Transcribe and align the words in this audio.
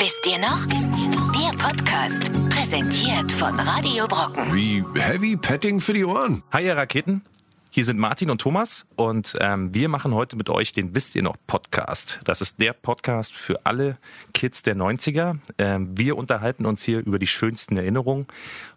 Wisst 0.00 0.24
ihr 0.30 0.38
noch? 0.38 0.64
Der 0.66 1.58
Podcast, 1.58 2.30
präsentiert 2.50 3.32
von 3.32 3.58
Radio 3.58 4.06
Brocken. 4.06 4.54
Wie 4.54 4.84
Heavy 4.94 5.36
Petting 5.36 5.80
für 5.80 5.92
die 5.92 6.04
Ohren. 6.04 6.44
Hi 6.52 6.64
ihr 6.64 6.76
Raketen, 6.76 7.22
hier 7.70 7.84
sind 7.84 7.98
Martin 7.98 8.30
und 8.30 8.40
Thomas 8.40 8.86
und 8.94 9.34
ähm, 9.40 9.74
wir 9.74 9.88
machen 9.88 10.14
heute 10.14 10.36
mit 10.36 10.50
euch 10.50 10.72
den 10.72 10.94
Wisst 10.94 11.16
ihr 11.16 11.24
noch 11.24 11.36
Podcast. 11.48 12.20
Das 12.22 12.40
ist 12.40 12.60
der 12.60 12.74
Podcast 12.74 13.34
für 13.34 13.66
alle 13.66 13.98
Kids 14.34 14.62
der 14.62 14.76
90er. 14.76 15.38
Ähm, 15.58 15.98
wir 15.98 16.16
unterhalten 16.16 16.64
uns 16.64 16.84
hier 16.84 17.00
über 17.04 17.18
die 17.18 17.26
schönsten 17.26 17.76
Erinnerungen 17.76 18.28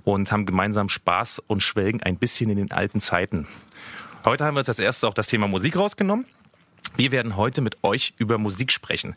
und 0.04 0.32
haben 0.32 0.48
gemeinsam 0.48 0.90
Spaß 0.90 1.38
und 1.38 1.62
schwelgen 1.62 2.02
ein 2.02 2.18
bisschen 2.18 2.50
in 2.50 2.58
den 2.58 2.72
alten 2.72 3.00
Zeiten. 3.00 3.48
Heute 4.26 4.44
haben 4.44 4.56
wir 4.56 4.62
uns 4.62 4.70
als 4.70 4.80
erstes 4.80 5.04
auch 5.04 5.14
das 5.14 5.28
Thema 5.28 5.48
Musik 5.48 5.78
rausgenommen. 5.78 6.26
Wir 6.96 7.12
werden 7.12 7.36
heute 7.36 7.62
mit 7.62 7.84
euch 7.84 8.14
über 8.18 8.38
Musik 8.38 8.72
sprechen. 8.72 9.16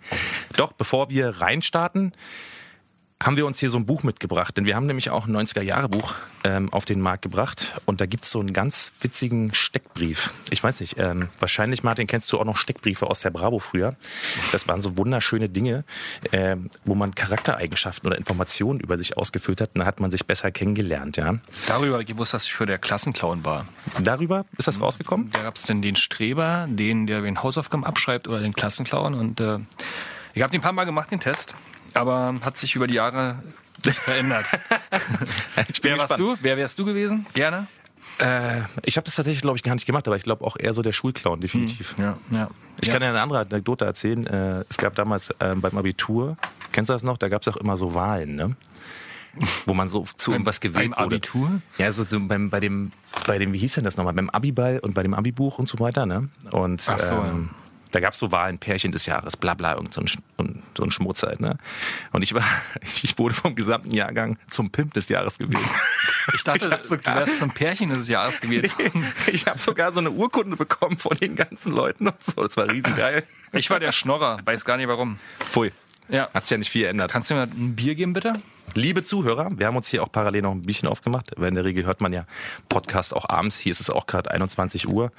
Doch 0.56 0.72
bevor 0.72 1.10
wir 1.10 1.40
reinstarten, 1.40 2.12
haben 3.24 3.38
wir 3.38 3.46
uns 3.46 3.58
hier 3.58 3.70
so 3.70 3.78
ein 3.78 3.86
Buch 3.86 4.02
mitgebracht, 4.02 4.54
denn 4.56 4.66
wir 4.66 4.76
haben 4.76 4.84
nämlich 4.84 5.08
auch 5.08 5.26
ein 5.26 5.34
90er-Jahre-Buch 5.34 6.14
ähm, 6.44 6.70
auf 6.72 6.84
den 6.84 7.00
Markt 7.00 7.22
gebracht 7.22 7.74
und 7.86 8.02
da 8.02 8.06
gibt's 8.06 8.30
so 8.30 8.38
einen 8.38 8.52
ganz 8.52 8.92
witzigen 9.00 9.54
Steckbrief. 9.54 10.34
Ich 10.50 10.62
weiß 10.62 10.80
nicht, 10.80 10.96
ähm, 10.98 11.30
wahrscheinlich, 11.40 11.82
Martin, 11.82 12.06
kennst 12.06 12.30
du 12.32 12.38
auch 12.38 12.44
noch 12.44 12.58
Steckbriefe 12.58 13.06
aus 13.06 13.20
der 13.20 13.30
Bravo 13.30 13.58
früher. 13.58 13.96
Das 14.52 14.68
waren 14.68 14.82
so 14.82 14.98
wunderschöne 14.98 15.48
Dinge, 15.48 15.84
ähm, 16.32 16.68
wo 16.84 16.94
man 16.94 17.14
Charaktereigenschaften 17.14 18.06
oder 18.06 18.18
Informationen 18.18 18.78
über 18.78 18.98
sich 18.98 19.16
ausgefüllt 19.16 19.62
hat 19.62 19.70
und 19.74 19.80
da 19.80 19.86
hat 19.86 20.00
man 20.00 20.10
sich 20.10 20.26
besser 20.26 20.50
kennengelernt, 20.50 21.16
ja. 21.16 21.38
Darüber 21.66 22.00
ich 22.00 22.06
gewusst, 22.06 22.34
dass 22.34 22.44
ich 22.44 22.52
für 22.52 22.66
der 22.66 22.78
Klassenclown 22.78 23.42
war. 23.42 23.66
Darüber 24.02 24.44
ist 24.58 24.68
das 24.68 24.78
rausgekommen? 24.78 25.30
Da 25.32 25.44
gab 25.44 25.56
es 25.56 25.62
denn 25.62 25.80
den 25.80 25.96
Streber, 25.96 26.66
den, 26.68 27.06
der 27.06 27.22
den 27.22 27.42
Hausaufgaben 27.42 27.86
abschreibt 27.86 28.28
oder 28.28 28.40
den 28.40 28.52
Klassenclown 28.52 29.14
und 29.14 29.40
äh, 29.40 29.60
ich 30.34 30.42
habe 30.42 30.50
den 30.50 30.60
ein 30.60 30.62
paar 30.62 30.72
Mal 30.72 30.84
gemacht, 30.84 31.12
den 31.12 31.20
Test, 31.20 31.54
aber 31.94 32.34
hat 32.42 32.56
sich 32.56 32.74
über 32.74 32.86
die 32.86 32.94
Jahre 32.94 33.42
verändert. 33.82 34.46
Wer 35.82 35.98
warst 35.98 36.18
du? 36.18 36.36
Wer 36.40 36.56
wärst 36.56 36.78
du 36.78 36.84
gewesen? 36.84 37.26
Gerne? 37.34 37.66
Äh, 38.18 38.62
ich 38.84 38.96
habe 38.96 39.04
das 39.04 39.16
tatsächlich, 39.16 39.42
glaube 39.42 39.56
ich, 39.56 39.62
gar 39.62 39.74
nicht 39.74 39.86
gemacht, 39.86 40.06
aber 40.06 40.16
ich 40.16 40.22
glaube 40.22 40.44
auch 40.44 40.56
eher 40.58 40.72
so 40.72 40.82
der 40.82 40.92
Schulclown, 40.92 41.40
definitiv. 41.40 41.94
Ja, 41.98 42.16
ja. 42.30 42.48
Ich 42.80 42.88
ja. 42.88 42.92
kann 42.94 43.02
dir 43.02 43.08
eine 43.08 43.20
andere 43.20 43.40
Anekdote 43.40 43.84
erzählen. 43.84 44.26
Äh, 44.26 44.64
Es 44.68 44.76
gab 44.76 44.94
damals 44.94 45.34
ähm, 45.40 45.60
beim 45.60 45.76
Abitur, 45.76 46.36
kennst 46.72 46.90
du 46.90 46.92
das 46.92 47.02
noch? 47.02 47.16
Da 47.18 47.28
gab 47.28 47.42
es 47.42 47.48
auch 47.48 47.56
immer 47.56 47.76
so 47.76 47.94
Wahlen, 47.94 48.36
ne? 48.36 48.56
Wo 49.66 49.74
man 49.74 49.88
so 49.88 50.04
zu 50.16 50.30
irgendwas 50.30 50.60
gewählt 50.60 50.92
beim 50.92 51.04
wurde. 51.06 51.16
Abitur? 51.16 51.60
Ja, 51.78 51.92
so, 51.92 52.04
so 52.04 52.20
beim, 52.20 52.50
bei 52.50 52.60
dem, 52.60 52.92
bei 53.26 53.38
dem, 53.38 53.52
wie 53.52 53.58
hieß 53.58 53.74
denn 53.74 53.84
das 53.84 53.96
nochmal? 53.96 54.12
Beim 54.14 54.30
Abiball 54.30 54.78
und 54.78 54.94
bei 54.94 55.02
dem 55.02 55.12
Abibuch 55.12 55.58
und 55.58 55.68
so 55.68 55.80
weiter, 55.80 56.06
ne? 56.06 56.28
Und 56.52 56.84
Ach 56.86 57.00
so, 57.00 57.14
ähm, 57.14 57.50
da 57.94 58.00
gab 58.00 58.12
es 58.14 58.18
so 58.18 58.32
Wahlen, 58.32 58.58
Pärchen 58.58 58.90
des 58.90 59.06
Jahres, 59.06 59.36
bla 59.36 59.54
bla, 59.54 59.74
irgend 59.74 59.94
so 59.94 60.00
ein, 60.00 60.08
Sch- 60.08 60.18
so 60.76 60.82
ein 60.82 60.90
Schmutz 60.90 61.22
halt, 61.22 61.38
ne? 61.40 61.58
Und 62.12 62.22
ich 62.22 62.34
war, 62.34 62.42
ich 63.02 63.16
wurde 63.18 63.34
vom 63.34 63.54
gesamten 63.54 63.92
Jahrgang 63.92 64.36
zum 64.50 64.70
Pimp 64.70 64.94
des 64.94 65.08
Jahres 65.08 65.38
gewählt. 65.38 65.62
Ich 66.34 66.42
dachte, 66.42 66.66
Ich 66.66 66.72
hab 66.72 66.82
du 66.82 66.88
sogar- 66.88 67.16
wärst 67.16 67.38
zum 67.38 67.50
Pärchen 67.50 67.90
des 67.90 68.08
Jahres 68.08 68.40
gewählt 68.40 68.76
worden. 68.78 69.06
Ich 69.32 69.46
habe 69.46 69.58
sogar 69.58 69.92
so 69.92 70.00
eine 70.00 70.10
Urkunde 70.10 70.56
bekommen 70.56 70.98
von 70.98 71.16
den 71.16 71.36
ganzen 71.36 71.72
Leuten 71.72 72.08
und 72.08 72.22
so. 72.22 72.42
Das 72.44 72.56
war 72.56 72.68
riesengeil. 72.68 73.22
Ich 73.52 73.70
war 73.70 73.78
der 73.78 73.92
Schnorrer, 73.92 74.38
weiß 74.44 74.64
gar 74.64 74.76
nicht 74.76 74.88
warum. 74.88 75.18
Pfui. 75.38 75.70
Ja. 76.08 76.28
Hat 76.34 76.44
sich 76.44 76.50
ja 76.50 76.58
nicht 76.58 76.70
viel 76.70 76.82
geändert. 76.82 77.10
Kannst 77.10 77.30
du 77.30 77.34
mir 77.34 77.42
ein 77.42 77.74
Bier 77.74 77.94
geben, 77.94 78.12
bitte? 78.12 78.32
Liebe 78.74 79.02
Zuhörer, 79.02 79.50
wir 79.56 79.66
haben 79.66 79.76
uns 79.76 79.88
hier 79.88 80.02
auch 80.02 80.10
parallel 80.12 80.42
noch 80.42 80.52
ein 80.52 80.62
Bierchen 80.62 80.88
aufgemacht, 80.88 81.32
weil 81.36 81.48
in 81.48 81.54
der 81.54 81.64
Regel 81.64 81.84
hört 81.86 82.00
man 82.00 82.12
ja 82.12 82.24
Podcast 82.68 83.14
auch 83.14 83.28
abends. 83.28 83.58
Hier 83.58 83.70
ist 83.72 83.80
es 83.80 83.88
auch 83.90 84.06
gerade 84.06 84.30
21 84.30 84.88
Uhr. 84.88 85.12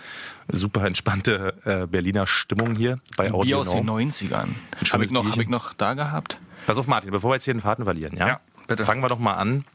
Super 0.47 0.85
entspannte 0.85 1.53
äh, 1.65 1.87
Berliner 1.87 2.27
Stimmung 2.27 2.75
hier 2.75 2.99
bei 3.17 3.25
Bier 3.25 3.35
Audio 3.35 3.59
aus 3.61 3.71
den 3.71 3.85
Now. 3.85 3.97
90ern. 3.97 4.49
Habe 4.91 5.03
ich, 5.03 5.11
noch- 5.11 5.29
hab 5.29 5.39
ich 5.39 5.47
noch 5.49 5.73
da 5.73 5.93
gehabt? 5.95 6.37
Pass 6.67 6.77
auf, 6.77 6.87
Martin, 6.87 7.11
bevor 7.11 7.31
wir 7.31 7.35
jetzt 7.35 7.45
hier 7.45 7.53
den 7.53 7.61
Faden 7.61 7.85
verlieren, 7.85 8.15
ja? 8.17 8.27
Ja, 8.27 8.39
bitte. 8.67 8.85
Fangen 8.85 9.01
wir 9.01 9.07
doch 9.07 9.19
mal 9.19 9.33
an 9.35 9.65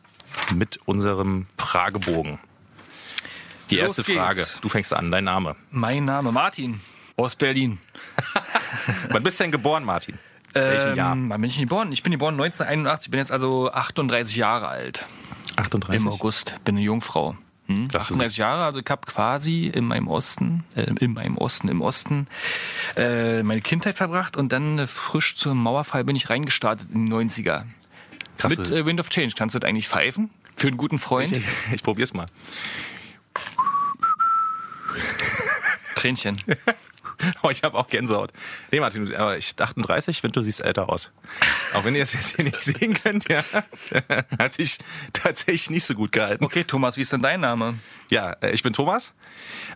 mit 0.54 0.78
unserem 0.84 1.46
Fragebogen. 1.58 2.38
Die 3.70 3.76
Los 3.76 3.98
erste 3.98 4.02
geht's. 4.12 4.18
Frage. 4.24 4.46
Du 4.60 4.68
fängst 4.68 4.92
an, 4.92 5.10
dein 5.10 5.24
Name. 5.24 5.56
Mein 5.70 6.04
Name 6.04 6.32
Martin 6.32 6.80
aus 7.16 7.36
Berlin. 7.36 7.78
Wann 9.10 9.22
bist 9.22 9.38
du 9.40 9.44
denn 9.44 9.52
geboren, 9.52 9.84
Martin? 9.84 10.18
Welchem 10.52 10.94
Jahr? 10.94 11.12
Ähm, 11.12 11.30
wann 11.30 11.40
bin 11.40 11.50
ich 11.50 11.58
geboren? 11.58 11.92
Ich 11.92 12.02
bin 12.02 12.12
geboren 12.12 12.34
1981, 12.34 13.10
bin 13.10 13.18
jetzt 13.18 13.32
also 13.32 13.70
38 13.70 14.36
Jahre 14.36 14.68
alt. 14.68 15.04
38. 15.56 16.04
Im 16.04 16.12
August. 16.12 16.56
Bin 16.64 16.76
eine 16.76 16.84
Jungfrau. 16.84 17.36
Hm? 17.66 17.88
Dass 17.88 18.08
du 18.08 18.14
38 18.14 18.28
siehst. 18.28 18.38
Jahre, 18.38 18.64
also 18.64 18.80
ich 18.80 18.90
habe 18.90 19.06
quasi 19.06 19.66
in 19.66 19.84
meinem 19.84 20.08
Osten, 20.08 20.64
äh, 20.74 20.92
in 21.00 21.12
meinem 21.12 21.36
Osten, 21.36 21.68
im 21.68 21.80
Osten 21.82 22.26
äh, 22.96 23.42
meine 23.42 23.60
Kindheit 23.60 23.96
verbracht 23.96 24.36
und 24.36 24.50
dann 24.52 24.80
äh, 24.80 24.86
frisch 24.86 25.36
zum 25.36 25.62
Mauerfall 25.62 26.04
bin 26.04 26.16
ich 26.16 26.30
reingestartet 26.30 26.88
in 26.92 27.06
die 27.06 27.12
90er. 27.12 27.64
Krass. 28.38 28.56
Mit 28.56 28.70
äh, 28.70 28.86
Wind 28.86 28.98
of 29.00 29.08
Change. 29.10 29.34
Kannst 29.36 29.54
du 29.54 29.58
das 29.58 29.68
eigentlich 29.68 29.88
pfeifen? 29.88 30.30
Für 30.56 30.68
einen 30.68 30.78
guten 30.78 30.98
Freund? 30.98 31.32
ich, 31.32 31.44
ich 31.72 31.82
probier's 31.82 32.12
mal. 32.12 32.26
Tränchen. 35.94 36.36
Oh, 37.42 37.50
ich 37.50 37.62
habe 37.62 37.76
auch 37.76 37.86
Gänsehaut. 37.86 38.32
Nee, 38.70 38.80
Martin, 38.80 39.06
du- 39.06 39.18
aber 39.18 39.36
ich 39.38 39.54
38, 39.58 40.16
ich 40.16 40.20
finde, 40.20 40.40
du 40.40 40.42
siehst 40.42 40.60
älter 40.64 40.88
aus. 40.88 41.10
Auch 41.74 41.84
wenn 41.84 41.94
ihr 41.94 42.02
es 42.02 42.12
jetzt 42.12 42.36
hier 42.36 42.44
nicht 42.44 42.62
sehen 42.62 42.94
könnt, 42.94 43.28
ja, 43.28 43.44
hat 44.38 44.52
sich 44.54 44.78
tatsächlich 45.12 45.70
nicht 45.70 45.84
so 45.84 45.94
gut 45.94 46.12
gehalten. 46.12 46.44
Okay, 46.44 46.64
Thomas, 46.64 46.96
wie 46.96 47.02
ist 47.02 47.12
denn 47.12 47.22
dein 47.22 47.40
Name? 47.40 47.74
Ja, 48.10 48.32
äh, 48.40 48.50
ich 48.52 48.62
bin 48.62 48.72
Thomas 48.72 49.12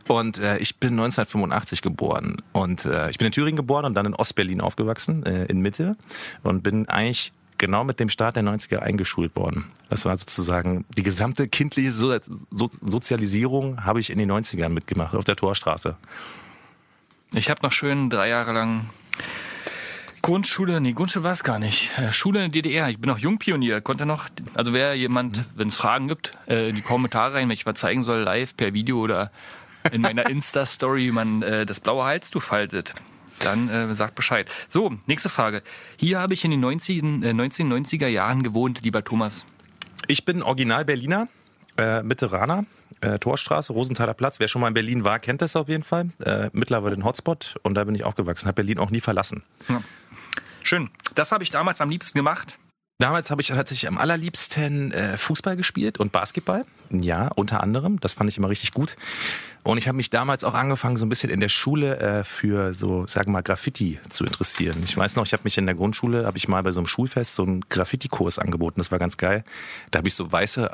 und 0.08 0.38
äh, 0.38 0.58
ich 0.58 0.76
bin 0.76 0.92
1985 0.92 1.82
geboren. 1.82 2.42
Und 2.52 2.84
äh, 2.84 3.10
ich 3.10 3.18
bin 3.18 3.26
in 3.26 3.32
Thüringen 3.32 3.56
geboren 3.56 3.84
und 3.84 3.94
dann 3.94 4.06
in 4.06 4.14
Ostberlin 4.14 4.60
aufgewachsen, 4.60 5.24
äh, 5.26 5.44
in 5.46 5.60
Mitte. 5.60 5.96
Und 6.42 6.62
bin 6.62 6.88
eigentlich 6.88 7.32
genau 7.58 7.84
mit 7.84 8.00
dem 8.00 8.08
Start 8.08 8.36
der 8.36 8.42
90er 8.42 8.78
eingeschult 8.80 9.36
worden. 9.36 9.70
Das 9.88 10.04
war 10.04 10.16
sozusagen 10.16 10.84
die 10.96 11.02
gesamte 11.04 11.46
kindliche 11.48 11.92
so 11.92 12.18
so 12.50 12.68
Sozialisierung 12.82 13.84
habe 13.84 14.00
ich 14.00 14.10
in 14.10 14.18
den 14.18 14.30
90ern 14.30 14.70
mitgemacht, 14.70 15.14
auf 15.14 15.24
der 15.24 15.36
Torstraße. 15.36 15.96
Ich 17.36 17.50
habe 17.50 17.62
noch 17.62 17.72
schön 17.72 18.10
drei 18.10 18.28
Jahre 18.28 18.52
lang 18.52 18.90
Grundschule, 20.22 20.80
nee, 20.80 20.92
Grundschule 20.92 21.24
war 21.24 21.32
es 21.32 21.42
gar 21.42 21.58
nicht. 21.58 21.90
Äh, 21.98 22.12
Schule 22.12 22.44
in 22.44 22.52
der 22.52 22.62
DDR. 22.62 22.88
Ich 22.88 22.98
bin 22.98 23.10
noch 23.10 23.18
Jungpionier, 23.18 23.80
konnte 23.80 24.06
noch, 24.06 24.28
also 24.54 24.72
wer 24.72 24.94
jemand, 24.94 25.44
wenn 25.54 25.68
es 25.68 25.76
Fragen 25.76 26.08
gibt, 26.08 26.32
äh, 26.46 26.68
in 26.68 26.76
die 26.76 26.80
Kommentare 26.80 27.34
rein, 27.34 27.48
wenn 27.48 27.54
ich 27.54 27.66
mal 27.66 27.74
zeigen 27.74 28.02
soll, 28.02 28.20
live, 28.20 28.56
per 28.56 28.72
Video 28.72 29.00
oder 29.00 29.32
in 29.92 30.00
meiner 30.00 30.26
Insta-Story, 30.30 31.08
wie 31.08 31.10
man 31.10 31.42
äh, 31.42 31.66
das 31.66 31.80
blaue 31.80 32.04
Halstuch 32.04 32.42
faltet. 32.42 32.94
Dann 33.40 33.68
äh, 33.68 33.94
sagt 33.94 34.14
Bescheid. 34.14 34.48
So, 34.68 34.94
nächste 35.06 35.28
Frage. 35.28 35.62
Hier 35.98 36.20
habe 36.20 36.34
ich 36.34 36.44
in 36.44 36.52
den 36.52 36.60
90, 36.60 37.02
äh, 37.02 37.02
1990er 37.02 38.06
Jahren 38.06 38.42
gewohnt, 38.44 38.80
lieber 38.82 39.04
Thomas. 39.04 39.44
Ich 40.06 40.24
bin 40.24 40.42
Original 40.42 40.84
Berliner, 40.84 41.28
äh, 41.76 42.02
Mitteraner, 42.02 42.64
äh, 43.04 43.18
Torstraße, 43.18 43.72
Rosenthaler 43.72 44.14
Platz. 44.14 44.40
Wer 44.40 44.48
schon 44.48 44.60
mal 44.60 44.68
in 44.68 44.74
Berlin 44.74 45.04
war, 45.04 45.18
kennt 45.18 45.42
das 45.42 45.56
auf 45.56 45.68
jeden 45.68 45.82
Fall. 45.82 46.10
Äh, 46.24 46.50
mittlerweile 46.52 46.96
ein 46.96 47.04
Hotspot 47.04 47.56
und 47.62 47.74
da 47.74 47.84
bin 47.84 47.94
ich 47.94 48.04
aufgewachsen, 48.04 48.46
habe 48.46 48.56
Berlin 48.56 48.78
auch 48.78 48.90
nie 48.90 49.00
verlassen. 49.00 49.42
Schön. 50.64 50.90
Das 51.14 51.30
habe 51.30 51.44
ich 51.44 51.50
damals 51.50 51.80
am 51.80 51.90
liebsten 51.90 52.18
gemacht. 52.18 52.58
Damals 52.98 53.30
habe 53.32 53.42
ich 53.42 53.48
tatsächlich 53.48 53.88
am 53.88 53.98
allerliebsten 53.98 54.92
äh, 54.92 55.18
Fußball 55.18 55.56
gespielt 55.56 55.98
und 55.98 56.12
Basketball. 56.12 56.64
Ja, 56.90 57.28
unter 57.34 57.60
anderem. 57.60 57.98
Das 57.98 58.14
fand 58.14 58.30
ich 58.30 58.38
immer 58.38 58.48
richtig 58.48 58.72
gut. 58.72 58.96
Und 59.64 59.78
ich 59.78 59.88
habe 59.88 59.96
mich 59.96 60.10
damals 60.10 60.44
auch 60.44 60.54
angefangen, 60.54 60.96
so 60.96 61.04
ein 61.04 61.08
bisschen 61.08 61.28
in 61.28 61.40
der 61.40 61.48
Schule 61.48 61.98
äh, 61.98 62.24
für 62.24 62.72
so, 62.72 63.04
sagen 63.08 63.28
wir 63.28 63.32
mal, 63.32 63.42
Graffiti 63.42 63.98
zu 64.10 64.24
interessieren. 64.24 64.80
Ich 64.84 64.96
weiß 64.96 65.16
noch, 65.16 65.26
ich 65.26 65.32
habe 65.32 65.42
mich 65.42 65.58
in 65.58 65.66
der 65.66 65.74
Grundschule, 65.74 66.24
habe 66.24 66.38
ich 66.38 66.46
mal 66.46 66.62
bei 66.62 66.70
so 66.70 66.78
einem 66.78 66.86
Schulfest 66.86 67.34
so 67.34 67.42
einen 67.42 67.62
Graffiti-Kurs 67.68 68.38
angeboten. 68.38 68.78
Das 68.78 68.92
war 68.92 69.00
ganz 69.00 69.16
geil. 69.16 69.44
Da 69.90 69.98
habe 69.98 70.06
ich 70.06 70.14
so 70.14 70.30
weiße 70.30 70.70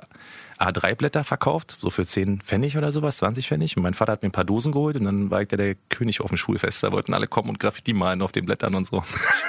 A3-Blätter 0.61 1.25
verkauft, 1.25 1.77
so 1.79 1.91
für 1.91 2.05
10 2.05 2.41
Pfennig 2.43 2.77
oder 2.77 2.93
sowas, 2.93 3.19
20 3.19 3.49
Pfennig. 3.49 3.77
Und 3.77 3.83
mein 3.83 3.95
Vater 3.95 4.13
hat 4.13 4.23
mir 4.23 4.29
ein 4.29 4.33
paar 4.33 4.45
Dosen 4.45 4.73
geholt 4.73 4.97
und 4.97 5.05
dann 5.05 5.31
war 5.31 5.43
ich 5.43 5.49
da 5.49 5.57
der 5.57 5.75
König 5.89 6.21
auf 6.21 6.29
dem 6.29 6.37
Schulfest. 6.37 6.83
Da 6.83 6.93
wollten 6.93 7.15
alle 7.15 7.27
kommen 7.27 7.49
und 7.49 7.59
Graffiti 7.59 7.93
malen 7.93 8.23
auf 8.23 8.33
den 8.33 8.45
Blättern 8.45 8.75
und 8.75 8.87
so. 8.87 9.05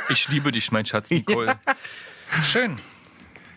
Ich 0.09 0.27
liebe 0.29 0.51
dich, 0.51 0.71
mein 0.71 0.85
Schatz, 0.85 1.09
Nicole. 1.09 1.55
Schön. 2.43 2.75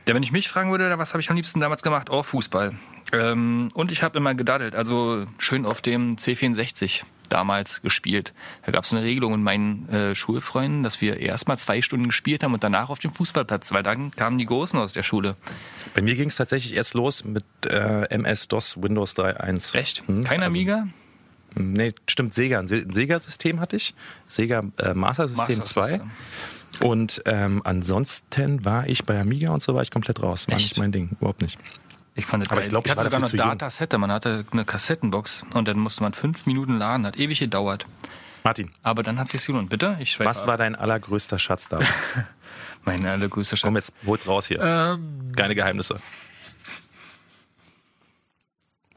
Ja, 0.07 0.15
wenn 0.15 0.23
ich 0.23 0.33
mich 0.33 0.49
fragen 0.49 0.71
würde, 0.71 0.99
was 0.99 1.15
habe 1.15 1.21
ich 1.23 1.31
am 1.31 1.37
liebsten 1.37 1.61
damals 1.61 1.83
gemacht? 1.83 2.11
Oh, 2.11 2.23
Fußball. 2.23 2.75
Ähm, 3.13 3.69
und 3.75 3.91
ich 3.91 4.03
habe 4.03 4.19
immer 4.19 4.35
gedaddelt, 4.35 4.75
also 4.75 5.27
schön 5.39 5.65
auf 5.65 5.81
dem 5.81 6.17
C64 6.17 7.03
damals 7.31 7.81
gespielt. 7.81 8.35
Da 8.67 8.73
gab 8.73 8.85
es 8.85 8.93
eine 8.93 9.03
Regelung 9.03 9.33
mit 9.33 9.41
meinen 9.41 9.89
äh, 9.89 10.15
Schulfreunden, 10.15 10.83
dass 10.83 11.01
wir 11.01 11.21
erstmal 11.21 11.57
zwei 11.57 11.81
Stunden 11.81 12.07
gespielt 12.09 12.43
haben 12.45 12.53
und 12.53 12.63
danach 12.63 12.91
auf 12.91 12.99
dem 12.99 13.13
Fußballplatz, 13.15 13.73
weil 13.73 13.83
dann 13.83 14.11
kamen 14.11 14.37
die 14.37 14.45
Großen 14.45 14.79
aus 14.79 14.93
der 14.93 15.03
Schule. 15.05 15.37
Bei 15.95 16.03
mir 16.03 16.17
ging 16.17 16.29
es 16.29 16.37
tatsächlich 16.37 16.75
erst 16.77 16.93
los 16.95 17.25
mit 17.25 17.45
äh, 17.67 18.05
MS-DOS 18.11 18.83
Windows 18.83 19.17
3.1. 19.17 19.75
Echt? 19.77 20.07
Hm, 20.07 20.25
Kein 20.25 20.43
also- 20.43 20.53
Amiga? 20.55 20.87
Nee, 21.57 21.95
stimmt, 22.09 22.35
Sega. 22.35 22.59
Ein 22.59 22.67
Se- 22.67 22.79
ein 22.87 22.93
Sega-System 22.93 23.61
hatte 23.61 23.77
ich. 23.77 23.95
Sega 24.27 24.65
äh, 24.79 24.93
Master 24.93 25.29
System 25.29 25.59
Master 25.59 25.65
2. 25.65 25.83
System. 25.89 26.11
Und 26.83 27.23
ähm, 27.27 27.63
ansonsten 27.65 28.65
war 28.65 28.87
ich 28.89 29.05
bei 29.05 29.21
Amiga 29.21 29.51
und 29.53 29.63
so 29.63 29.75
war 29.75 29.83
ich 29.83 29.91
komplett 29.91 30.23
raus. 30.23 30.49
War 30.49 30.57
Echt? 30.57 30.65
nicht 30.71 30.79
mein 30.79 30.93
Ding, 30.93 31.11
überhaupt 31.21 31.41
nicht. 31.43 31.59
Ich 32.17 32.27
fand 32.27 32.45
das 32.45 32.51
Aber 32.51 32.61
geil. 32.61 32.67
ich 32.67 32.71
glaub, 32.71 32.87
ich 32.87 32.93
hatte 32.93 33.05
sogar 33.05 33.23
zu 33.25 33.37
jung. 33.37 33.47
Datasette. 33.49 33.99
Man 33.99 34.11
hatte 34.13 34.45
eine 34.53 34.65
Kassettenbox 34.65 35.45
und 35.55 35.67
dann 35.67 35.79
musste 35.79 36.03
man 36.03 36.15
fünf 36.15 36.47
Minuten 36.47 36.79
laden. 36.79 37.07
Hat 37.07 37.19
ewig 37.19 37.41
gedauert. 37.41 37.87
Martin, 38.45 38.71
Aber 38.83 39.03
dann 39.03 39.19
hat 39.19 39.29
sich's 39.31 39.47
gelohnt. 39.47 39.71
Bitte? 39.71 39.97
Ich 40.01 40.21
was 40.21 40.43
ab. 40.43 40.49
war 40.49 40.59
dein 40.59 40.75
allergrößter 40.75 41.39
Schatz 41.39 41.69
da? 41.69 41.81
Mein 42.85 43.05
allergrößter 43.07 43.57
Schatz. 43.57 43.67
Komm 43.67 43.77
jetzt, 43.77 43.93
hol's 44.07 44.27
raus 44.29 44.47
hier. 44.47 44.61
Ähm, 44.61 45.33
Keine 45.35 45.55
Geheimnisse. 45.55 45.99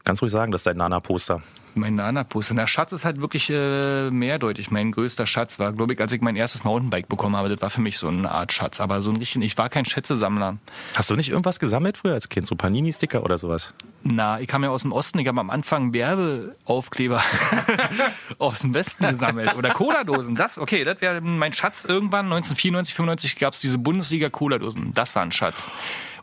Kannst 0.04 0.22
ruhig 0.22 0.32
sagen, 0.32 0.52
das 0.52 0.60
ist 0.62 0.68
dein 0.68 0.78
Nana-Poster. 0.78 1.42
Mein 1.78 1.96
Nana-Poster. 1.96 2.56
Der 2.56 2.68
Schatz 2.68 2.92
ist 2.92 3.06
halt 3.06 3.22
wirklich 3.22 3.50
äh, 3.50 4.10
mehrdeutig. 4.10 4.72
Mein 4.72 4.92
größter 4.92 5.28
Schatz 5.28 5.60
war, 5.60 5.74
glaube 5.74 5.94
ich, 5.94 6.02
als 6.02 6.12
ich 6.12 6.22
mein 6.22 6.36
erstes 6.36 6.64
Mountainbike 6.64 7.08
bekommen 7.08 7.36
habe. 7.36 7.50
Das 7.50 7.62
war 7.62 7.70
für 7.70 7.82
mich 7.82 7.98
so 7.98 8.08
eine 8.08 8.32
Art 8.32 8.54
Schatz. 8.54 8.82
Aber 8.82 9.02
so 9.02 9.10
ein 9.10 9.18
richtig, 9.18 9.44
ich 9.44 9.58
war 9.58 9.70
kein 9.70 9.86
Schätzesammler. 9.86 10.58
Hast 10.96 11.10
du 11.10 11.16
nicht 11.16 11.30
irgendwas 11.30 11.60
gesammelt 11.60 11.98
früher 11.98 12.14
als 12.14 12.30
Kind? 12.30 12.48
So 12.48 12.56
Panini-Sticker 12.56 13.24
oder 13.24 13.38
sowas? 13.38 13.74
Na, 14.04 14.40
ich 14.40 14.48
kam 14.48 14.64
ja 14.64 14.70
aus 14.70 14.84
dem 14.84 14.92
Osten. 14.92 15.20
Ich 15.20 15.28
habe 15.28 15.40
am 15.40 15.50
Anfang 15.50 15.94
Werbeaufkleber 15.94 17.22
aus 18.40 18.60
dem 18.60 18.74
Westen 18.74 19.08
gesammelt. 19.08 19.56
Oder 19.56 19.72
Cola-Dosen. 19.72 20.36
Das, 20.36 20.60
okay, 20.60 20.84
das 20.84 21.02
wäre 21.02 21.22
mein 21.22 21.54
Schatz. 21.54 21.86
Irgendwann, 21.86 22.26
1994, 22.26 22.96
95, 22.96 23.36
gab 23.38 23.54
es 23.54 23.60
diese 23.60 23.78
Bundesliga-Cola-Dosen. 23.78 24.94
Das 24.94 25.16
war 25.16 25.24
ein 25.24 25.32
Schatz. 25.32 25.70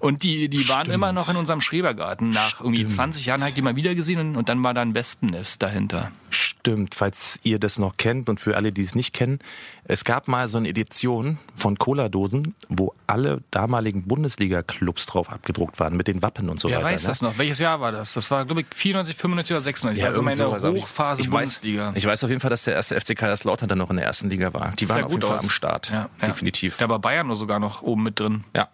Und 0.04 0.22
die, 0.22 0.50
die 0.50 0.68
waren 0.68 0.82
Stimmt. 0.82 0.94
immer 0.94 1.12
noch 1.12 1.30
in 1.30 1.36
unserem 1.36 1.62
Schrebergarten. 1.62 2.28
Nach 2.28 2.60
irgendwie 2.60 2.82
Stimmt. 2.82 2.92
20 2.94 3.24
Jahren 3.26 3.40
habe 3.40 3.48
ich 3.48 3.54
die 3.54 3.62
mal 3.62 3.74
wieder 3.74 3.94
gesehen 3.94 4.36
und, 4.36 4.48
dann 4.50 4.62
war 4.62 4.74
da 4.74 4.82
ein 4.82 4.94
Wespennest 4.94 5.62
dahinter. 5.62 6.10
Stimmt, 6.28 6.94
falls 6.94 7.40
ihr 7.42 7.58
das 7.58 7.78
noch 7.78 7.96
kennt 7.96 8.28
und 8.28 8.38
für 8.38 8.56
alle, 8.56 8.70
die 8.72 8.82
es 8.82 8.94
nicht 8.94 9.14
kennen, 9.14 9.38
es 9.84 10.04
gab 10.04 10.28
mal 10.28 10.46
so 10.48 10.58
eine 10.58 10.68
Edition 10.68 11.38
von 11.54 11.78
Cola-Dosen, 11.78 12.54
wo 12.68 12.94
alle 13.06 13.42
damaligen 13.50 14.02
Bundesliga-Clubs 14.04 15.06
drauf 15.06 15.30
abgedruckt 15.30 15.80
waren, 15.80 15.96
mit 15.96 16.06
den 16.08 16.20
Wappen 16.22 16.48
und 16.50 16.60
so 16.60 16.68
Wer 16.68 16.78
weiter. 16.78 16.86
weiß 16.88 17.02
ne? 17.04 17.08
das 17.08 17.22
noch? 17.22 17.38
Welches 17.38 17.58
Jahr 17.58 17.80
war 17.80 17.92
das? 17.92 18.12
Das 18.14 18.30
war, 18.30 18.44
glaube 18.44 18.60
ich, 18.62 18.66
94, 18.74 19.16
95 19.16 19.54
oder 19.54 19.60
96. 19.62 20.02
Ja, 20.02 20.08
also 20.08 20.22
meine 20.22 20.36
ich- 20.36 20.82
Hochphase 20.82 21.22
ich 21.22 21.28
weiß, 21.28 21.30
Bundesliga. 21.60 21.92
Ich 21.94 22.06
weiß 22.06 22.22
auf 22.24 22.30
jeden 22.30 22.40
Fall, 22.40 22.50
dass 22.50 22.64
der 22.64 22.74
erste 22.74 23.00
FC 23.00 23.14
Kaiserslautern 23.16 23.68
dann 23.68 23.78
noch 23.78 23.88
in 23.90 23.96
der 23.96 24.04
ersten 24.04 24.28
Liga 24.28 24.52
war. 24.52 24.72
Die 24.78 24.88
waren 24.88 25.04
auf 25.04 25.10
jeden 25.10 25.20
gut 25.20 25.28
Fall 25.28 25.38
aus. 25.38 25.44
am 25.44 25.50
Start. 25.50 25.90
Ja, 25.90 26.08
ja. 26.20 26.26
Definitiv. 26.28 26.76
Da 26.76 26.88
war 26.90 26.98
Bayern 26.98 27.26
nur 27.26 27.36
sogar 27.36 27.58
noch 27.58 27.80
oben 27.82 28.02
mit 28.02 28.20
drin. 28.20 28.44
Ja. 28.54 28.68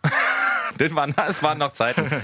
Das 0.78 0.94
waren, 0.94 1.14
es 1.28 1.43
waren 1.43 1.58
noch 1.58 1.72
Zeiten. 1.72 2.11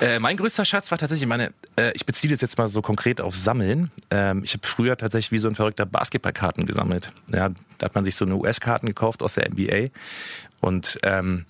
Äh, 0.00 0.18
mein 0.18 0.36
größter 0.36 0.64
Schatz 0.64 0.90
war 0.90 0.98
tatsächlich 0.98 1.28
meine, 1.28 1.52
äh, 1.76 1.92
ich 1.94 2.04
beziehe 2.04 2.28
das 2.32 2.40
jetzt 2.40 2.58
mal 2.58 2.66
so 2.66 2.82
konkret 2.82 3.20
auf 3.20 3.36
Sammeln. 3.36 3.92
Ähm, 4.10 4.42
ich 4.42 4.52
habe 4.54 4.66
früher 4.66 4.96
tatsächlich 4.96 5.30
wie 5.30 5.38
so 5.38 5.46
ein 5.46 5.54
verrückter 5.54 5.86
Basketballkarten 5.86 6.66
gesammelt. 6.66 7.12
Ja, 7.32 7.50
da 7.78 7.84
hat 7.84 7.94
man 7.94 8.02
sich 8.02 8.16
so 8.16 8.24
eine 8.24 8.34
US-Karten 8.34 8.86
gekauft 8.86 9.22
aus 9.22 9.34
der 9.34 9.48
NBA 9.48 9.90
und 10.60 10.98
ähm, 11.04 11.46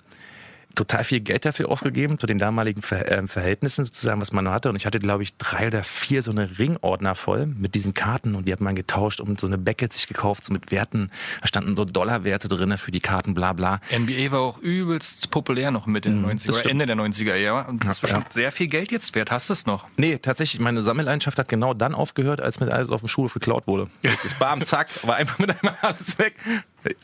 total 0.74 1.04
viel 1.04 1.20
Geld 1.20 1.44
dafür 1.44 1.68
ausgegeben, 1.68 2.18
zu 2.18 2.26
den 2.26 2.38
damaligen 2.38 2.82
Ver 2.82 3.10
ähm, 3.10 3.28
Verhältnissen 3.28 3.84
sozusagen, 3.84 4.20
was 4.20 4.32
man 4.32 4.48
hatte. 4.50 4.68
Und 4.68 4.76
ich 4.76 4.86
hatte, 4.86 4.98
glaube 4.98 5.22
ich, 5.22 5.36
drei 5.36 5.68
oder 5.68 5.84
vier 5.84 6.22
so 6.22 6.30
eine 6.30 6.58
Ringordner 6.58 7.14
voll 7.14 7.46
mit 7.46 7.74
diesen 7.74 7.94
Karten 7.94 8.34
und 8.34 8.46
die 8.48 8.52
hat 8.52 8.60
man 8.60 8.74
getauscht 8.74 9.20
und 9.20 9.40
so 9.40 9.46
eine 9.46 9.58
Beckett 9.58 9.92
sich 9.92 10.06
gekauft, 10.08 10.44
so 10.44 10.52
mit 10.52 10.70
Werten. 10.70 11.10
Da 11.40 11.46
standen 11.46 11.76
so 11.76 11.84
Dollarwerte 11.84 12.48
drin 12.48 12.76
für 12.78 12.90
die 12.90 13.00
Karten, 13.00 13.34
bla 13.34 13.52
bla. 13.52 13.80
NBA 13.96 14.32
war 14.32 14.40
auch 14.40 14.58
übelst 14.58 15.30
populär 15.30 15.70
noch 15.70 15.86
Mitte 15.86 16.10
der 16.10 16.18
90er, 16.18 16.24
Mhm, 16.24 16.38
das 16.46 16.60
oder. 16.60 16.70
Ende 16.70 16.86
der 16.86 16.96
90er, 16.96 17.34
ja. 17.36 17.62
Und 17.62 17.84
das 17.84 17.96
ist 17.98 18.02
Ja, 18.02 18.08
bestimmt 18.18 18.32
sehr 18.32 18.52
viel 18.52 18.68
Geld 18.68 18.90
jetzt 18.92 19.14
wert. 19.14 19.30
Hast 19.30 19.48
du 19.48 19.52
es 19.52 19.66
noch? 19.66 19.86
Nee, 19.96 20.18
tatsächlich, 20.18 20.60
meine 20.60 20.82
Sammelleidenschaft 20.82 21.38
hat 21.38 21.48
genau 21.48 21.74
dann 21.74 21.94
aufgehört, 21.94 22.40
als 22.40 22.60
mir 22.60 22.72
alles 22.72 22.90
auf 22.90 23.00
dem 23.02 23.08
Schulhof 23.08 23.34
geklaut 23.34 23.66
wurde. 23.66 23.88
Bam, 24.38 24.64
zack, 24.64 24.88
war 25.06 25.16
einfach 25.16 25.38
mit 25.38 25.50
einmal 25.50 25.76
alles 25.82 26.18
weg. 26.18 26.34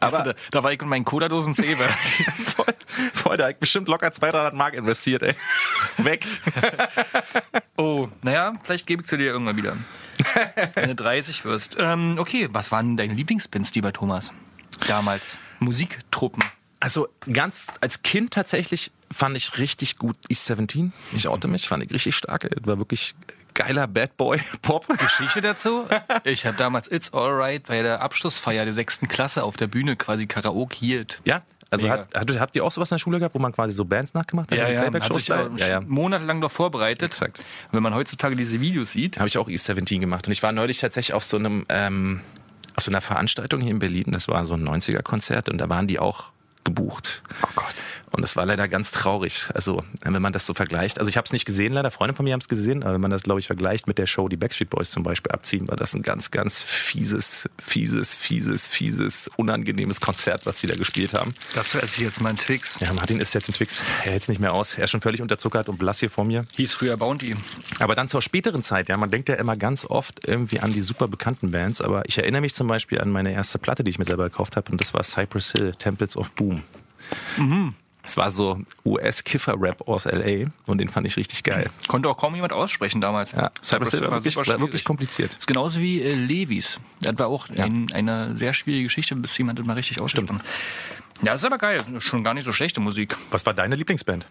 Aber 0.00 0.18
Aber 0.18 0.32
da, 0.32 0.40
da 0.50 0.62
war 0.62 0.72
ich 0.72 0.80
mit 0.80 0.88
meinen 0.88 1.04
Cola-Dosen 1.04 1.54
Säbe. 1.54 1.84
voll, 3.14 3.36
da 3.36 3.44
hab 3.44 3.50
ich 3.50 3.56
bestimmt 3.58 3.88
locker 3.88 4.12
200, 4.12 4.34
300 4.34 4.54
Mark 4.54 4.74
investiert, 4.74 5.22
ey. 5.22 5.34
Weg. 5.98 6.26
oh, 7.76 8.08
naja, 8.22 8.54
vielleicht 8.62 8.86
gebe 8.86 9.02
ich 9.02 9.08
zu 9.08 9.16
dir 9.16 9.26
irgendwann 9.26 9.56
wieder. 9.56 9.76
Wenn 10.74 10.88
du 10.90 10.94
30 10.94 11.44
wirst. 11.44 11.76
Ähm, 11.78 12.16
okay, 12.18 12.48
was 12.52 12.72
waren 12.72 12.96
deine 12.96 13.14
Lieblingsbands, 13.14 13.74
lieber 13.74 13.92
Thomas? 13.92 14.32
Damals. 14.86 15.38
Musiktruppen. 15.60 16.42
Also 16.78 17.08
ganz 17.30 17.68
als 17.80 18.02
Kind 18.02 18.32
tatsächlich 18.32 18.90
fand 19.10 19.36
ich 19.36 19.58
richtig 19.58 19.96
gut 19.96 20.16
East 20.28 20.46
17. 20.46 20.92
Ich 21.14 21.28
oute 21.28 21.48
mich, 21.48 21.68
fand 21.68 21.84
ich 21.84 21.90
richtig 21.90 22.16
stark. 22.16 22.48
War 22.64 22.78
wirklich 22.78 23.14
geiler 23.60 23.86
Bad 23.86 24.16
Boy 24.16 24.40
Pop. 24.62 24.86
Geschichte 24.98 25.40
dazu? 25.40 25.86
Ich 26.24 26.46
habe 26.46 26.56
damals 26.56 26.90
It's 26.90 27.12
Alright 27.12 27.66
bei 27.66 27.82
der 27.82 28.00
Abschlussfeier 28.00 28.64
der 28.64 28.72
sechsten 28.72 29.08
Klasse 29.08 29.44
auf 29.44 29.56
der 29.56 29.66
Bühne 29.66 29.96
quasi 29.96 30.26
Karaoke 30.26 30.76
hielt. 30.76 31.20
Ja, 31.24 31.42
also 31.70 31.86
Mega. 31.86 32.06
hat, 32.12 32.14
hat, 32.14 32.40
habt 32.40 32.56
ihr 32.56 32.64
auch 32.64 32.72
sowas 32.72 32.90
in 32.90 32.96
der 32.96 33.00
Schule 33.00 33.18
gehabt, 33.18 33.34
wo 33.34 33.38
man 33.38 33.52
quasi 33.52 33.74
so 33.74 33.84
Bands 33.84 34.14
nachgemacht 34.14 34.50
hat? 34.50 34.58
Ja, 34.58 34.66
so 34.66 34.72
ja, 34.72 34.92
hat 34.92 35.14
sich 35.14 35.28
ja, 35.28 35.68
ja. 35.68 35.80
monatelang 35.80 36.38
noch 36.38 36.50
vorbereitet. 36.50 37.10
Exakt. 37.10 37.44
Wenn 37.70 37.82
man 37.82 37.94
heutzutage 37.94 38.34
diese 38.34 38.60
Videos 38.60 38.92
sieht, 38.92 39.18
Habe 39.18 39.28
ich 39.28 39.38
auch 39.38 39.48
East 39.48 39.66
17 39.66 40.00
gemacht. 40.00 40.26
Und 40.26 40.32
ich 40.32 40.42
war 40.42 40.52
neulich 40.52 40.78
tatsächlich 40.78 41.14
auf 41.14 41.24
so 41.24 41.36
einem, 41.36 41.66
ähm, 41.68 42.20
auf 42.76 42.84
so 42.84 42.90
einer 42.90 43.00
Veranstaltung 43.00 43.60
hier 43.60 43.70
in 43.70 43.78
Berlin. 43.78 44.06
Das 44.08 44.26
war 44.28 44.44
so 44.44 44.54
ein 44.54 44.66
90er-Konzert 44.66 45.48
und 45.48 45.58
da 45.58 45.68
waren 45.68 45.86
die 45.86 45.98
auch 45.98 46.30
gebucht. 46.64 47.22
Oh 47.42 47.48
Gott. 47.54 47.74
Und 48.12 48.22
das 48.22 48.34
war 48.36 48.44
leider 48.44 48.68
ganz 48.68 48.90
traurig. 48.90 49.48
Also, 49.54 49.84
wenn 50.02 50.20
man 50.20 50.32
das 50.32 50.46
so 50.46 50.54
vergleicht. 50.54 50.98
Also, 50.98 51.08
ich 51.08 51.16
habe 51.16 51.26
es 51.26 51.32
nicht 51.32 51.44
gesehen, 51.44 51.72
leider. 51.72 51.90
Freunde 51.90 52.14
von 52.14 52.24
mir 52.24 52.32
haben 52.32 52.40
es 52.40 52.48
gesehen. 52.48 52.82
Aber 52.82 52.94
wenn 52.94 53.00
man 53.00 53.10
das, 53.10 53.22
glaube 53.22 53.40
ich, 53.40 53.46
vergleicht 53.46 53.86
mit 53.86 53.98
der 53.98 54.06
Show, 54.06 54.28
die 54.28 54.36
Backstreet 54.36 54.70
Boys 54.70 54.90
zum 54.90 55.02
Beispiel 55.02 55.32
abziehen, 55.32 55.68
war 55.68 55.76
das 55.76 55.94
ein 55.94 56.02
ganz, 56.02 56.30
ganz 56.30 56.60
fieses, 56.60 57.48
fieses, 57.58 58.14
fieses, 58.14 58.66
fieses, 58.66 59.30
unangenehmes 59.36 60.00
Konzert, 60.00 60.46
was 60.46 60.60
die 60.60 60.66
da 60.66 60.74
gespielt 60.74 61.14
haben. 61.14 61.34
dazu 61.54 61.78
esse 61.78 61.96
ich 61.96 62.00
jetzt 62.00 62.20
mal 62.20 62.30
einen 62.30 62.38
Twix. 62.38 62.78
Ja, 62.80 62.92
Martin 62.92 63.18
ist 63.18 63.34
jetzt 63.34 63.48
ein 63.48 63.52
Twix. 63.52 63.82
Er 64.04 64.12
hält 64.12 64.22
es 64.22 64.28
nicht 64.28 64.40
mehr 64.40 64.52
aus. 64.52 64.74
Er 64.76 64.84
ist 64.84 64.90
schon 64.90 65.00
völlig 65.00 65.22
unterzuckert 65.22 65.68
und 65.68 65.78
blass 65.78 66.00
hier 66.00 66.10
vor 66.10 66.24
mir. 66.24 66.44
Hieß 66.56 66.72
früher 66.72 66.96
Bounty. 66.96 67.36
Aber 67.78 67.94
dann 67.94 68.08
zur 68.08 68.22
späteren 68.22 68.62
Zeit, 68.62 68.88
ja, 68.88 68.96
man 68.96 69.10
denkt 69.10 69.28
ja 69.28 69.36
immer 69.36 69.56
ganz 69.56 69.84
oft 69.84 70.26
irgendwie 70.26 70.60
an 70.60 70.72
die 70.72 70.82
super 70.82 71.08
bekannten 71.08 71.50
Bands, 71.50 71.80
aber 71.80 72.02
ich 72.06 72.18
erinnere 72.18 72.40
mich 72.40 72.54
zum 72.54 72.66
Beispiel 72.66 73.00
an 73.00 73.10
meine 73.10 73.32
erste 73.32 73.58
Platte, 73.58 73.84
die 73.84 73.90
ich 73.90 73.98
mir 73.98 74.04
selber 74.04 74.24
gekauft 74.24 74.56
habe, 74.56 74.70
und 74.72 74.80
das 74.80 74.94
war 74.94 75.02
Cypress 75.02 75.52
Hill, 75.52 75.74
Temples 75.76 76.16
of 76.16 76.30
Boom. 76.32 76.62
Es 78.10 78.16
war 78.16 78.28
so 78.32 78.60
US-Kiffer-Rap 78.84 79.86
aus 79.86 80.04
L.A. 80.04 80.50
und 80.68 80.78
den 80.78 80.88
fand 80.88 81.06
ich 81.06 81.16
richtig 81.16 81.44
geil. 81.44 81.70
Konnte 81.86 82.08
auch 82.08 82.16
kaum 82.16 82.34
jemand 82.34 82.52
aussprechen 82.52 83.00
damals. 83.00 83.30
Ja, 83.30 83.52
Cypress 83.62 83.92
Hill 83.92 84.00
war 84.00 84.10
wirklich, 84.10 84.34
war 84.34 84.60
wirklich 84.60 84.82
kompliziert. 84.82 85.30
Das 85.30 85.42
ist 85.42 85.46
genauso 85.46 85.78
wie 85.78 86.02
äh, 86.02 86.12
Levis. 86.12 86.80
Das 87.02 87.16
war 87.20 87.28
auch 87.28 87.48
ein, 87.50 87.92
eine 87.92 88.36
sehr 88.36 88.52
schwierige 88.52 88.82
Geschichte, 88.82 89.14
bis 89.14 89.38
jemand 89.38 89.60
das 89.60 89.66
mal 89.66 89.74
richtig 89.74 90.00
ausstimmt. 90.00 90.28
Ja, 91.22 91.32
das 91.32 91.42
ist 91.42 91.44
aber 91.44 91.58
geil. 91.58 91.84
Schon 92.00 92.24
gar 92.24 92.34
nicht 92.34 92.46
so 92.46 92.52
schlechte 92.52 92.80
Musik. 92.80 93.16
Was 93.30 93.46
war 93.46 93.54
deine 93.54 93.76
Lieblingsband? 93.76 94.26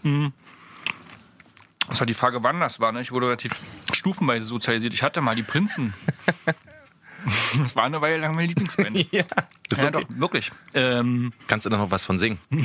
Das 1.87 2.01
war 2.01 2.05
die 2.05 2.13
Frage, 2.13 2.43
wann 2.43 2.59
das 2.59 2.81
war. 2.81 2.91
Ne? 2.91 2.99
Ich 2.99 3.13
wurde 3.13 3.27
relativ 3.27 3.61
stufenweise 3.93 4.43
sozialisiert. 4.43 4.93
Ich 4.93 5.03
hatte 5.03 5.21
mal 5.21 5.35
die 5.37 5.43
Prinzen. 5.43 5.93
das 7.57 7.77
war 7.77 7.85
eine 7.85 8.01
Weile 8.01 8.17
lang 8.17 8.35
meine 8.35 8.47
Lieblingsband. 8.47 8.97
ja. 9.13 9.23
Ist 9.69 9.81
ja, 9.81 9.87
okay. 9.87 9.91
doch, 9.91 10.19
wirklich. 10.19 10.51
Ähm, 10.73 11.31
Kannst 11.47 11.65
du 11.65 11.69
da 11.69 11.77
noch 11.77 11.91
was 11.91 12.03
von 12.03 12.19
singen? 12.19 12.39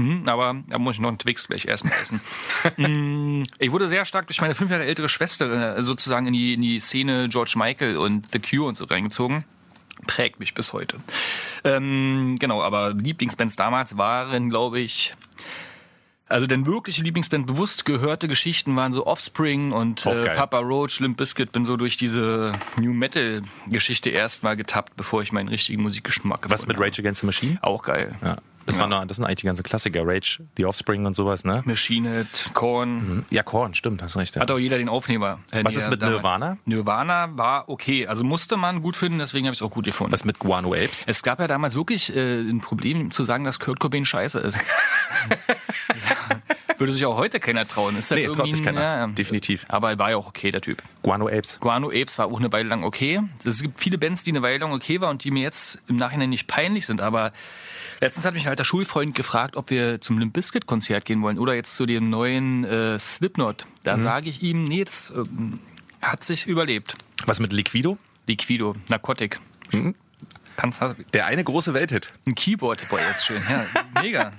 hm, 0.00 0.28
aber 0.28 0.56
da 0.68 0.78
muss 0.78 0.96
ich 0.96 1.00
noch 1.00 1.08
einen 1.08 1.18
Twix 1.18 1.48
gleich 1.48 1.66
erstmal 1.66 1.92
essen. 1.94 2.20
Mm, 2.76 3.42
ich 3.58 3.72
wurde 3.72 3.88
sehr 3.88 4.04
stark 4.04 4.26
durch 4.26 4.40
meine 4.40 4.54
fünf 4.54 4.70
Jahre 4.70 4.84
ältere 4.84 5.08
Schwester 5.08 5.76
äh, 5.76 5.82
sozusagen 5.82 6.26
in 6.26 6.32
die, 6.32 6.54
in 6.54 6.62
die 6.62 6.78
Szene 6.78 7.28
George 7.28 7.54
Michael 7.56 7.96
und 7.96 8.28
The 8.32 8.38
Cure 8.38 8.68
und 8.68 8.76
so 8.76 8.84
reingezogen. 8.84 9.44
Prägt 10.06 10.40
mich 10.40 10.54
bis 10.54 10.72
heute. 10.72 10.96
Ähm, 11.64 12.36
genau, 12.38 12.62
aber 12.62 12.94
Lieblingsbands 12.94 13.56
damals 13.56 13.96
waren, 13.96 14.50
glaube 14.50 14.80
ich, 14.80 15.14
also 16.30 16.46
denn 16.46 16.64
wirkliche 16.64 17.02
Lieblingsband 17.02 17.46
bewusst 17.46 17.84
gehörte 17.84 18.28
Geschichten 18.28 18.76
waren 18.76 18.92
so 18.92 19.04
Offspring 19.06 19.72
und 19.72 20.06
äh. 20.06 20.32
Papa 20.34 20.60
Roach, 20.60 21.00
Limp 21.00 21.16
Bizkit. 21.16 21.50
Bin 21.50 21.64
so 21.64 21.76
durch 21.76 21.96
diese 21.96 22.52
New 22.76 22.92
Metal 22.92 23.42
Geschichte 23.66 24.10
erstmal 24.10 24.56
getappt, 24.56 24.96
bevor 24.96 25.22
ich 25.22 25.32
meinen 25.32 25.48
richtigen 25.48 25.82
Musikgeschmack 25.82 26.48
Was 26.48 26.68
mit 26.68 26.78
Rage 26.78 27.00
Against 27.00 27.22
the 27.22 27.26
Machine? 27.26 27.58
Auch 27.62 27.82
geil. 27.82 28.16
Ja. 28.22 28.36
Das, 28.66 28.76
Ja. 28.76 28.88
waren 28.88 29.08
das 29.08 29.16
sind 29.16 29.24
eigentlich 29.26 29.38
die 29.40 29.46
ganzen 29.46 29.62
Klassiker. 29.62 30.02
Rage, 30.04 30.40
The 30.56 30.66
Offspring 30.66 31.06
und 31.06 31.14
sowas, 31.16 31.44
ne? 31.44 31.62
Machine 31.64 32.10
Head, 32.10 32.50
Korn. 32.54 33.24
Ja, 33.30 33.42
Korn, 33.42 33.74
stimmt, 33.74 34.02
hast 34.02 34.16
recht. 34.16 34.36
Ja. 34.36 34.42
Hat 34.42 34.50
auch 34.50 34.58
jeder 34.58 34.78
den 34.78 34.88
Aufnehmer. 34.88 35.40
Äh, 35.50 35.64
Was 35.64 35.76
ist 35.76 35.88
mit 35.90 36.02
damals- 36.02 36.16
Nirvana? 36.18 36.56
Nirvana 36.66 37.36
war 37.36 37.68
okay. 37.68 38.06
Also 38.06 38.22
musste 38.22 38.56
man 38.56 38.82
gut 38.82 38.96
finden, 38.96 39.18
deswegen 39.18 39.46
habe 39.46 39.54
ich 39.54 39.60
es 39.60 39.66
auch 39.66 39.70
gut 39.70 39.86
gefunden. 39.86 40.12
Was 40.12 40.24
mit 40.24 40.38
Guano 40.38 40.72
Apes? 40.74 41.04
Es 41.06 41.22
gab 41.22 41.40
ja 41.40 41.48
damals 41.48 41.74
wirklich 41.74 42.14
äh, 42.14 42.40
ein 42.40 42.60
Problem 42.60 43.10
zu 43.10 43.24
sagen, 43.24 43.44
dass 43.44 43.58
Kurt 43.58 43.80
Cobain 43.80 44.04
scheiße 44.04 44.38
ist. 44.38 44.60
Würde 46.78 46.92
sich 46.94 47.04
auch 47.04 47.16
heute 47.18 47.40
keiner 47.40 47.68
trauen. 47.68 47.96
Ist 47.98 48.10
halt 48.10 48.22
Nee, 48.26 48.34
traut 48.34 48.50
sich 48.50 48.60
ein- 48.60 48.64
keiner. 48.64 48.80
Ja, 48.80 48.96
ja. 49.00 49.06
Definitiv. 49.08 49.66
Aber 49.68 49.90
er 49.90 49.98
war 49.98 50.10
ja 50.10 50.16
auch 50.16 50.28
okay, 50.28 50.50
der 50.50 50.62
Typ. 50.62 50.82
Guano 51.02 51.28
Apes. 51.28 51.60
Guano 51.60 51.88
Apes 51.88 52.18
war 52.18 52.26
auch 52.28 52.38
eine 52.38 52.50
Weile 52.52 52.68
lang 52.70 52.84
okay. 52.84 53.20
Es 53.44 53.60
gibt 53.60 53.80
viele 53.80 53.98
Bands, 53.98 54.24
die 54.24 54.30
eine 54.30 54.40
Weile 54.40 54.58
lang 54.58 54.72
okay 54.72 54.98
waren 55.00 55.10
und 55.10 55.24
die 55.24 55.30
mir 55.30 55.42
jetzt 55.42 55.82
im 55.88 55.96
Nachhinein 55.96 56.30
nicht 56.30 56.46
peinlich 56.46 56.86
sind. 56.86 57.02
Aber 57.02 57.32
letztens 58.00 58.24
hat 58.26 58.34
mich 58.34 58.44
ein 58.44 58.50
alter 58.50 58.64
Schulfreund 58.64 59.14
gefragt, 59.14 59.56
ob 59.56 59.70
wir 59.70 60.00
zum 60.00 60.18
Limp 60.18 60.32
Bizkit 60.32 60.66
Konzert 60.66 61.04
gehen 61.04 61.22
wollen 61.22 61.38
oder 61.38 61.54
jetzt 61.54 61.76
zu 61.76 61.86
dem 61.86 62.10
neuen 62.10 62.64
äh, 62.64 62.98
Slipknot. 62.98 63.66
Da 63.82 63.96
Mhm. 63.96 64.00
sage 64.00 64.28
ich 64.30 64.42
ihm, 64.42 64.64
nee, 64.64 64.84
das 64.84 65.12
ähm, 65.14 65.60
hat 66.02 66.24
sich 66.24 66.46
überlebt. 66.46 66.94
Was 67.26 67.40
mit 67.40 67.52
Liquido? 67.52 67.98
Liquido, 68.26 68.74
Narkotik. 68.88 69.38
Mhm. 69.72 69.94
Der 71.14 71.24
eine 71.26 71.42
große 71.42 71.72
Welthit. 71.72 72.12
ein 72.26 72.34
Keyboard, 72.34 72.86
boah, 72.90 72.98
jetzt 73.00 73.24
schön. 73.24 73.42
Ja, 73.48 73.64
mega. 74.02 74.32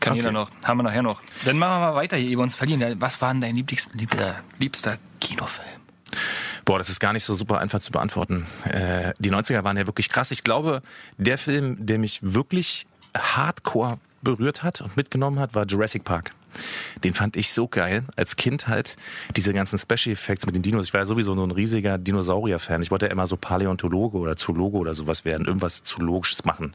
Kann 0.00 0.12
Okay. 0.12 0.16
jeder 0.20 0.32
noch. 0.32 0.50
Haben 0.64 0.78
wir 0.78 0.82
nachher 0.84 1.02
noch. 1.02 1.20
Dann 1.44 1.58
machen 1.58 1.72
wir 1.74 1.78
mal 1.90 1.94
weiter 1.96 2.16
hier, 2.16 2.28
ehe 2.30 2.36
wir 2.38 2.42
uns 2.42 2.54
verlieren. 2.54 3.00
Was 3.00 3.20
war 3.20 3.32
denn 3.32 3.40
dein 3.40 3.56
liebster, 3.56 3.90
liebster, 3.94 4.36
liebster 4.58 4.98
Kinofilm? 5.20 5.66
Boah, 6.64 6.78
das 6.78 6.88
ist 6.88 7.00
gar 7.00 7.12
nicht 7.12 7.24
so 7.24 7.34
super 7.34 7.58
einfach 7.58 7.80
zu 7.80 7.90
beantworten. 7.90 8.46
Äh, 8.64 9.12
die 9.18 9.30
90er 9.30 9.64
waren 9.64 9.76
ja 9.76 9.86
wirklich 9.86 10.08
krass. 10.08 10.30
Ich 10.30 10.44
glaube, 10.44 10.82
der 11.18 11.38
Film, 11.38 11.84
der 11.84 11.98
mich 11.98 12.20
wirklich 12.22 12.86
hardcore 13.16 13.98
berührt 14.22 14.62
hat 14.62 14.80
und 14.80 14.96
mitgenommen 14.96 15.40
hat, 15.40 15.54
war 15.54 15.66
Jurassic 15.66 16.04
Park. 16.04 16.32
Den 17.04 17.14
fand 17.14 17.36
ich 17.36 17.52
so 17.52 17.68
geil. 17.68 18.04
Als 18.16 18.36
Kind 18.36 18.68
halt 18.68 18.96
diese 19.36 19.52
ganzen 19.52 19.78
Special 19.78 20.12
Effects 20.12 20.46
mit 20.46 20.54
den 20.54 20.62
Dinos. 20.62 20.86
Ich 20.86 20.94
war 20.94 21.00
ja 21.00 21.06
sowieso 21.06 21.34
so 21.36 21.44
ein 21.44 21.50
riesiger 21.50 21.98
Dinosaurier-Fan. 21.98 22.82
Ich 22.82 22.90
wollte 22.90 23.06
ja 23.06 23.12
immer 23.12 23.26
so 23.26 23.36
Paläontologe 23.36 24.18
oder 24.18 24.36
Zoologe 24.36 24.78
oder 24.78 24.94
sowas 24.94 25.24
werden, 25.24 25.46
irgendwas 25.46 25.82
Zoologisches 25.82 26.44
machen. 26.44 26.74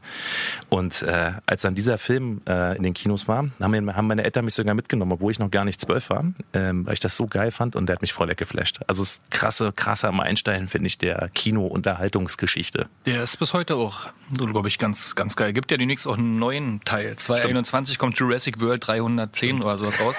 Und 0.68 1.02
äh, 1.02 1.32
als 1.46 1.62
dann 1.62 1.74
dieser 1.74 1.98
Film 1.98 2.40
äh, 2.48 2.76
in 2.76 2.82
den 2.82 2.94
Kinos 2.94 3.28
war, 3.28 3.48
haben, 3.60 3.70
mir, 3.70 3.96
haben 3.96 4.06
meine 4.06 4.24
Eltern 4.24 4.44
mich 4.44 4.54
sogar 4.54 4.74
mitgenommen, 4.74 5.12
obwohl 5.12 5.32
ich 5.32 5.38
noch 5.38 5.50
gar 5.50 5.64
nicht 5.64 5.80
zwölf 5.80 6.10
war, 6.10 6.24
ähm, 6.52 6.86
weil 6.86 6.94
ich 6.94 7.00
das 7.00 7.16
so 7.16 7.26
geil 7.26 7.50
fand 7.50 7.76
und 7.76 7.88
der 7.88 7.94
hat 7.96 8.02
mich 8.02 8.12
voll 8.12 8.28
weggeflasht. 8.28 8.80
Also 8.86 9.02
es 9.02 9.10
ist 9.10 9.30
krasse, 9.30 9.72
krasser 9.72 10.12
Meilenstein, 10.12 10.68
finde 10.68 10.86
ich, 10.86 10.98
der 10.98 11.30
Kino-Unterhaltungsgeschichte. 11.34 12.88
Der 13.06 13.22
ist 13.22 13.36
bis 13.38 13.52
heute 13.52 13.76
auch, 13.76 14.08
glaube 14.36 14.68
ich, 14.68 14.78
ganz, 14.78 15.14
ganz 15.14 15.36
geil. 15.36 15.52
Gibt 15.52 15.70
ja 15.70 15.76
demnächst 15.76 16.06
auch 16.06 16.18
einen 16.18 16.38
neuen 16.38 16.80
Teil. 16.84 17.16
2021 17.16 17.98
kommt 17.98 18.18
Jurassic 18.18 18.60
World 18.60 18.86
310 18.86 19.62
oder 19.68 19.78
sowas 19.78 20.00
raus. 20.00 20.16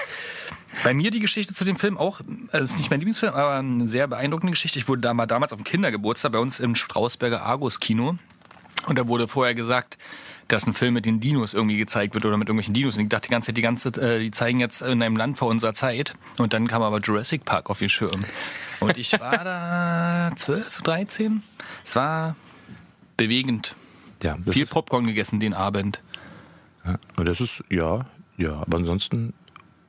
Bei 0.84 0.94
mir 0.94 1.10
die 1.10 1.20
Geschichte 1.20 1.52
zu 1.52 1.64
dem 1.64 1.76
Film 1.76 1.98
auch, 1.98 2.20
also 2.52 2.64
ist 2.64 2.78
nicht 2.78 2.90
mein 2.90 3.00
Lieblingsfilm, 3.00 3.34
aber 3.34 3.54
eine 3.56 3.88
sehr 3.88 4.06
beeindruckende 4.06 4.52
Geschichte. 4.52 4.78
Ich 4.78 4.88
wurde 4.88 5.00
da 5.02 5.12
mal 5.12 5.26
damals 5.26 5.52
auf 5.52 5.58
dem 5.58 5.64
Kindergeburtstag 5.64 6.32
bei 6.32 6.38
uns 6.38 6.60
im 6.60 6.74
Strausberger 6.74 7.42
Argus 7.42 7.80
Kino. 7.80 8.16
Und 8.86 8.98
da 8.98 9.06
wurde 9.08 9.28
vorher 9.28 9.54
gesagt, 9.54 9.98
dass 10.48 10.66
ein 10.66 10.74
Film 10.74 10.94
mit 10.94 11.06
den 11.06 11.20
Dinos 11.20 11.54
irgendwie 11.54 11.76
gezeigt 11.76 12.14
wird 12.14 12.24
oder 12.24 12.36
mit 12.36 12.48
irgendwelchen 12.48 12.74
Dinos. 12.74 12.96
Und 12.96 13.02
ich 13.02 13.08
dachte 13.08 13.28
die 13.28 13.32
ganze 13.32 13.46
Zeit, 13.46 13.56
die 13.56 13.62
ganze, 13.62 13.88
äh, 14.00 14.20
die 14.20 14.30
zeigen 14.30 14.58
jetzt 14.58 14.80
in 14.80 15.02
einem 15.02 15.16
Land 15.16 15.38
vor 15.38 15.48
unserer 15.48 15.74
Zeit. 15.74 16.14
Und 16.38 16.54
dann 16.54 16.66
kam 16.66 16.82
aber 16.82 16.98
Jurassic 17.00 17.44
Park 17.44 17.68
auf 17.70 17.78
den 17.78 17.88
Schirm. 17.88 18.24
Und 18.80 18.96
ich 18.96 19.12
war 19.20 19.44
da 19.44 20.32
12, 20.34 20.82
13. 20.82 21.42
Es 21.84 21.94
war 21.94 22.36
bewegend. 23.16 23.74
Ja, 24.22 24.36
Viel 24.50 24.66
Popcorn 24.66 25.06
gegessen 25.06 25.40
den 25.40 25.54
Abend. 25.54 26.00
ja, 26.84 26.98
und 27.16 27.26
das 27.26 27.40
ist, 27.40 27.62
ja, 27.70 28.06
ja, 28.40 28.54
aber 28.54 28.78
ansonsten 28.78 29.34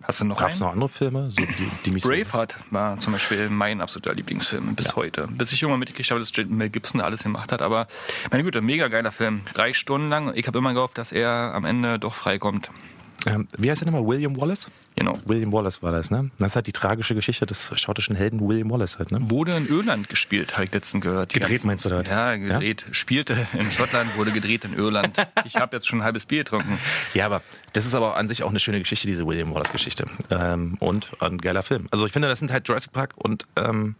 Hast 0.04 0.20
du 0.20 0.26
noch 0.26 0.40
gab 0.40 0.50
es 0.50 0.56
einen? 0.56 0.62
noch 0.62 0.74
andere 0.74 0.90
Filme, 0.90 1.30
so, 1.30 1.42
die, 1.42 1.72
die 1.86 1.92
mich 1.92 2.04
so 2.04 2.10
Braveheart 2.10 2.56
war 2.72 2.98
zum 3.00 3.14
Beispiel 3.14 3.50
mein 3.50 3.82
absoluter 3.82 4.16
Lieblingsfilm 4.16 4.76
bis 4.76 4.96
heute. 4.96 5.28
Bis 5.28 5.52
ich 5.52 5.62
irgendwann 5.62 5.80
mitgekriegt 5.80 6.10
habe, 6.10 6.20
dass 6.20 6.32
Mel 6.48 6.70
Gibson 6.70 7.02
alles 7.02 7.24
gemacht 7.24 7.52
hat. 7.52 7.62
Aber 7.62 7.88
meine 8.32 8.44
Güte, 8.44 8.62
mega 8.62 8.88
geiler 8.88 9.12
Film. 9.12 9.42
Drei 9.54 9.74
Stunden 9.74 10.10
lang. 10.10 10.34
Ich 10.36 10.48
habe 10.48 10.58
immer 10.58 10.74
gehofft, 10.74 10.98
dass 10.98 11.12
er 11.12 11.54
am 11.54 11.66
Ende 11.66 12.00
doch 12.00 12.16
freikommt. 12.16 12.72
Ähm, 13.26 13.48
wie 13.58 13.70
heißt 13.70 13.82
der 13.82 13.92
nochmal? 13.92 14.08
William 14.08 14.36
Wallace? 14.40 14.68
Genau. 14.96 15.18
William 15.26 15.54
Wallace 15.54 15.82
war 15.84 15.92
das, 15.92 16.12
ne? 16.12 16.32
Das 16.40 16.52
ist 16.52 16.56
halt 16.56 16.68
die 16.68 16.72
tragische 16.72 17.16
Geschichte 17.16 17.46
des 17.46 17.72
schottischen 17.80 18.16
Helden 18.16 18.40
William 18.48 18.70
Wallace 18.72 19.00
halt, 19.00 19.12
ne? 19.12 19.20
Wurde 19.30 19.54
in 19.54 19.68
Irland 19.68 20.10
gespielt, 20.10 20.54
habe 20.54 20.66
ich 20.66 20.74
letztens 20.74 21.04
gehört. 21.04 21.34
Gedreht 21.34 21.64
meinst 21.64 21.86
du 21.86 21.90
das? 21.90 22.08
Ja, 22.08 22.36
gedreht. 22.36 22.86
Spielte 22.92 23.48
in 23.54 23.72
Schottland, 23.72 24.18
wurde 24.18 24.32
gedreht 24.32 24.66
in 24.66 24.74
Irland. 24.74 25.18
Ich 25.46 25.56
habe 25.56 25.76
jetzt 25.76 25.88
schon 25.88 26.00
ein 26.00 26.04
halbes 26.04 26.26
Bier 26.26 26.40
getrunken. 26.44 26.78
Ja, 27.14 27.26
aber 27.26 27.42
das 27.74 27.86
ist 27.86 27.96
aber 27.96 28.16
an 28.16 28.28
sich 28.28 28.44
auch 28.44 28.50
eine 28.50 28.60
schöne 28.60 28.80
Geschichte, 28.80 29.08
diese 29.08 29.26
William 29.26 29.54
Wallace-Geschichte. 29.54 30.06
Ähm, 30.30 30.78
und 30.80 31.10
ein 31.20 31.40
geiler 31.40 31.64
Film. 31.64 31.88
Also 31.92 32.06
ich 32.06 32.12
finde, 32.12 32.28
das 32.28 32.40
sind 32.40 32.52
halt 32.52 32.68
Jurassic 32.68 32.92
Park 32.92 33.14
und 33.16 33.48
ähm, 33.56 33.96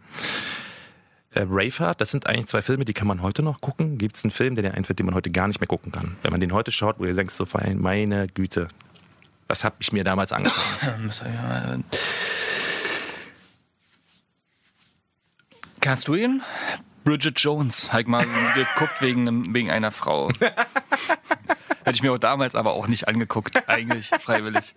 äh, 1.34 1.46
Braveheart, 1.46 2.00
das 2.00 2.10
sind 2.10 2.26
eigentlich 2.26 2.46
zwei 2.46 2.62
Filme, 2.62 2.84
die 2.84 2.92
kann 2.92 3.06
man 3.06 3.22
heute 3.22 3.42
noch 3.42 3.60
gucken. 3.60 3.98
Gibt 3.98 4.16
es 4.16 4.24
einen 4.24 4.30
Film, 4.30 4.54
der 4.54 4.62
dir 4.62 4.74
einfällt, 4.74 4.98
den 4.98 5.06
man 5.06 5.14
heute 5.14 5.30
gar 5.30 5.48
nicht 5.48 5.60
mehr 5.60 5.66
gucken 5.66 5.90
kann? 5.92 6.16
Wenn 6.22 6.30
man 6.30 6.40
den 6.40 6.52
heute 6.52 6.72
schaut, 6.72 6.98
wo 6.98 7.04
du 7.04 7.14
denkst, 7.14 7.34
so 7.34 7.46
fein, 7.46 7.78
meine 7.80 8.28
Güte, 8.28 8.68
was 9.52 9.64
habe 9.64 9.76
ich 9.80 9.92
mir 9.92 10.02
damals 10.02 10.32
angefangen? 10.32 11.12
Hast 15.84 16.08
du 16.08 16.14
ihn? 16.14 16.40
Bridget 17.04 17.38
Jones, 17.38 17.92
halt 17.92 18.08
mal 18.08 18.24
geguckt 18.54 19.00
wegen, 19.00 19.28
einem- 19.28 19.52
wegen 19.54 19.70
einer 19.70 19.90
Frau. 19.90 20.30
Hätte 21.84 21.96
ich 21.96 22.02
mir 22.02 22.12
auch 22.12 22.18
damals 22.18 22.54
aber 22.54 22.72
auch 22.72 22.86
nicht 22.86 23.08
angeguckt, 23.08 23.68
eigentlich 23.68 24.08
freiwillig. 24.20 24.72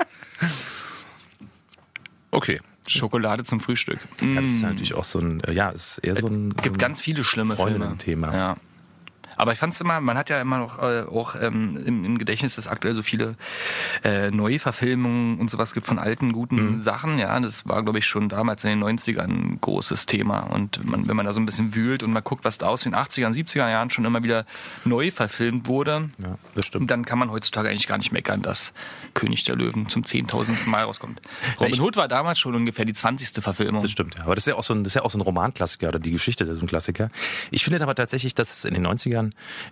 Okay. 2.32 2.60
Schokolade 2.88 3.44
zum 3.46 3.62
Frühstück. 3.62 4.00
Ja, 4.22 4.42
das 4.42 4.52
ist 4.52 4.62
ja 4.62 4.68
natürlich 4.70 4.94
auch 4.94 5.06
so 5.06 5.20
ein, 5.20 5.42
ja, 5.52 5.70
ist 5.70 6.00
eher 6.00 6.16
so 6.20 6.28
ein, 6.28 6.50
Es 6.50 6.58
so 6.58 6.64
gibt 6.64 6.76
ein 6.76 6.80
ganz 6.80 7.00
viele 7.00 7.24
schlimme 7.24 7.56
Filme. 7.56 7.72
Freundinnen-Thema. 7.72 8.36
Ja. 8.36 8.58
Aber 9.38 9.54
ich 9.54 9.60
fand 9.60 9.74
es 9.74 9.82
immer, 9.82 10.00
man 10.02 10.18
hat 10.18 10.30
ja 10.30 10.40
immer 10.42 10.58
noch 10.60 10.82
äh, 10.82 11.04
auch 11.12 11.36
ähm, 11.40 11.78
im, 11.86 12.06
im 12.06 12.18
Gedächtnis, 12.18 12.56
dass 12.56 12.68
aktuell 12.68 12.96
so 12.96 13.04
viele 13.04 13.36
äh, 14.04 14.32
Neuverfilmungen 14.32 15.40
und 15.40 15.50
sowas 15.50 15.74
gibt 15.74 15.86
von 15.88 16.00
alten, 16.00 16.32
guten 16.34 16.56
Mhm. 16.56 16.78
Sachen. 16.78 17.20
Ja, 17.20 17.38
das 17.40 17.68
war, 17.68 17.84
glaube 17.84 18.00
ich, 18.00 18.06
schon 18.08 18.30
damals 18.30 18.64
in 18.64 18.70
den 18.80 18.84
90ern 18.84 19.22
ein 19.28 19.58
großes 19.62 20.06
Thema. 20.06 20.40
Und 20.42 20.84
man, 20.90 21.08
wenn 21.08 21.16
man 21.16 21.26
da 21.26 21.34
so 21.34 21.40
ein 21.40 21.46
bisschen 21.46 21.76
wühlt 21.76 22.02
und 22.04 22.12
mal 22.14 22.22
guckt, 22.22 22.46
was 22.46 22.58
da 22.58 22.68
aus 22.68 22.82
den 22.84 22.96
80er 22.96 23.28
und 23.28 23.34
70er 23.36 23.70
Jahren 23.70 23.90
schon 23.90 24.06
immer 24.06 24.24
wieder 24.24 24.46
neu 24.86 25.12
verfilmt 25.12 25.68
wurde, 25.68 26.10
Ja, 26.18 26.38
das 26.56 26.66
stimmt. 26.66 26.90
dann 26.92 27.06
kann 27.06 27.20
man 27.20 27.30
heutzutage 27.32 27.70
eigentlich 27.70 27.88
gar 27.88 27.98
nicht 27.98 28.12
meckern, 28.12 28.42
dass 28.42 28.74
König 29.14 29.44
der 29.44 29.56
Löwen 29.56 29.88
zum 29.90 30.06
zehntausendsten 30.06 30.72
Mal 30.72 30.84
rauskommt. 30.84 31.22
Robin 31.60 31.80
Hood 31.82 31.98
war 31.98 32.08
damals 32.08 32.40
schon 32.40 32.56
ungefähr 32.56 32.86
die 32.86 32.94
20. 32.94 33.44
Verfilmung. 33.44 33.82
Das 33.82 33.92
stimmt, 33.92 34.16
ja. 34.16 34.24
Aber 34.24 34.36
das 34.36 34.44
ist 34.44 34.48
ja 34.48 34.56
auch 34.56 34.64
so 34.64 34.74
ein, 34.74 34.84
das 34.84 34.92
ist 34.92 34.96
ja 34.96 35.02
auch 35.04 35.12
so 35.12 35.18
ein 35.18 35.22
Romanklassiker 35.22 35.90
oder 35.90 36.00
die 36.00 36.12
Geschichte 36.12 36.44
ist 36.44 36.48
ja 36.50 36.56
so 36.56 36.62
ein 36.62 36.68
Klassiker. 36.68 37.10
Ich 37.52 37.64
finde 37.64 37.82
aber 37.82 37.96
tatsächlich, 37.96 38.34
dass 38.36 38.58
es 38.58 38.66
in 38.66 38.74
den 38.74 38.86
90ern 38.86 39.25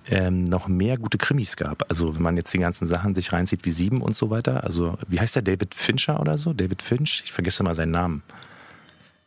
ähm, 0.10 0.44
noch 0.44 0.68
mehr 0.68 0.98
gute 0.98 1.18
Krimis 1.18 1.56
gab. 1.56 1.90
Also 1.90 2.16
wenn 2.16 2.22
man 2.22 2.38
jetzt 2.38 2.54
die 2.54 2.60
ganzen 2.60 2.88
Sachen 2.88 3.16
sich 3.16 3.32
reinzieht 3.34 3.66
wie 3.66 3.72
Sieben 3.72 4.02
und 4.02 4.16
so 4.16 4.30
weiter. 4.30 4.64
Also 4.64 4.98
wie 5.08 5.20
heißt 5.20 5.36
der? 5.36 5.44
David 5.44 5.76
Fincher 5.76 6.20
oder 6.20 6.38
so? 6.38 6.54
David 6.54 6.82
Finch? 6.82 7.22
Ich 7.26 7.32
vergesse 7.32 7.64
mal 7.64 7.76
seinen 7.76 7.92
Namen. 7.92 8.24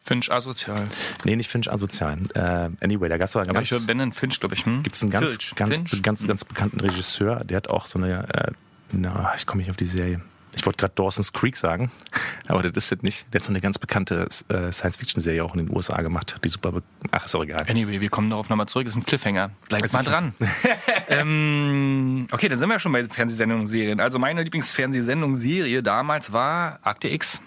Finch 0.02 0.30
asozial. 0.30 0.84
Nee, 1.24 1.34
nicht 1.34 1.50
Finch 1.50 1.70
asozial. 1.70 2.18
Äh, 2.34 2.70
anyway, 2.80 3.08
da 3.08 3.18
gab 3.18 3.26
es 3.28 3.34
aber 3.34 3.42
Aber 3.44 3.54
ganz, 3.54 3.66
ich 3.66 3.72
höre 3.72 3.80
Ben 3.86 4.12
Finch, 4.12 4.38
glaube 4.38 4.54
ich. 4.54 4.64
Hm? 4.64 4.84
gibt's 4.84 5.02
einen 5.02 5.10
ganz, 5.10 5.30
Filch. 5.30 5.54
ganz, 5.56 5.76
Finch? 5.76 6.02
ganz, 6.02 6.26
ganz 6.26 6.44
bekannten 6.44 6.78
Regisseur, 6.78 7.44
der 7.44 7.56
hat 7.56 7.68
auch 7.68 7.86
so 7.86 7.98
eine, 7.98 8.28
äh, 8.32 8.52
na, 8.92 9.34
ich 9.36 9.46
komme 9.46 9.62
nicht 9.62 9.70
auf 9.70 9.76
die 9.76 9.84
Serie. 9.84 10.20
Ich 10.56 10.64
wollte 10.66 10.78
gerade 10.78 10.94
Dawson's 10.94 11.32
Creek 11.32 11.56
sagen, 11.56 11.90
aber 12.48 12.62
das 12.62 12.84
ist 12.86 12.92
es 12.92 13.02
nicht. 13.02 13.26
Der 13.32 13.40
hat 13.40 13.44
so 13.44 13.52
eine 13.52 13.60
ganz 13.60 13.78
bekannte 13.78 14.26
äh, 14.48 14.72
Science-Fiction-Serie 14.72 15.44
auch 15.44 15.54
in 15.54 15.66
den 15.66 15.76
USA 15.76 16.00
gemacht, 16.02 16.36
die 16.42 16.48
super, 16.48 16.72
ach, 17.12 17.24
ist 17.24 17.34
auch 17.34 17.44
egal. 17.44 17.64
Anyway, 17.68 18.00
wir 18.00 18.08
kommen 18.08 18.30
darauf 18.30 18.48
nochmal 18.48 18.66
zurück. 18.66 18.86
Das 18.86 18.94
ist 18.94 19.02
ein 19.02 19.06
Cliffhanger. 19.06 19.50
Bleibt 19.68 19.92
mal 19.92 20.02
dran. 20.02 20.34
ähm, 21.08 22.26
okay, 22.32 22.48
dann 22.48 22.58
sind 22.58 22.68
wir 22.68 22.74
ja 22.74 22.80
schon 22.80 22.92
bei 22.92 23.04
Fernsehsendungen 23.04 23.66
Serien. 23.66 24.00
Also 24.00 24.18
meine 24.18 24.42
Lieblingsfernsehsendung, 24.42 25.36
Serie 25.36 25.82
damals 25.82 26.32
war 26.32 26.80
Akte 26.82 27.08
X. 27.08 27.42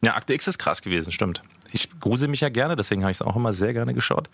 Ja, 0.00 0.16
Akte 0.16 0.34
X 0.34 0.48
ist 0.48 0.58
krass 0.58 0.82
gewesen, 0.82 1.12
stimmt. 1.12 1.42
Ich 1.72 1.88
grusel 2.00 2.28
mich 2.28 2.40
ja 2.40 2.48
gerne, 2.48 2.76
deswegen 2.76 3.02
habe 3.02 3.10
ich 3.10 3.18
es 3.18 3.22
auch 3.22 3.36
immer 3.36 3.52
sehr 3.52 3.72
gerne 3.72 3.94
geschaut. 3.94 4.28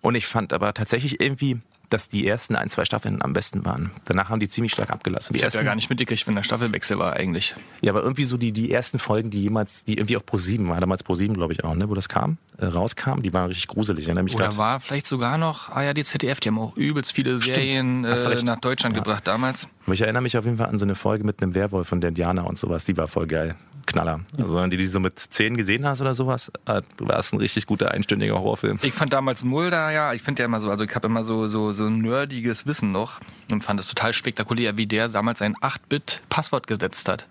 Und 0.00 0.14
ich 0.14 0.26
fand 0.26 0.52
aber 0.52 0.72
tatsächlich 0.74 1.20
irgendwie, 1.20 1.60
dass 1.90 2.08
die 2.08 2.26
ersten 2.26 2.54
ein, 2.56 2.68
zwei 2.70 2.84
Staffeln 2.84 3.22
am 3.22 3.32
besten 3.32 3.64
waren. 3.64 3.90
Danach 4.04 4.28
haben 4.28 4.40
die 4.40 4.48
ziemlich 4.48 4.72
stark 4.72 4.90
abgelassen. 4.90 5.32
Die 5.32 5.38
Ich 5.38 5.42
habe 5.44 5.50
ja 5.52 5.54
ersten, 5.56 5.64
gar 5.66 5.74
nicht 5.74 5.88
mitgekriegt, 5.90 6.26
wenn 6.26 6.34
der 6.34 6.42
Staffelwechsel 6.42 6.98
war 6.98 7.14
eigentlich. 7.14 7.54
ja, 7.80 7.92
aber 7.92 8.02
irgendwie 8.02 8.24
so 8.24 8.36
die, 8.36 8.52
die 8.52 8.70
ersten 8.72 8.98
Folgen, 8.98 9.30
die 9.30 9.42
jemals, 9.42 9.84
die 9.84 9.94
irgendwie 9.94 10.16
auf 10.16 10.24
Pro7 10.24 10.68
war, 10.68 10.80
damals 10.80 11.04
Pro7, 11.04 11.32
glaube 11.34 11.52
ich 11.52 11.64
auch, 11.64 11.74
ne, 11.74 11.88
wo 11.88 11.94
das 11.94 12.08
kam, 12.08 12.38
äh, 12.58 12.66
rauskam, 12.66 13.20
die 13.22 13.32
waren 13.32 13.46
richtig 13.46 13.68
gruselig. 13.68 14.08
Oder 14.08 14.22
grad- 14.24 14.56
war 14.58 14.80
vielleicht 14.80 15.06
sogar 15.06 15.38
noch 15.38 15.70
ARD, 15.70 16.04
ZDF. 16.04 16.40
Die 16.40 16.48
haben 16.48 16.58
auch 16.58 16.76
übelst 16.76 17.12
viele 17.12 17.38
Stimmt. 17.40 17.56
Serien 17.56 18.04
äh, 18.04 18.42
nach 18.44 18.58
Deutschland 18.58 18.96
Ja. 18.96 19.02
gebracht 19.02 19.26
damals. 19.26 19.68
Aber 19.86 19.94
ich 19.94 20.00
erinnere 20.02 20.22
mich 20.22 20.36
auf 20.36 20.44
jeden 20.44 20.56
Fall 20.58 20.66
an 20.68 20.78
so 20.78 20.84
eine 20.84 20.94
Folge 20.94 21.24
mit 21.24 21.42
einem 21.42 21.54
Werwolf 21.54 21.88
von 21.88 22.00
der 22.00 22.08
Indianer 22.08 22.46
und 22.46 22.58
sowas, 22.58 22.84
die 22.84 22.96
war 22.96 23.08
voll 23.08 23.26
geil. 23.26 23.54
Knaller. 23.86 24.20
Also 24.38 24.56
wenn 24.60 24.68
du 24.70 24.76
die 24.76 24.84
so 24.84 25.00
mit 25.00 25.18
zehn 25.18 25.56
gesehen 25.56 25.86
hast 25.86 26.02
oder 26.02 26.14
sowas, 26.14 26.52
äh, 26.66 26.82
war 26.98 27.18
es 27.18 27.32
ein 27.32 27.38
richtig 27.38 27.64
guter 27.64 27.90
einstündiger 27.92 28.34
Horrorfilm. 28.34 28.78
Ich 28.82 28.92
fand 28.92 29.14
damals 29.14 29.44
Mulder, 29.44 29.90
ja, 29.90 30.12
ich 30.12 30.20
finde 30.20 30.42
ja 30.42 30.44
immer 30.46 30.60
so, 30.60 30.68
also 30.70 30.84
ich 30.84 30.94
habe 30.94 31.06
immer 31.06 31.24
so, 31.24 31.48
so, 31.48 31.72
so 31.78 31.88
nerdiges 31.88 32.66
Wissen 32.66 32.92
noch 32.92 33.20
und 33.50 33.64
fand 33.64 33.80
es 33.80 33.88
total 33.88 34.12
spektakulär, 34.12 34.76
wie 34.76 34.86
der 34.86 35.08
damals 35.08 35.40
ein 35.40 35.56
8-Bit-Passwort 35.56 36.66
gesetzt 36.66 37.08
hat. 37.08 37.26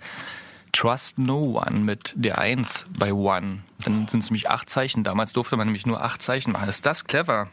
Trust 0.72 1.20
No 1.20 1.62
One 1.64 1.80
mit 1.80 2.14
der 2.16 2.40
1 2.40 2.88
bei 2.98 3.14
One. 3.14 3.60
Dann 3.84 4.08
sind 4.08 4.24
es 4.24 4.30
nämlich 4.30 4.50
acht 4.50 4.70
Zeichen. 4.70 5.04
Damals 5.04 5.34
durfte 5.34 5.56
man 5.58 5.68
nämlich 5.68 5.86
nur 5.86 6.04
acht 6.04 6.22
Zeichen 6.22 6.52
machen. 6.52 6.68
Ist 6.68 6.86
das 6.86 7.06
clever? 7.06 7.50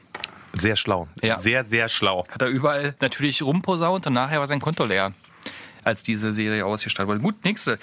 Sehr 0.52 0.76
schlau. 0.76 1.08
Ja. 1.22 1.38
Sehr, 1.38 1.64
sehr 1.64 1.88
schlau. 1.88 2.26
Hat 2.28 2.42
er 2.42 2.48
überall 2.48 2.94
natürlich 3.00 3.42
rumposaunt 3.42 4.06
und 4.06 4.12
nachher 4.12 4.40
war 4.40 4.46
sein 4.46 4.60
Konto 4.60 4.84
leer, 4.84 5.12
als 5.82 6.02
diese 6.02 6.32
Serie 6.32 6.64
ausgestrahlt 6.64 7.08
wurde. 7.08 7.20
Gut, 7.20 7.44
nächste. 7.44 7.78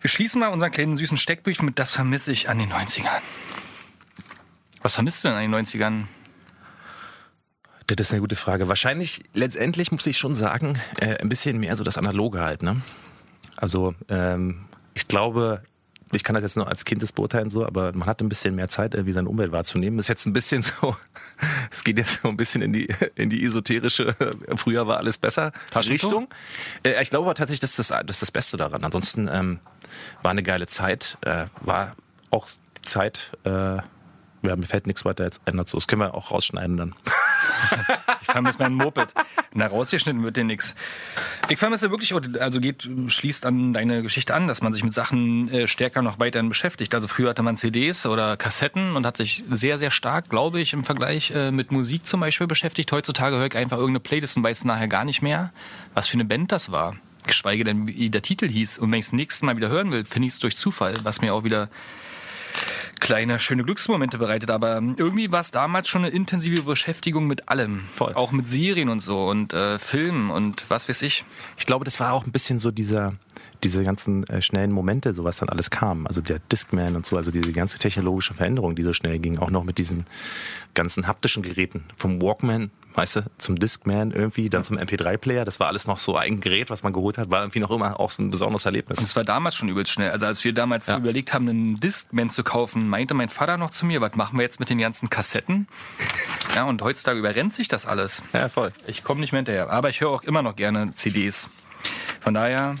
Wir 0.00 0.10
schließen 0.10 0.40
mal 0.40 0.48
unseren 0.48 0.70
kleinen 0.70 0.96
süßen 0.96 1.16
Steckbrief 1.16 1.60
mit 1.60 1.78
Das 1.78 1.90
vermisse 1.90 2.30
ich 2.30 2.48
an 2.48 2.58
den 2.58 2.72
90ern. 2.72 3.20
Was 4.80 4.94
vermisst 4.94 5.24
du 5.24 5.28
denn 5.28 5.36
an 5.36 5.50
den 5.50 5.54
90ern? 5.54 6.04
Das 7.96 8.08
ist 8.08 8.12
eine 8.12 8.20
gute 8.20 8.36
Frage. 8.36 8.68
Wahrscheinlich, 8.68 9.24
letztendlich 9.32 9.90
muss 9.92 10.06
ich 10.06 10.18
schon 10.18 10.34
sagen, 10.34 10.78
äh, 11.00 11.16
ein 11.18 11.28
bisschen 11.28 11.58
mehr 11.58 11.74
so 11.74 11.84
das 11.84 11.96
Analoge 11.96 12.40
halt, 12.40 12.62
ne? 12.62 12.82
Also, 13.56 13.94
ähm, 14.08 14.66
ich 14.94 15.08
glaube, 15.08 15.62
ich 16.12 16.24
kann 16.24 16.34
das 16.34 16.42
jetzt 16.42 16.56
nur 16.56 16.68
als 16.68 16.84
Kind 16.84 17.02
das 17.02 17.12
beurteilen 17.12 17.50
so, 17.50 17.66
aber 17.66 17.92
man 17.94 18.06
hat 18.06 18.20
ein 18.20 18.28
bisschen 18.28 18.54
mehr 18.54 18.68
Zeit, 18.68 18.94
irgendwie 18.94 19.12
seine 19.12 19.28
Umwelt 19.28 19.52
wahrzunehmen. 19.52 19.98
Ist 19.98 20.08
jetzt 20.08 20.26
ein 20.26 20.32
bisschen 20.32 20.62
so, 20.62 20.96
es 21.70 21.84
geht 21.84 21.98
jetzt 21.98 22.20
so 22.22 22.28
ein 22.28 22.36
bisschen 22.36 22.62
in 22.62 22.72
die, 22.72 22.88
in 23.14 23.30
die 23.30 23.44
esoterische, 23.44 24.14
früher 24.56 24.86
war 24.86 24.98
alles 24.98 25.18
besser? 25.18 25.52
Richtung. 25.74 26.28
Äh, 26.82 27.02
ich 27.02 27.10
glaube 27.10 27.32
tatsächlich, 27.34 27.60
das 27.60 27.78
ist 27.78 27.90
das, 27.90 28.06
das 28.06 28.16
ist 28.16 28.22
das 28.22 28.30
Beste 28.30 28.56
daran. 28.56 28.84
Ansonsten 28.84 29.28
ähm, 29.30 29.60
war 30.22 30.30
eine 30.30 30.42
geile 30.42 30.66
Zeit, 30.66 31.18
äh, 31.22 31.46
war 31.60 31.96
auch 32.30 32.46
die 32.76 32.82
Zeit, 32.82 33.32
äh, 33.44 33.78
Ja, 34.42 34.54
mir 34.54 34.66
fällt 34.66 34.86
nichts 34.86 35.04
weiter 35.04 35.24
jetzt 35.24 35.40
ein 35.46 35.56
dazu. 35.56 35.76
Das 35.76 35.86
können 35.86 36.02
wir 36.02 36.14
auch 36.14 36.30
rausschneiden 36.30 36.76
dann. 36.76 36.94
Ich 38.20 38.32
vermisse 38.32 38.58
mein 38.58 38.74
Moped. 38.74 39.14
Na, 39.54 39.66
rausgeschnitten 39.66 40.22
wird 40.22 40.36
dir 40.36 40.44
nix. 40.44 40.74
Ich 41.48 41.58
vermisse 41.58 41.90
wirklich, 41.90 42.12
also 42.40 42.60
geht, 42.60 42.88
schließt 43.06 43.46
an 43.46 43.72
deine 43.72 44.02
Geschichte 44.02 44.34
an, 44.34 44.46
dass 44.46 44.60
man 44.60 44.74
sich 44.74 44.84
mit 44.84 44.92
Sachen 44.92 45.48
äh, 45.48 45.66
stärker 45.66 46.02
noch 46.02 46.18
weiterhin 46.18 46.50
beschäftigt. 46.50 46.94
Also 46.94 47.08
früher 47.08 47.30
hatte 47.30 47.42
man 47.42 47.56
CDs 47.56 48.06
oder 48.06 48.36
Kassetten 48.36 48.96
und 48.96 49.06
hat 49.06 49.16
sich 49.16 49.44
sehr, 49.50 49.78
sehr 49.78 49.90
stark, 49.90 50.28
glaube 50.28 50.60
ich, 50.60 50.74
im 50.74 50.84
Vergleich 50.84 51.30
äh, 51.30 51.50
mit 51.50 51.72
Musik 51.72 52.04
zum 52.04 52.20
Beispiel 52.20 52.46
beschäftigt. 52.46 52.92
Heutzutage 52.92 53.36
höre 53.36 53.46
ich 53.46 53.56
einfach 53.56 53.78
irgendeine 53.78 54.00
Playlist 54.00 54.36
und 54.36 54.42
weiß 54.42 54.64
nachher 54.64 54.88
gar 54.88 55.06
nicht 55.06 55.22
mehr, 55.22 55.52
was 55.94 56.06
für 56.06 56.14
eine 56.14 56.26
Band 56.26 56.52
das 56.52 56.70
war. 56.70 56.96
Geschweige 57.26 57.64
denn, 57.64 57.88
wie 57.88 58.10
der 58.10 58.22
Titel 58.22 58.48
hieß. 58.48 58.78
Und 58.78 58.92
wenn 58.92 58.98
ich 58.98 59.06
es 59.06 59.12
nächsten 59.12 59.46
Mal 59.46 59.56
wieder 59.56 59.70
hören 59.70 59.90
will, 59.90 60.04
finde 60.04 60.28
ich 60.28 60.34
es 60.34 60.38
durch 60.38 60.56
Zufall, 60.56 60.96
was 61.02 61.22
mir 61.22 61.32
auch 61.32 61.44
wieder 61.44 61.70
kleine, 63.00 63.38
schöne 63.38 63.64
Glücksmomente 63.64 64.18
bereitet. 64.18 64.50
Aber 64.50 64.76
irgendwie 64.96 65.30
war 65.30 65.40
es 65.40 65.50
damals 65.50 65.88
schon 65.88 66.04
eine 66.04 66.14
intensive 66.14 66.62
Beschäftigung 66.62 67.26
mit 67.26 67.48
allem. 67.48 67.84
Voll. 67.94 68.14
Auch 68.14 68.32
mit 68.32 68.48
Serien 68.48 68.88
und 68.88 69.00
so 69.00 69.28
und 69.28 69.52
äh, 69.52 69.78
Filmen 69.78 70.30
und 70.30 70.64
was 70.68 70.88
weiß 70.88 71.02
ich. 71.02 71.24
Ich 71.56 71.66
glaube, 71.66 71.84
das 71.84 72.00
war 72.00 72.12
auch 72.12 72.26
ein 72.26 72.32
bisschen 72.32 72.58
so 72.58 72.70
dieser, 72.70 73.14
diese 73.62 73.82
ganzen 73.82 74.24
äh, 74.28 74.42
schnellen 74.42 74.72
Momente, 74.72 75.14
so 75.14 75.24
was 75.24 75.38
dann 75.38 75.48
alles 75.48 75.70
kam. 75.70 76.06
Also 76.06 76.20
der 76.20 76.38
Discman 76.50 76.96
und 76.96 77.06
so, 77.06 77.16
also 77.16 77.30
diese 77.30 77.52
ganze 77.52 77.78
technologische 77.78 78.34
Veränderung, 78.34 78.74
die 78.74 78.82
so 78.82 78.92
schnell 78.92 79.18
ging, 79.18 79.38
auch 79.38 79.50
noch 79.50 79.64
mit 79.64 79.78
diesen 79.78 80.06
ganzen 80.74 81.06
haptischen 81.06 81.42
Geräten. 81.42 81.84
Vom 81.96 82.22
Walkman, 82.22 82.70
weißt 82.98 83.16
du, 83.16 83.20
zum 83.38 83.56
Discman 83.60 84.10
irgendwie, 84.10 84.50
dann 84.50 84.64
zum 84.64 84.76
MP3-Player. 84.76 85.44
Das 85.44 85.60
war 85.60 85.68
alles 85.68 85.86
noch 85.86 86.00
so 86.00 86.16
ein 86.16 86.40
Gerät, 86.40 86.68
was 86.68 86.82
man 86.82 86.92
geholt 86.92 87.16
hat, 87.16 87.30
war 87.30 87.42
irgendwie 87.42 87.60
noch 87.60 87.70
immer 87.70 88.00
auch 88.00 88.10
so 88.10 88.20
ein 88.20 88.30
besonderes 88.30 88.66
Erlebnis. 88.66 88.98
Und 88.98 89.04
es 89.04 89.14
war 89.14 89.22
damals 89.22 89.54
schon 89.54 89.68
übelst 89.68 89.92
schnell. 89.92 90.10
Also 90.10 90.26
als 90.26 90.42
wir 90.42 90.52
damals 90.52 90.88
überlegt 90.88 91.32
haben, 91.32 91.48
einen 91.48 91.78
Discman 91.78 92.28
zu 92.28 92.42
kaufen, 92.42 92.88
meinte 92.88 93.14
mein 93.14 93.28
Vater 93.28 93.56
noch 93.56 93.70
zu 93.70 93.86
mir, 93.86 94.00
was 94.00 94.16
machen 94.16 94.36
wir 94.36 94.42
jetzt 94.42 94.58
mit 94.58 94.68
den 94.68 94.78
ganzen 94.78 95.08
Kassetten? 95.10 95.68
Ja, 96.54 96.64
und 96.64 96.80
heutzutage 96.82 97.18
überrennt 97.18 97.52
sich 97.54 97.68
das 97.68 97.86
alles. 97.86 98.22
Ja, 98.32 98.48
voll. 98.48 98.72
Ich 98.86 99.04
komme 99.04 99.20
nicht 99.20 99.32
mehr 99.32 99.40
hinterher. 99.40 99.70
Aber 99.70 99.90
ich 99.90 100.00
höre 100.00 100.08
auch 100.08 100.22
immer 100.22 100.42
noch 100.42 100.56
gerne 100.56 100.92
CDs. 100.94 101.50
Von 102.20 102.34
daher 102.34 102.74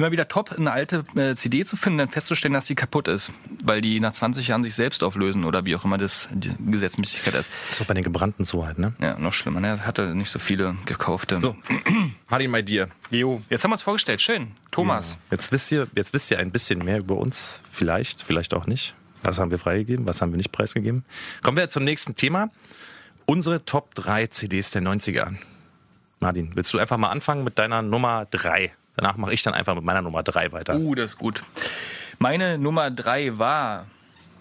immer 0.00 0.12
wieder 0.12 0.28
top, 0.28 0.52
eine 0.52 0.72
alte 0.72 1.04
äh, 1.14 1.34
CD 1.36 1.64
zu 1.64 1.76
finden, 1.76 1.98
dann 1.98 2.08
festzustellen, 2.08 2.54
dass 2.54 2.64
die 2.64 2.74
kaputt 2.74 3.06
ist, 3.06 3.32
weil 3.62 3.82
die 3.82 4.00
nach 4.00 4.12
20 4.12 4.48
Jahren 4.48 4.62
sich 4.62 4.74
selbst 4.74 5.02
auflösen 5.02 5.44
oder 5.44 5.66
wie 5.66 5.76
auch 5.76 5.84
immer 5.84 5.98
das 5.98 6.28
die 6.32 6.52
Gesetzmäßigkeit 6.58 7.34
ist. 7.34 7.50
Das 7.68 7.76
ist 7.76 7.82
auch 7.82 7.86
bei 7.86 7.94
den 7.94 8.02
gebrannten 8.02 8.44
so 8.44 8.66
halt, 8.66 8.78
ne? 8.78 8.94
Ja, 9.00 9.18
noch 9.18 9.34
schlimmer. 9.34 9.60
Ne? 9.60 9.68
Er 9.68 9.86
hatte 9.86 10.14
nicht 10.14 10.30
so 10.30 10.38
viele 10.38 10.76
gekaufte. 10.86 11.38
So, 11.38 11.54
Martin, 12.30 12.50
bei 12.50 12.62
dir. 12.62 12.88
Jo. 13.10 13.42
Jetzt 13.50 13.62
haben 13.64 13.70
wir 13.70 13.74
uns 13.74 13.82
vorgestellt. 13.82 14.22
Schön. 14.22 14.52
Thomas. 14.70 15.18
Jetzt 15.30 15.52
wisst 15.52 15.70
ihr, 15.70 15.86
jetzt 15.94 16.14
wisst 16.14 16.30
ihr 16.30 16.38
ein 16.38 16.50
bisschen 16.50 16.82
mehr 16.84 16.98
über 16.98 17.16
uns. 17.16 17.60
Vielleicht, 17.70 18.22
vielleicht 18.22 18.54
auch 18.54 18.66
nicht. 18.66 18.94
Was 19.22 19.38
haben 19.38 19.50
wir 19.50 19.58
freigegeben? 19.58 20.06
Was 20.06 20.22
haben 20.22 20.32
wir 20.32 20.38
nicht 20.38 20.52
preisgegeben? 20.52 21.04
Kommen 21.42 21.58
wir 21.58 21.68
zum 21.68 21.84
nächsten 21.84 22.16
Thema. 22.16 22.50
Unsere 23.26 23.64
Top 23.66 23.94
3 23.96 24.28
CDs 24.28 24.70
der 24.70 24.82
90er. 24.82 25.34
Martin, 26.20 26.52
willst 26.54 26.72
du 26.72 26.78
einfach 26.78 26.96
mal 26.96 27.10
anfangen 27.10 27.44
mit 27.44 27.58
deiner 27.58 27.82
Nummer 27.82 28.26
3? 28.30 28.72
Danach 29.00 29.16
mache 29.16 29.32
ich 29.32 29.42
dann 29.42 29.54
einfach 29.54 29.74
mit 29.74 29.82
meiner 29.82 30.02
Nummer 30.02 30.22
3 30.22 30.52
weiter. 30.52 30.76
Uh, 30.76 30.94
das 30.94 31.12
ist 31.12 31.18
gut. 31.18 31.42
Meine 32.18 32.58
Nummer 32.58 32.90
drei 32.90 33.38
war 33.38 33.86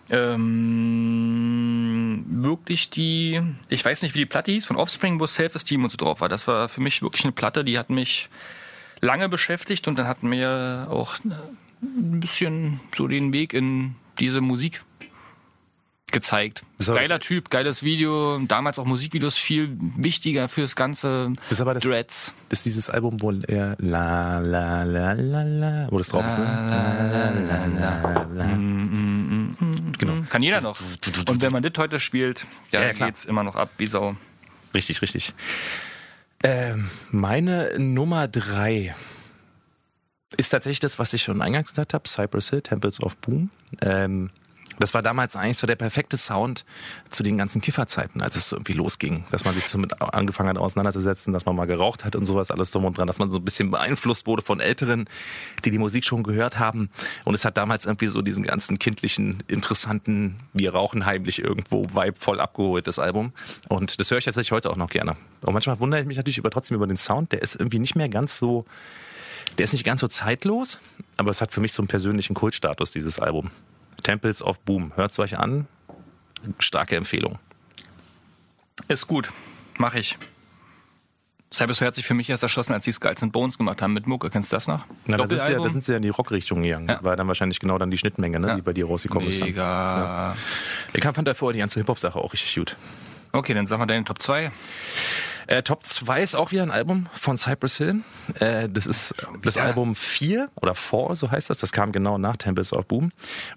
ähm, 0.10 1.46
wirklich 2.28 2.90
die, 2.90 3.42
ich 3.70 3.86
weiß 3.86 4.02
nicht, 4.02 4.16
wie 4.16 4.20
die 4.20 4.26
Platte 4.26 4.52
hieß, 4.52 4.66
von 4.66 4.76
Offspring, 4.76 5.18
wo 5.18 5.28
Self-Esteem 5.28 5.86
und 5.86 5.92
so 5.92 5.98
drauf 5.98 6.20
war. 6.20 6.28
Das 6.28 6.46
war 6.46 6.68
für 6.68 6.82
mich 6.82 7.02
wirklich 7.02 7.24
eine 7.24 7.32
Platte, 7.32 7.64
die 7.64 7.80
hat 7.80 7.90
mich 7.90 8.28
lange 9.00 9.30
beschäftigt 9.30 9.88
und 9.88 9.98
dann 9.98 10.08
hat 10.08 10.24
mir 10.24 10.88
auch 10.90 11.16
ein 11.24 12.20
bisschen 12.20 12.82
so 12.98 13.08
den 13.08 13.32
Weg 13.32 13.54
in 13.54 13.96
diese 14.20 14.42
Musik 14.42 14.82
gezeigt. 16.12 16.64
Aber- 16.88 16.96
Geiler 17.00 17.20
Typ, 17.20 17.50
geiles 17.50 17.84
Video, 17.84 18.40
damals 18.40 18.80
auch 18.80 18.86
Musikvideos 18.86 19.38
viel 19.38 19.76
wichtiger 19.98 20.50
fürs 20.50 20.76
ganze 20.76 21.34
Das 21.44 21.54
ist 21.54 21.62
aber 21.62 21.74
das- 21.74 21.84
Dreads. 21.84 22.34
Das 22.50 22.60
ist 22.60 22.66
dieses 22.66 22.90
Album, 22.90 23.22
wo 23.22 23.32
er 23.32 23.76
la 23.80 24.40
la 24.40 24.84
la 24.84 25.14
la 25.14 25.44
la, 25.44 25.88
wo 25.92 25.98
das 25.98 26.10
drauf 26.10 26.26
ist, 26.26 26.38
ne? 26.38 26.44
La, 26.44 27.30
la, 27.32 27.66
la, 27.66 28.28
la. 28.34 28.46
Genau. 29.98 30.24
Kann 30.30 30.42
jeder 30.44 30.62
noch. 30.62 30.80
Und 31.30 31.42
wenn 31.42 31.52
man 31.52 31.64
das 31.64 31.74
heute 31.78 32.00
spielt, 32.00 32.46
ja, 32.72 32.82
Ja, 32.82 32.94
geht's 32.94 33.26
immer 33.26 33.44
noch 33.44 33.56
ab 33.56 33.70
wie 33.78 33.88
Sau. 33.88 34.16
Richtig, 34.74 35.02
richtig. 35.02 35.34
Ähm, 36.44 36.90
meine 37.12 37.78
Nummer 37.78 38.28
drei 38.28 38.96
ist 40.38 40.50
tatsächlich 40.50 40.80
das, 40.80 41.00
was 41.00 41.12
ich 41.14 41.24
schon 41.24 41.42
eingangs 41.42 41.70
gesagt 41.70 41.94
habe, 41.94 42.08
Cypress 42.08 42.50
Hill, 42.52 42.62
Temples 42.62 43.02
of 43.02 43.18
Boom. 43.18 43.50
Ähm, 43.82 44.30
das 44.80 44.94
war 44.94 45.02
damals 45.02 45.36
eigentlich 45.36 45.58
so 45.58 45.68
der 45.68 45.76
perfekte 45.76 46.18
Sound 46.18 46.66
zu 47.10 47.24
den 47.24 47.38
ganzen 47.38 47.62
Kifferzeiten, 47.62 48.22
als 48.22 48.36
es 48.36 48.50
so 48.50 48.56
irgendwie 48.56 48.74
losging, 48.74 49.26
dass 49.30 49.46
man 49.46 49.54
sich 49.54 49.66
so 49.66 49.78
mit 49.78 50.02
angefangen 50.02 50.50
hat 50.50 50.58
auseinanderzusetzen, 50.58 51.34
dass 51.34 51.46
man 51.46 51.56
mal 51.56 51.66
geraucht 51.66 52.06
hat 52.06 52.16
und 52.16 52.26
sowas 52.26 52.50
alles 52.52 52.72
drum 52.72 52.86
und 52.86 52.98
dran, 52.98 53.08
dass 53.08 53.20
man 53.20 53.30
so 53.30 53.38
ein 53.38 53.46
bisschen 53.46 53.72
beeinflusst 53.72 54.26
wurde 54.26 54.42
von 54.42 54.60
Älteren, 54.60 55.10
die 55.66 55.72
die 55.72 55.78
Musik 55.78 56.06
schon 56.06 56.24
gehört 56.24 56.60
haben. 56.60 56.90
Und 57.26 57.34
es 57.36 57.46
hat 57.46 57.58
damals 57.58 57.86
irgendwie 57.86 58.08
so 58.08 58.22
diesen 58.22 58.44
ganzen 58.44 58.80
kindlichen, 58.80 59.44
interessanten, 59.48 60.38
wir 60.54 60.74
rauchen 60.74 61.06
heimlich 61.06 61.44
irgendwo 61.44 61.84
Vibe 61.86 62.18
voll 62.18 62.40
abgeholt, 62.40 62.88
das 62.88 63.00
Album. 63.00 63.34
Und 63.68 64.00
das 64.00 64.10
höre 64.12 64.20
ich 64.20 64.26
tatsächlich 64.26 64.52
heute 64.52 64.70
auch 64.70 64.78
noch 64.78 64.90
gerne. 64.90 65.18
Und 65.42 65.54
manchmal 65.54 65.80
wundere 65.80 66.02
ich 66.02 66.08
mich 66.08 66.18
natürlich 66.18 66.38
über, 66.38 66.50
trotzdem 66.50 66.76
über 66.76 66.88
den 66.88 66.98
Sound. 66.98 67.32
Der 67.32 67.42
ist 67.42 67.56
irgendwie 67.56 67.80
nicht 67.80 67.96
mehr 67.96 68.10
ganz 68.10 68.38
so, 68.38 68.66
der 69.58 69.66
ist 69.66 69.74
nicht 69.74 69.84
ganz 69.84 70.02
so 70.02 70.08
zeitlos, 70.08 70.80
aber 71.18 71.32
es 71.32 71.42
hat 71.42 71.52
für 71.52 71.60
mich 71.60 71.74
so 71.74 71.82
einen 71.82 71.88
persönlichen 71.88 72.34
Kultstatus, 72.34 72.92
dieses 72.92 73.20
Album. 73.20 73.52
Temples 74.02 74.42
of 74.42 74.60
Boom. 74.62 74.92
Hört's 74.96 75.20
euch 75.20 75.38
an. 75.38 75.68
Starke 76.60 76.96
Empfehlung. 76.96 77.40
Ist 78.88 79.08
gut. 79.08 79.32
Mach 79.78 79.94
ich. 79.96 80.18
Hill 81.80 81.88
hat 81.88 81.96
sich 81.96 82.06
für 82.06 82.14
mich 82.14 82.30
erst 82.30 82.44
erschlossen, 82.44 82.74
als 82.74 82.84
sie 82.86 82.92
Skulls 82.92 83.24
and 83.24 83.32
Bones 83.32 83.58
gemacht 83.58 83.82
haben 83.82 83.94
mit 83.94 84.06
Mucke. 84.06 84.30
Kennst 84.30 84.52
du 84.52 84.56
das 84.56 84.68
noch? 84.68 84.86
Na, 85.06 85.18
da, 85.18 85.28
sind 85.28 85.46
sie 85.46 85.52
ja, 85.52 85.58
da 85.60 85.70
sind 85.70 85.84
sie 85.84 85.92
ja 85.94 85.98
in 85.98 86.04
die 86.04 86.10
Rockrichtung 86.10 86.62
gegangen. 86.62 86.88
Ja. 86.88 87.04
War 87.04 87.16
dann 87.16 87.28
wahrscheinlich 87.28 87.60
genau 87.60 87.78
dann 87.80 87.90
die 87.90 87.98
Schnittmenge, 87.98 88.40
ne, 88.40 88.48
Ja. 88.50 88.56
die 88.56 88.62
bei 88.62 88.74
dir 88.74 88.86
rausgekommen 88.86 89.28
ist. 89.28 89.42
Mega. 89.44 90.36
Ich 90.94 91.04
fand 91.04 91.28
davor 91.28 91.52
die 91.54 91.60
ganze 91.60 91.80
Hip-Hop-Sache 91.80 92.20
auch 92.20 92.34
richtig 92.34 92.56
gut. 92.56 92.78
Okay, 93.32 93.54
dann 93.54 93.66
sag 93.68 93.80
mal 93.80 93.86
deine 93.88 94.06
Top 94.06 94.22
2. 94.22 94.52
Äh, 95.50 95.64
Top 95.64 95.84
2 95.84 96.22
ist 96.22 96.36
auch 96.36 96.52
wieder 96.52 96.62
ein 96.62 96.70
Album 96.70 97.08
von 97.12 97.36
Cypress 97.36 97.78
Hill. 97.78 98.02
Äh, 98.40 98.70
das 98.70 98.86
ist 98.86 99.16
das? 99.42 99.58
Album 99.58 99.96
4 99.96 100.48
oder 100.62 100.76
4, 100.76 101.16
so 101.16 101.32
heißt 101.32 101.50
das. 101.50 101.58
Das 101.58 101.72
kam 101.72 101.92
genau 101.92 102.20
nach 102.20 102.38
Tempest 102.38 102.72
of 102.74 102.86
Boom. 102.86 103.12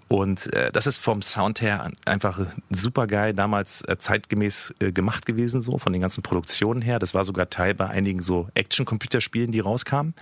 Und 0.07 0.51
äh, 0.53 0.71
das 0.71 0.87
ist 0.87 0.97
vom 0.97 1.21
Sound 1.21 1.61
her 1.61 1.91
einfach 2.05 2.39
super 2.71 3.05
geil, 3.05 3.35
damals 3.35 3.83
äh, 3.87 3.95
zeitgemäß 3.99 4.73
äh, 4.79 4.91
gemacht 4.91 5.27
gewesen, 5.27 5.61
so 5.61 5.77
von 5.77 5.93
den 5.93 6.01
ganzen 6.01 6.23
Produktionen 6.23 6.81
her. 6.81 6.97
Das 6.97 7.13
war 7.13 7.25
sogar 7.25 7.51
Teil 7.51 7.75
bei 7.75 7.87
einigen 7.87 8.23
so 8.23 8.47
Action-Computerspielen, 8.55 9.51
die 9.51 9.59
rauskamen. 9.59 10.15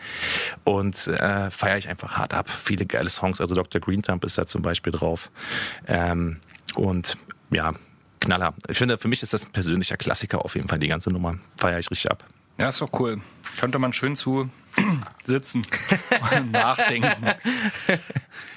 Und 0.65 1.07
äh, 1.07 1.49
feiere 1.51 1.77
ich 1.77 1.87
einfach 1.87 2.17
hart 2.17 2.33
ab. 2.33 2.49
Viele 2.49 2.85
geile 2.85 3.09
Songs. 3.09 3.39
Also 3.39 3.55
Dr. 3.55 3.79
Green 3.79 4.01
Thumb 4.03 4.25
ist 4.25 4.37
da 4.37 4.45
zum 4.45 4.61
Beispiel 4.61 4.91
drauf. 4.91 5.31
Ähm, 5.87 6.41
und 6.75 7.17
ja, 7.49 7.73
Knaller. 8.21 8.53
Ich 8.69 8.77
finde, 8.77 8.97
für 8.97 9.07
mich 9.07 9.21
ist 9.21 9.33
das 9.33 9.45
ein 9.45 9.51
persönlicher 9.51 9.97
Klassiker 9.97 10.45
auf 10.45 10.55
jeden 10.55 10.69
Fall, 10.69 10.79
die 10.79 10.87
ganze 10.87 11.09
Nummer. 11.09 11.37
Feiere 11.57 11.79
ich 11.79 11.91
richtig 11.91 12.09
ab. 12.09 12.25
Ja, 12.57 12.69
ist 12.69 12.79
doch 12.79 12.91
cool. 12.99 13.19
Könnte 13.59 13.79
man 13.79 13.91
schön 13.91 14.15
zu 14.15 14.49
sitzen 15.25 15.63
und 16.31 16.51
nachdenken. 16.51 17.27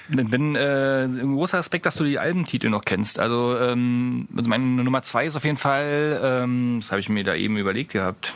Ich 0.09 0.29
bin 0.29 0.55
äh, 0.55 1.05
ein 1.05 1.33
großer 1.33 1.57
Respekt, 1.57 1.87
dass 1.87 1.95
du 1.95 2.03
die 2.03 2.19
Albentitel 2.19 2.69
noch 2.69 2.85
kennst. 2.85 3.19
Also, 3.19 3.57
ähm, 3.59 4.27
also 4.37 4.47
meine 4.47 4.65
Nummer 4.65 5.01
zwei 5.01 5.25
ist 5.25 5.35
auf 5.35 5.43
jeden 5.43 5.57
Fall, 5.57 6.19
ähm, 6.23 6.79
das 6.81 6.91
habe 6.91 6.99
ich 6.99 7.09
mir 7.09 7.23
da 7.23 7.33
eben 7.33 7.57
überlegt 7.57 7.93
gehabt, 7.93 8.31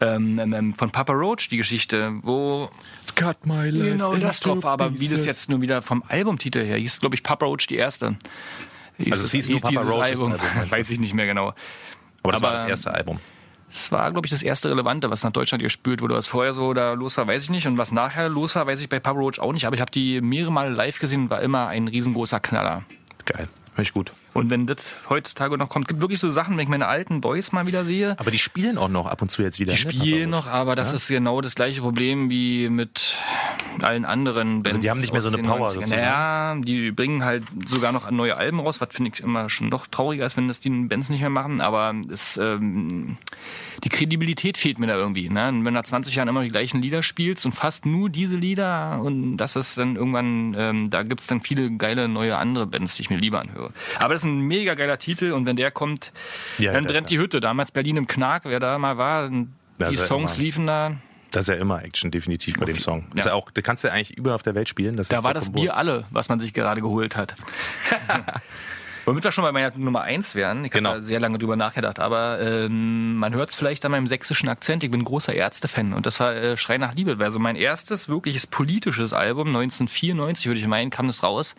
ähm, 0.00 0.38
ähm, 0.38 0.74
von 0.74 0.90
Papa 0.90 1.12
Roach 1.12 1.48
die 1.48 1.58
Geschichte, 1.58 2.14
wo 2.22 2.70
Cut 3.14 3.46
my 3.46 3.70
life 3.70 3.90
genau 3.90 4.16
das 4.16 4.40
drauf 4.40 4.62
war, 4.64 4.72
aber 4.72 4.98
wie 4.98 5.08
das 5.08 5.24
jetzt 5.24 5.50
nur 5.50 5.60
wieder 5.60 5.82
vom 5.82 6.02
Albumtitel 6.08 6.64
her 6.64 6.78
hieß, 6.78 7.00
glaube 7.00 7.14
ich, 7.14 7.22
Papa 7.22 7.46
Roach 7.46 7.66
die 7.68 7.76
erste. 7.76 8.16
Also 9.10 9.24
es 9.24 9.32
hieß 9.32 9.48
nur 9.48 9.60
Papa 9.60 9.70
dieses 9.70 9.86
Roach, 9.92 10.10
ist 10.10 10.20
ein 10.20 10.32
Album. 10.32 10.32
Album, 10.32 10.48
du? 10.64 10.70
Weiß 10.76 10.90
ich 10.90 11.00
nicht 11.00 11.14
mehr 11.14 11.26
genau. 11.26 11.54
Aber 12.22 12.32
das 12.32 12.42
war 12.42 12.50
Aber- 12.50 12.58
das 12.58 12.66
erste 12.68 12.92
Album. 12.92 13.20
Es 13.72 13.92
war, 13.92 14.10
glaube 14.10 14.26
ich, 14.26 14.32
das 14.32 14.42
erste 14.42 14.68
Relevante, 14.68 15.10
was 15.10 15.22
nach 15.22 15.30
Deutschland 15.30 15.62
gespült 15.62 16.02
wurde. 16.02 16.14
Was 16.16 16.26
vorher 16.26 16.52
so 16.52 16.74
da 16.74 16.94
los 16.94 17.16
war, 17.18 17.28
weiß 17.28 17.44
ich 17.44 17.50
nicht. 17.50 17.68
Und 17.68 17.78
was 17.78 17.92
nachher 17.92 18.28
los 18.28 18.56
war, 18.56 18.66
weiß 18.66 18.80
ich 18.80 18.88
bei 18.88 18.98
Papa 18.98 19.16
Roach 19.16 19.38
auch 19.38 19.52
nicht. 19.52 19.64
Aber 19.64 19.76
ich 19.76 19.80
habe 19.80 19.92
die 19.92 20.20
mehrere 20.20 20.50
Male 20.50 20.70
live 20.70 20.98
gesehen 20.98 21.22
und 21.24 21.30
war 21.30 21.40
immer 21.40 21.68
ein 21.68 21.86
riesengroßer 21.86 22.40
Knaller. 22.40 22.82
Geil. 23.26 23.48
Hör 23.76 23.82
ich 23.82 23.92
gut. 23.92 24.10
Und 24.34 24.50
wenn 24.50 24.66
das 24.66 24.90
heutzutage 25.08 25.56
noch 25.56 25.68
kommt, 25.68 25.86
gibt 25.86 26.00
wirklich 26.00 26.18
so 26.20 26.30
Sachen, 26.30 26.56
wenn 26.56 26.64
ich 26.64 26.68
meine 26.68 26.86
alten 26.86 27.20
Boys 27.20 27.52
mal 27.52 27.66
wieder 27.66 27.84
sehe. 27.84 28.18
Aber 28.18 28.30
die 28.30 28.38
spielen 28.38 28.78
auch 28.78 28.88
noch 28.88 29.06
ab 29.06 29.22
und 29.22 29.30
zu 29.30 29.42
jetzt 29.42 29.58
wieder. 29.58 29.72
Die 29.72 29.84
ne, 29.84 29.92
spielen 29.92 30.30
noch, 30.30 30.48
aber 30.48 30.74
das 30.74 30.92
ist 30.92 31.08
genau 31.08 31.40
das 31.40 31.54
gleiche 31.54 31.80
Problem 31.80 32.30
wie 32.30 32.68
mit 32.68 33.16
allen 33.80 34.04
anderen 34.04 34.62
Bands. 34.62 34.76
Also 34.76 34.80
die 34.80 34.90
haben 34.90 35.00
nicht 35.00 35.12
mehr 35.12 35.22
so 35.22 35.28
eine 35.28 35.38
Power 35.38 35.68
90ern. 35.68 35.74
sozusagen. 35.74 36.02
Ja, 36.02 36.54
die 36.56 36.90
bringen 36.90 37.24
halt 37.24 37.44
sogar 37.66 37.92
noch 37.92 38.10
neue 38.10 38.36
Alben 38.36 38.60
raus, 38.60 38.80
was 38.80 38.88
finde 38.90 39.12
ich 39.14 39.20
immer 39.20 39.48
schon 39.48 39.70
doch 39.70 39.86
trauriger 39.86 40.26
ist, 40.26 40.36
wenn 40.36 40.48
das 40.48 40.60
die 40.60 40.70
Bands 40.70 41.08
nicht 41.08 41.20
mehr 41.20 41.30
machen. 41.30 41.60
Aber 41.60 41.94
es, 42.10 42.36
ähm, 42.38 43.18
die 43.84 43.88
Kredibilität 43.88 44.58
fehlt 44.58 44.78
mir 44.78 44.86
da 44.86 44.96
irgendwie. 44.96 45.28
Ne? 45.28 45.48
Und 45.48 45.64
wenn 45.64 45.74
du 45.74 45.80
nach 45.80 45.84
20 45.84 46.14
Jahren 46.14 46.28
immer 46.28 46.42
die 46.42 46.50
gleichen 46.50 46.82
Lieder 46.82 47.02
spielst 47.02 47.46
und 47.46 47.52
fast 47.52 47.86
nur 47.86 48.10
diese 48.10 48.36
Lieder 48.36 49.00
und 49.02 49.36
das 49.36 49.56
ist 49.56 49.78
dann 49.78 49.96
irgendwann, 49.96 50.54
ähm, 50.58 50.90
da 50.90 51.02
gibt's 51.02 51.26
dann 51.26 51.40
viele 51.40 51.70
geile 51.76 52.08
neue 52.08 52.36
andere 52.36 52.66
Bands, 52.66 52.96
die 52.96 53.02
ich 53.02 53.10
mir 53.10 53.18
lieber 53.18 53.40
anhöre. 53.40 53.59
Aber 53.98 54.14
das 54.14 54.22
ist 54.22 54.28
ein 54.28 54.40
mega 54.40 54.74
geiler 54.74 54.98
Titel 54.98 55.32
und 55.32 55.46
wenn 55.46 55.56
der 55.56 55.70
kommt, 55.70 56.12
Ja, 56.58 56.72
dann 56.72 56.84
brennt 56.84 57.02
ja. 57.02 57.08
die 57.08 57.18
Hütte. 57.18 57.40
Damals 57.40 57.70
Berlin 57.70 57.96
im 57.96 58.06
Knark, 58.06 58.44
wer 58.44 58.60
da 58.60 58.78
mal 58.78 58.96
war, 58.98 59.28
die 59.28 59.46
Das 59.78 59.94
ja 59.94 60.00
Songs 60.02 60.34
immer- 60.34 60.42
liefen 60.42 60.66
da. 60.66 60.92
Das 61.32 61.44
ist 61.44 61.54
ja 61.54 61.60
immer 61.60 61.84
Action, 61.84 62.10
definitiv 62.10 62.58
bei 62.58 62.66
dem 62.66 62.80
Song. 62.80 63.06
Das 63.14 63.24
Ja. 63.26 63.30
ja 63.30 63.36
auch, 63.36 63.50
da 63.52 63.62
kannst 63.62 63.84
du 63.84 63.92
eigentlich 63.92 64.16
überall 64.18 64.34
auf 64.34 64.42
der 64.42 64.56
Welt 64.56 64.68
spielen. 64.68 64.96
Das 64.96 65.06
Da 65.08 65.22
war 65.22 65.32
das 65.32 65.52
Bier 65.52 65.76
alle, 65.76 66.04
was 66.10 66.28
man 66.28 66.40
sich 66.40 66.52
gerade 66.52 66.80
geholt 66.80 67.14
hat. 67.16 67.36
Womit 69.06 69.24
wir 69.24 69.32
schon 69.32 69.42
bei 69.44 69.50
meiner 69.52 69.76
Nummer 69.78 70.02
eins 70.02 70.34
wären. 70.34 70.64
Ich 70.64 70.72
Genau. 70.72 70.90
habe 70.90 70.98
da 70.98 71.02
sehr 71.02 71.20
lange 71.20 71.38
drüber 71.38 71.56
nachgedacht, 71.56 71.98
aber 72.00 72.38
ähm, 72.40 73.16
man 73.16 73.34
hört 73.34 73.48
es 73.48 73.54
vielleicht 73.54 73.84
an 73.84 73.92
meinem 73.92 74.06
sächsischen 74.06 74.48
Akzent. 74.48 74.84
Ich 74.84 74.90
bin 74.90 75.02
großer 75.04 75.32
Ärzte-Fan 75.32 75.94
und 75.94 76.04
das 76.04 76.20
war 76.20 76.34
äh, 76.34 76.56
Schrei 76.56 76.78
nach 76.78 76.94
Liebe. 76.94 77.16
Also 77.18 77.38
mein 77.38 77.56
erstes 77.56 78.08
wirkliches 78.08 78.46
politisches 78.46 79.12
Album, 79.12 79.48
1994 79.48 80.46
würde 80.48 80.60
ich 80.60 80.66
meinen, 80.66 80.90
kam 80.90 81.06
das 81.06 81.22
raus. 81.22 81.54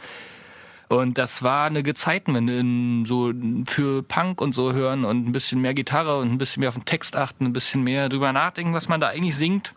Und 0.91 1.17
das 1.17 1.41
war 1.41 1.67
eine 1.67 1.83
Gezeitenwende 1.83 2.59
in 2.59 3.05
so 3.05 3.31
für 3.65 4.03
Punk 4.03 4.41
und 4.41 4.51
so 4.51 4.73
hören 4.73 5.05
und 5.05 5.25
ein 5.25 5.31
bisschen 5.31 5.61
mehr 5.61 5.73
Gitarre 5.73 6.19
und 6.19 6.33
ein 6.33 6.37
bisschen 6.37 6.59
mehr 6.59 6.67
auf 6.67 6.75
den 6.75 6.83
Text 6.83 7.15
achten, 7.15 7.45
ein 7.45 7.53
bisschen 7.53 7.81
mehr 7.81 8.09
drüber 8.09 8.33
nachdenken, 8.33 8.73
was 8.73 8.89
man 8.89 8.99
da 8.99 9.07
eigentlich 9.07 9.37
singt. 9.37 9.73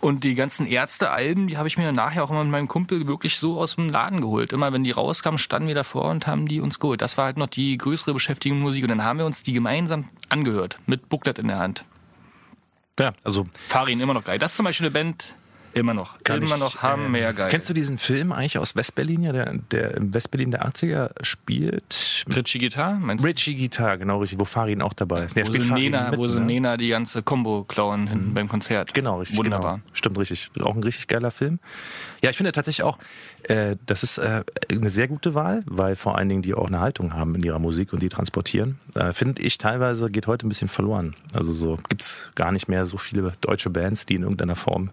Und 0.00 0.24
die 0.24 0.34
ganzen 0.34 0.66
Ärzte-Alben, 0.66 1.48
die 1.48 1.58
habe 1.58 1.68
ich 1.68 1.76
mir 1.76 1.92
nachher 1.92 2.24
auch 2.24 2.30
immer 2.30 2.42
mit 2.42 2.52
meinem 2.52 2.68
Kumpel 2.68 3.06
wirklich 3.06 3.36
so 3.36 3.60
aus 3.60 3.74
dem 3.74 3.90
Laden 3.90 4.22
geholt. 4.22 4.54
Immer 4.54 4.72
wenn 4.72 4.82
die 4.82 4.92
rauskamen, 4.92 5.36
standen 5.36 5.68
wir 5.68 5.74
davor 5.74 6.06
und 6.06 6.26
haben 6.26 6.48
die 6.48 6.62
uns 6.62 6.80
geholt. 6.80 7.02
Das 7.02 7.18
war 7.18 7.26
halt 7.26 7.36
noch 7.36 7.48
die 7.48 7.76
größere 7.76 8.14
Beschäftigung 8.14 8.60
Musik. 8.60 8.84
Und 8.84 8.88
dann 8.88 9.04
haben 9.04 9.18
wir 9.18 9.26
uns 9.26 9.42
die 9.42 9.52
gemeinsam 9.52 10.08
angehört, 10.30 10.78
mit 10.86 11.10
Booklet 11.10 11.38
in 11.38 11.48
der 11.48 11.58
Hand. 11.58 11.84
Ja, 12.98 13.12
also 13.24 13.46
Farin 13.68 14.00
immer 14.00 14.14
noch 14.14 14.24
geil. 14.24 14.38
Das 14.38 14.52
ist 14.52 14.56
zum 14.56 14.64
Beispiel 14.64 14.86
eine 14.86 14.92
Band, 14.92 15.34
immer 15.80 15.94
noch. 15.94 16.18
Kann 16.24 16.42
immer 16.42 16.54
ich, 16.54 16.60
noch 16.60 16.82
haben 16.82 17.10
mehr 17.10 17.32
geil. 17.32 17.48
Kennst 17.50 17.68
du 17.68 17.74
diesen 17.74 17.98
Film 17.98 18.32
eigentlich 18.32 18.58
aus 18.58 18.76
Westberlin, 18.76 19.22
ja, 19.22 19.32
der, 19.32 19.54
der 19.70 19.94
im 19.96 20.12
Westberlin 20.14 20.50
der 20.50 20.66
80er 20.68 21.10
spielt? 21.22 22.24
Richie 22.34 22.58
Guitar? 22.58 22.94
Meinst 22.94 23.24
du? 23.24 23.28
Richie 23.28 23.56
Guitar, 23.56 23.98
genau 23.98 24.20
richtig, 24.20 24.38
wo 24.38 24.44
Farin 24.44 24.82
auch 24.82 24.92
dabei 24.92 25.24
ist. 25.24 25.36
Der 25.36 25.44
Wo 25.46 25.48
spielt 25.48 25.64
sie, 25.64 25.72
Nena, 25.72 26.10
mit, 26.10 26.18
wo 26.18 26.26
sie 26.26 26.40
ne? 26.40 26.46
Nena 26.46 26.76
die 26.76 26.88
ganze 26.88 27.22
Combo 27.22 27.64
klauen 27.64 28.06
hinten 28.08 28.34
beim 28.34 28.48
Konzert. 28.48 28.94
Genau, 28.94 29.20
richtig. 29.20 29.38
Wunderbar. 29.38 29.76
Genau. 29.76 29.86
Stimmt, 29.92 30.18
richtig. 30.18 30.50
Auch 30.60 30.74
ein 30.74 30.82
richtig 30.82 31.06
geiler 31.06 31.30
Film. 31.30 31.58
Ja, 32.22 32.30
ich 32.30 32.36
finde 32.36 32.52
tatsächlich 32.52 32.84
auch, 32.84 32.98
äh, 33.44 33.76
das 33.86 34.02
ist 34.02 34.18
äh, 34.18 34.42
eine 34.70 34.90
sehr 34.90 35.08
gute 35.08 35.34
Wahl, 35.34 35.62
weil 35.66 35.94
vor 35.94 36.18
allen 36.18 36.28
Dingen 36.28 36.42
die 36.42 36.54
auch 36.54 36.66
eine 36.66 36.80
Haltung 36.80 37.14
haben 37.14 37.34
in 37.34 37.42
ihrer 37.42 37.58
Musik 37.58 37.92
und 37.92 38.02
die 38.02 38.08
transportieren. 38.08 38.78
Äh, 38.94 39.12
finde 39.12 39.42
ich 39.42 39.58
teilweise 39.58 40.10
geht 40.10 40.26
heute 40.26 40.46
ein 40.46 40.48
bisschen 40.48 40.68
verloren. 40.68 41.14
Also 41.32 41.52
so 41.52 41.78
gibt's 41.88 42.30
gar 42.34 42.52
nicht 42.52 42.68
mehr 42.68 42.84
so 42.84 42.98
viele 42.98 43.32
deutsche 43.40 43.70
Bands, 43.70 44.06
die 44.06 44.16
in 44.16 44.22
irgendeiner 44.22 44.56
Form 44.56 44.90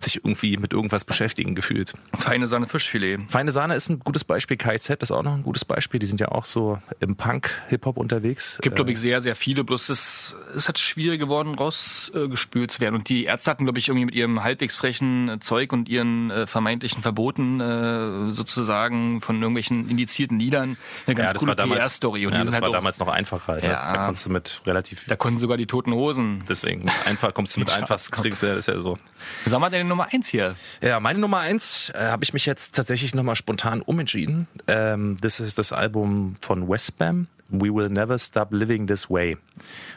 sich 0.00 0.16
irgendwie 0.16 0.56
mit 0.56 0.72
irgendwas 0.72 1.04
beschäftigen 1.04 1.54
gefühlt. 1.54 1.94
Feine 2.14 2.46
Sahne 2.46 2.66
Fischfilet. 2.66 3.18
Feine 3.28 3.52
Sahne 3.52 3.74
ist 3.74 3.88
ein 3.88 4.00
gutes 4.00 4.24
Beispiel, 4.24 4.56
KZ 4.56 5.02
ist 5.02 5.10
auch 5.10 5.22
noch 5.22 5.34
ein 5.34 5.42
gutes 5.42 5.64
Beispiel. 5.64 6.00
Die 6.00 6.06
sind 6.06 6.20
ja 6.20 6.28
auch 6.28 6.44
so 6.44 6.78
im 7.00 7.16
Punk-Hip-Hop 7.16 7.96
unterwegs. 7.96 8.58
Gibt, 8.62 8.74
Äh, 8.74 8.76
glaube 8.76 8.92
ich, 8.92 9.00
sehr, 9.00 9.20
sehr 9.20 9.34
viele. 9.34 9.64
Bloß 9.64 9.88
es 9.88 10.36
ist 10.54 10.68
halt 10.68 10.78
schwierig 10.78 11.20
geworden, 11.20 11.54
rausgespült 11.54 12.70
zu 12.70 12.80
werden. 12.80 12.94
Und 12.94 13.08
die 13.08 13.24
Ärzte 13.24 13.50
hatten, 13.50 13.64
glaube 13.64 13.78
ich, 13.78 13.88
irgendwie 13.88 14.06
mit 14.06 14.14
ihrem 14.14 14.42
halbwegs 14.42 14.76
frechen 14.76 15.28
äh, 15.28 15.38
Zeug 15.40 15.72
und 15.72 15.88
ihren 15.88 16.30
äh, 16.30 16.46
vermeintlichen 16.46 17.02
Verboten 17.02 17.60
äh, 17.60 18.32
sozusagen 18.32 19.20
von 19.20 19.40
irgendwelchen 19.40 19.88
indizierten 19.88 20.38
Liedern 20.38 20.76
eine 21.06 21.14
ganz 21.14 21.30
ja, 21.30 21.32
das 21.34 21.42
coole 21.42 21.56
war 21.56 21.66
PR-Story. 21.66 22.26
Und 22.26 22.32
ja, 22.34 22.40
das 22.40 22.48
war 22.48 22.54
halt 22.54 22.64
auch, 22.64 22.72
damals 22.72 22.98
noch 22.98 23.08
einfacher. 23.08 23.54
Halt? 23.54 23.64
Ja. 23.64 23.92
Da 23.92 24.04
konntest 24.04 24.26
du 24.26 24.30
mit 24.30 24.62
relativ 24.66 25.06
da 25.06 25.16
konnten 25.16 25.38
sogar 25.38 25.56
die 25.56 25.66
Toten 25.66 25.92
Hosen. 25.92 26.44
Deswegen, 26.48 26.90
einfach 27.04 27.34
kommst 27.34 27.56
du 27.56 27.60
mit 27.60 27.72
einfach, 27.72 27.98
das 27.98 28.42
ist 28.42 28.68
ja 28.68 28.78
so. 28.78 28.98
Sag 29.46 29.60
mal 29.60 29.70
deine 29.70 29.84
Nummer 29.88 30.08
eins 30.12 30.28
hier. 30.28 30.54
Ja, 30.82 31.00
meine 31.00 31.18
Nummer 31.18 31.38
eins 31.38 31.90
äh, 31.94 31.98
habe 31.98 32.24
ich 32.24 32.32
mich 32.32 32.46
jetzt 32.46 32.74
tatsächlich 32.74 33.14
nochmal 33.14 33.36
spontan 33.36 33.82
umentschieden. 33.82 34.46
Ähm, 34.66 35.16
das 35.20 35.40
ist 35.40 35.58
das 35.58 35.72
Album 35.72 36.36
von 36.40 36.68
Westbam, 36.68 37.26
We 37.48 37.74
Will 37.74 37.88
Never 37.88 38.18
Stop 38.18 38.52
Living 38.52 38.86
This 38.86 39.08
Way. 39.10 39.38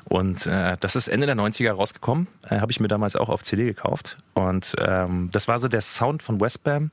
Und 0.06 0.48
äh, 0.48 0.78
das 0.80 0.96
ist 0.96 1.08
Ende 1.08 1.26
der 1.26 1.36
90er 1.36 1.72
rausgekommen, 1.72 2.28
äh, 2.50 2.60
habe 2.60 2.72
ich 2.72 2.80
mir 2.80 2.88
damals 2.88 3.16
auch 3.16 3.30
auf 3.30 3.44
CD 3.44 3.66
gekauft. 3.66 4.18
Und 4.34 4.74
ähm, 4.80 5.30
das 5.32 5.48
war 5.48 5.60
so 5.60 5.68
der 5.68 5.82
Sound 5.82 6.24
von 6.24 6.40
Westbam, 6.40 6.92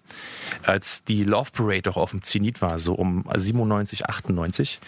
als 0.64 1.04
die 1.04 1.24
Love 1.24 1.50
Parade 1.52 1.82
doch 1.82 1.96
auf 1.96 2.10
dem 2.10 2.22
Zenit 2.22 2.60
war, 2.60 2.78
so 2.78 2.94
um 2.94 3.24
97, 3.34 4.06
98. 4.06 4.80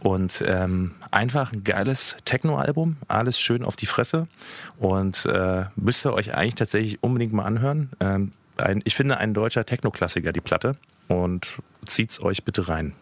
Und 0.00 0.42
ähm, 0.46 0.94
einfach 1.10 1.52
ein 1.52 1.64
geiles 1.64 2.16
Techno-Album, 2.24 2.96
alles 3.06 3.38
schön 3.38 3.64
auf 3.64 3.76
die 3.76 3.86
Fresse. 3.86 4.26
Und 4.78 5.26
äh, 5.26 5.66
müsst 5.76 6.06
ihr 6.06 6.12
euch 6.12 6.34
eigentlich 6.34 6.56
tatsächlich 6.56 7.02
unbedingt 7.02 7.32
mal 7.32 7.44
anhören. 7.44 7.90
Ähm, 8.00 8.32
ein, 8.56 8.80
ich 8.84 8.94
finde 8.94 9.18
ein 9.18 9.34
deutscher 9.34 9.64
Techno-Klassiker, 9.64 10.32
die 10.32 10.40
Platte. 10.40 10.76
Und 11.08 11.58
zieht's 11.86 12.20
euch 12.20 12.44
bitte 12.44 12.68
rein. 12.68 12.94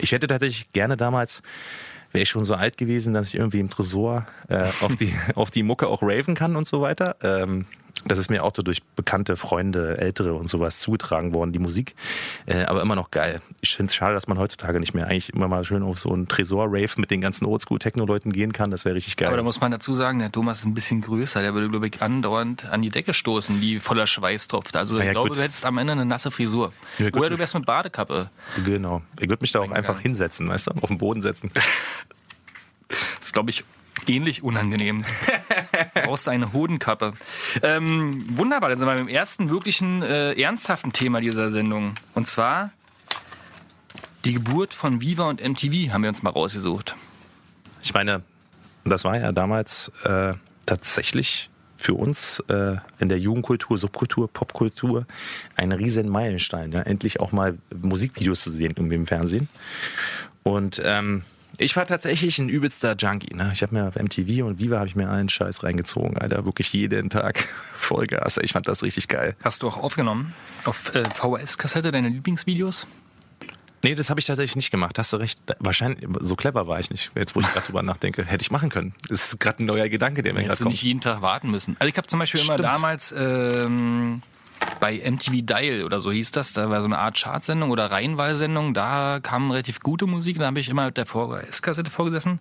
Ich 0.00 0.12
hätte 0.12 0.26
tatsächlich 0.26 0.72
gerne 0.72 0.96
damals, 0.96 1.42
wäre 2.12 2.22
ich 2.22 2.28
schon 2.28 2.44
so 2.44 2.54
alt 2.54 2.76
gewesen, 2.76 3.14
dass 3.14 3.28
ich 3.28 3.34
irgendwie 3.34 3.60
im 3.60 3.70
Tresor 3.70 4.26
äh, 4.48 4.68
auf, 4.80 4.96
die, 4.96 5.14
auf 5.34 5.50
die 5.50 5.62
Mucke 5.62 5.88
auch 5.88 6.02
raven 6.02 6.34
kann 6.34 6.56
und 6.56 6.66
so 6.66 6.80
weiter. 6.80 7.16
Ähm, 7.22 7.66
das 8.04 8.18
ist 8.18 8.30
mir 8.30 8.44
auch 8.44 8.52
so 8.54 8.62
durch 8.62 8.82
bekannte 8.82 9.36
Freunde, 9.36 9.98
Ältere 9.98 10.34
und 10.34 10.48
sowas 10.48 10.78
zugetragen 10.80 11.34
worden, 11.34 11.52
die 11.52 11.58
Musik. 11.58 11.94
Äh, 12.46 12.64
aber 12.64 12.82
immer 12.82 12.94
noch 12.94 13.10
geil. 13.10 13.40
Ich 13.60 13.74
finde 13.74 13.90
es 13.90 13.96
schade, 13.96 14.14
dass 14.14 14.28
man 14.28 14.38
heutzutage 14.38 14.78
nicht 14.78 14.94
mehr 14.94 15.06
eigentlich 15.06 15.32
immer 15.32 15.48
mal 15.48 15.64
schön 15.64 15.82
auf 15.82 15.98
so 15.98 16.12
einen 16.12 16.28
Tresor-Rave 16.28 16.92
mit 16.98 17.10
den 17.10 17.20
ganzen 17.20 17.46
Oldschool-Techno-Leuten 17.46 18.32
gehen 18.32 18.52
kann. 18.52 18.70
Das 18.70 18.84
wäre 18.84 18.94
richtig 18.94 19.16
geil. 19.16 19.28
Aber 19.28 19.36
da 19.36 19.42
muss 19.42 19.60
man 19.60 19.70
dazu 19.70 19.94
sagen, 19.96 20.18
der 20.18 20.30
Thomas 20.30 20.60
ist 20.60 20.66
ein 20.66 20.74
bisschen 20.74 21.00
größer. 21.00 21.40
Der 21.42 21.54
würde, 21.54 21.68
glaube 21.68 21.88
ich, 21.88 22.00
andauernd 22.02 22.66
an 22.66 22.82
die 22.82 22.90
Decke 22.90 23.14
stoßen, 23.14 23.60
die 23.60 23.80
voller 23.80 24.06
Schweiß 24.06 24.48
tropft. 24.48 24.76
Also 24.76 24.94
Na 24.94 25.00
ich 25.00 25.06
ja, 25.06 25.12
glaube, 25.12 25.30
gut. 25.30 25.38
du 25.38 25.42
hättest 25.42 25.64
am 25.64 25.78
Ende 25.78 25.92
eine 25.92 26.04
nasse 26.04 26.30
Frisur. 26.30 26.72
Ja. 26.98 27.08
Oder 27.12 27.30
du 27.30 27.38
wärst 27.38 27.54
mit 27.54 27.66
Badekappe. 27.66 28.30
genau. 28.64 29.02
Ich 29.18 29.28
würde 29.28 29.42
mich 29.42 29.52
da 29.52 29.60
auch 29.60 29.70
einfach 29.70 30.00
hinsetzen, 30.00 30.48
weißt 30.48 30.68
du? 30.68 30.70
Auf 30.82 30.88
den 30.88 30.98
Boden 30.98 31.22
setzen. 31.22 31.50
Das 32.88 33.30
ist, 33.30 33.32
glaube 33.32 33.50
ich, 33.50 33.64
ähnlich 34.06 34.42
unangenehm. 34.42 35.04
Brauchst 35.94 36.28
eine 36.28 36.52
Hodenkappe. 36.52 37.14
Ähm, 37.62 38.24
wunderbar, 38.36 38.70
dann 38.70 38.78
sind 38.78 38.88
wir 38.88 38.96
beim 38.96 39.08
ersten 39.08 39.50
wirklichen 39.50 40.02
äh, 40.02 40.32
ernsthaften 40.40 40.92
Thema 40.92 41.20
dieser 41.20 41.50
Sendung. 41.50 41.94
Und 42.14 42.28
zwar 42.28 42.70
die 44.24 44.34
Geburt 44.34 44.74
von 44.74 45.00
Viva 45.00 45.28
und 45.28 45.40
MTV 45.40 45.92
haben 45.92 46.02
wir 46.02 46.08
uns 46.08 46.22
mal 46.22 46.30
rausgesucht. 46.30 46.96
Ich 47.82 47.94
meine, 47.94 48.22
das 48.84 49.04
war 49.04 49.16
ja 49.16 49.32
damals 49.32 49.92
äh, 50.04 50.34
tatsächlich 50.66 51.48
für 51.76 51.94
uns 51.94 52.40
äh, 52.48 52.76
in 52.98 53.08
der 53.08 53.18
Jugendkultur, 53.18 53.78
Subkultur, 53.78 54.28
Popkultur 54.32 55.06
ein 55.54 55.72
riesen 55.72 56.08
Meilenstein. 56.08 56.72
Ja? 56.72 56.80
Endlich 56.80 57.20
auch 57.20 57.32
mal 57.32 57.58
Musikvideos 57.80 58.42
zu 58.42 58.50
sehen 58.50 58.74
irgendwie 58.76 58.96
im 58.96 59.06
Fernsehen. 59.06 59.48
Und 60.42 60.80
ähm, 60.84 61.22
ich 61.58 61.76
war 61.76 61.86
tatsächlich 61.86 62.38
ein 62.38 62.48
übelster 62.48 62.94
Junkie. 62.96 63.34
Ne? 63.34 63.50
Ich 63.52 63.62
habe 63.62 63.74
mir 63.74 63.88
auf 63.88 63.96
MTV 63.96 64.44
und 64.44 64.60
Viva 64.60 64.76
habe 64.78 64.88
ich 64.88 64.96
mir 64.96 65.08
allen 65.08 65.28
Scheiß 65.28 65.62
reingezogen, 65.62 66.18
Alter. 66.18 66.44
Wirklich 66.44 66.72
jeden 66.72 67.10
Tag 67.10 67.48
Vollgas. 67.76 68.38
Ich 68.38 68.52
fand 68.52 68.68
das 68.68 68.82
richtig 68.82 69.08
geil. 69.08 69.36
Hast 69.42 69.62
du 69.62 69.68
auch 69.68 69.76
aufgenommen 69.78 70.34
auf 70.64 70.94
äh, 70.94 71.04
VHS-Kassette 71.10 71.90
deine 71.92 72.08
Lieblingsvideos? 72.08 72.86
Nee, 73.82 73.94
das 73.94 74.10
habe 74.10 74.18
ich 74.18 74.26
tatsächlich 74.26 74.56
nicht 74.56 74.70
gemacht. 74.70 74.98
Hast 74.98 75.12
du 75.12 75.16
recht. 75.18 75.38
Wahrscheinlich, 75.60 76.08
so 76.20 76.34
clever 76.34 76.66
war 76.66 76.80
ich 76.80 76.90
nicht. 76.90 77.12
Jetzt, 77.14 77.36
wo 77.36 77.40
ich 77.40 77.46
gerade 77.52 77.66
drüber 77.66 77.82
nachdenke, 77.82 78.24
hätte 78.24 78.42
ich 78.42 78.50
machen 78.50 78.68
können. 78.70 78.94
Das 79.08 79.28
ist 79.28 79.38
gerade 79.40 79.62
ein 79.62 79.66
neuer 79.66 79.88
Gedanke, 79.88 80.22
der 80.22 80.32
mir 80.32 80.40
Hättest 80.40 80.48
gerade 80.48 80.58
du 80.58 80.64
kommt. 80.64 80.72
nicht 80.74 80.82
jeden 80.82 81.00
Tag 81.00 81.22
warten 81.22 81.50
müssen. 81.50 81.76
Also 81.78 81.88
ich 81.90 81.96
habe 81.96 82.08
zum 82.08 82.18
Beispiel 82.18 82.40
immer 82.40 82.54
Stimmt. 82.54 82.66
damals 82.66 83.14
ähm, 83.16 84.22
bei 84.80 84.98
MTV 85.10 85.42
Dial 85.42 85.84
oder 85.84 86.00
so 86.00 86.12
hieß 86.12 86.30
das, 86.30 86.52
da 86.52 86.70
war 86.70 86.80
so 86.80 86.86
eine 86.86 86.98
Art 86.98 87.18
Chartsendung 87.18 87.70
oder 87.70 87.90
Reihenwahlsendung, 87.90 88.74
da 88.74 89.20
kam 89.22 89.50
relativ 89.50 89.80
gute 89.80 90.06
Musik, 90.06 90.38
da 90.38 90.46
habe 90.46 90.60
ich 90.60 90.68
immer 90.68 90.86
mit 90.86 90.96
der 90.96 91.06
VHS-Kassette 91.06 91.90
vorgesessen, 91.90 92.40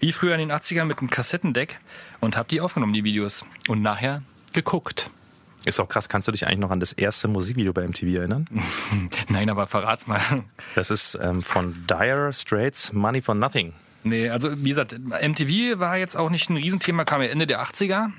wie 0.00 0.12
früher 0.12 0.34
in 0.34 0.40
den 0.40 0.52
80ern 0.52 0.84
mit 0.84 0.98
einem 0.98 1.10
Kassettendeck 1.10 1.78
und 2.20 2.36
habe 2.36 2.48
die 2.48 2.60
aufgenommen, 2.60 2.92
die 2.92 3.04
Videos. 3.04 3.44
Und 3.68 3.82
nachher 3.82 4.22
geguckt. 4.52 5.10
Ist 5.64 5.80
auch 5.80 5.88
krass. 5.88 6.08
Kannst 6.08 6.28
du 6.28 6.32
dich 6.32 6.46
eigentlich 6.46 6.60
noch 6.60 6.70
an 6.70 6.78
das 6.78 6.92
erste 6.92 7.26
Musikvideo 7.26 7.72
bei 7.72 7.86
MTV 7.86 8.18
erinnern? 8.18 8.48
Nein, 9.28 9.50
aber 9.50 9.66
verrat's 9.66 10.06
mal. 10.06 10.20
Das 10.76 10.90
ist 10.92 11.18
ähm, 11.20 11.42
von 11.42 11.74
Dire 11.88 12.32
Straits 12.32 12.92
Money 12.92 13.20
for 13.20 13.34
Nothing. 13.34 13.72
Nee, 14.04 14.28
also 14.28 14.52
wie 14.56 14.68
gesagt, 14.68 14.96
MTV 14.96 15.80
war 15.80 15.96
jetzt 15.96 16.16
auch 16.16 16.30
nicht 16.30 16.48
ein 16.48 16.56
Riesenthema, 16.56 17.04
kam 17.04 17.20
ja 17.20 17.28
Ende 17.28 17.48
der 17.48 17.60
80er. 17.64 18.12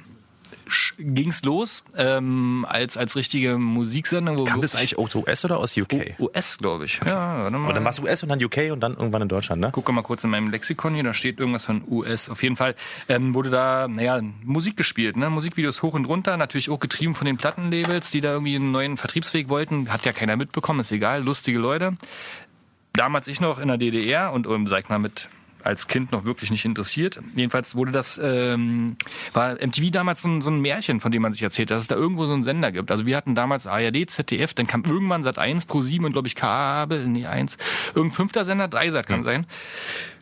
Ging's 0.97 1.43
los 1.43 1.83
ähm, 1.97 2.65
als, 2.67 2.97
als 2.97 3.15
richtige 3.15 3.57
Musiksendung. 3.57 4.39
Wo 4.39 4.43
Kam 4.43 4.61
das 4.61 4.75
eigentlich 4.75 4.97
aus 4.97 5.15
US 5.15 5.45
oder 5.45 5.57
aus 5.57 5.77
UK? 5.77 6.19
US, 6.19 6.57
glaube 6.57 6.85
ich. 6.85 6.99
Ja, 7.05 7.43
warte 7.43 7.57
mal. 7.57 7.65
Aber 7.65 7.73
dann 7.73 7.83
war 7.83 7.91
es 7.91 7.99
US 7.99 8.23
und 8.23 8.29
dann 8.29 8.43
UK 8.43 8.71
und 8.71 8.79
dann 8.79 8.95
irgendwann 8.95 9.21
in 9.21 9.27
Deutschland, 9.27 9.61
ne? 9.61 9.71
Gucke 9.71 9.91
mal 9.91 10.01
kurz 10.01 10.23
in 10.23 10.29
meinem 10.29 10.49
Lexikon 10.49 10.93
hier, 10.93 11.03
da 11.03 11.13
steht 11.13 11.39
irgendwas 11.39 11.65
von 11.65 11.83
US. 11.89 12.29
Auf 12.29 12.43
jeden 12.43 12.55
Fall 12.55 12.75
ähm, 13.09 13.33
wurde 13.33 13.49
da, 13.49 13.87
naja, 13.87 14.21
Musik 14.43 14.77
gespielt, 14.77 15.17
ne? 15.17 15.29
Musikvideos 15.29 15.81
hoch 15.81 15.93
und 15.93 16.05
runter, 16.05 16.37
natürlich 16.37 16.69
auch 16.69 16.79
getrieben 16.79 17.15
von 17.15 17.25
den 17.25 17.37
Plattenlabels, 17.37 18.11
die 18.11 18.21
da 18.21 18.33
irgendwie 18.33 18.55
einen 18.55 18.71
neuen 18.71 18.97
Vertriebsweg 18.97 19.49
wollten. 19.49 19.91
Hat 19.91 20.05
ja 20.05 20.13
keiner 20.13 20.35
mitbekommen, 20.35 20.79
ist 20.79 20.91
egal, 20.91 21.23
lustige 21.23 21.59
Leute. 21.59 21.97
Damals 22.93 23.27
ich 23.27 23.41
noch 23.41 23.59
in 23.59 23.67
der 23.67 23.77
DDR 23.77 24.33
und, 24.33 24.47
ähm, 24.47 24.67
sag 24.67 24.83
ich 24.83 24.89
mal, 24.89 24.99
mit 24.99 25.29
als 25.67 25.87
Kind 25.87 26.11
noch 26.11 26.25
wirklich 26.25 26.49
nicht 26.49 26.65
interessiert. 26.65 27.19
Jedenfalls 27.35 27.75
wurde 27.75 27.91
das, 27.91 28.19
ähm, 28.23 28.97
war 29.33 29.53
MTV 29.55 29.91
damals 29.91 30.21
so 30.21 30.29
ein, 30.29 30.41
so 30.41 30.49
ein 30.49 30.59
Märchen, 30.59 30.99
von 30.99 31.11
dem 31.11 31.21
man 31.21 31.33
sich 31.33 31.43
erzählt, 31.43 31.69
dass 31.69 31.81
es 31.81 31.87
da 31.87 31.95
irgendwo 31.95 32.25
so 32.25 32.33
einen 32.33 32.43
Sender 32.43 32.71
gibt. 32.71 32.89
Also 32.89 33.05
wir 33.05 33.15
hatten 33.15 33.35
damals 33.35 33.67
ARD, 33.67 34.09
ZDF, 34.09 34.53
dann 34.53 34.67
kam 34.67 34.83
irgendwann 34.83 35.23
Sat 35.23 35.37
1, 35.37 35.65
Pro 35.65 35.81
7 35.81 36.05
und 36.05 36.13
glaube 36.13 36.27
ich 36.27 36.35
Kabel, 36.35 37.07
nee, 37.07 37.25
1, 37.25 37.57
irgendein 37.93 38.15
fünfter 38.15 38.45
Sender, 38.45 38.67
Dreisat 38.67 39.07
kann 39.07 39.23
sein. 39.23 39.45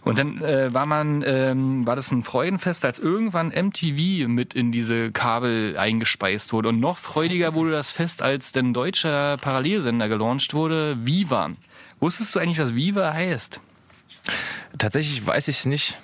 Und 0.03 0.19
dann 0.19 0.39
äh, 0.43 0.71
war 0.71 0.85
man, 0.85 1.23
ähm, 1.25 1.87
war 1.87 1.95
das 1.95 2.11
ein 2.11 2.23
Freudenfest, 2.23 2.85
als 2.85 2.99
irgendwann 2.99 3.47
MTV 3.47 4.27
mit 4.27 4.53
in 4.53 4.71
diese 4.71 5.11
Kabel 5.11 5.77
eingespeist 5.77 6.53
wurde. 6.53 6.69
Und 6.69 6.79
noch 6.79 6.99
freudiger 6.99 7.55
wurde 7.55 7.71
das 7.71 7.91
Fest, 7.91 8.21
als 8.21 8.51
denn 8.51 8.71
deutscher 8.71 9.37
Parallelsender 9.37 10.07
gelauncht 10.07 10.53
wurde, 10.53 10.97
Viva. 11.03 11.49
Wusstest 11.99 12.35
du 12.35 12.39
eigentlich, 12.39 12.59
was 12.59 12.75
Viva 12.75 13.13
heißt? 13.13 13.61
Tatsächlich 14.77 15.25
weiß 15.25 15.47
ich 15.47 15.59
es 15.59 15.65
nicht. 15.65 15.97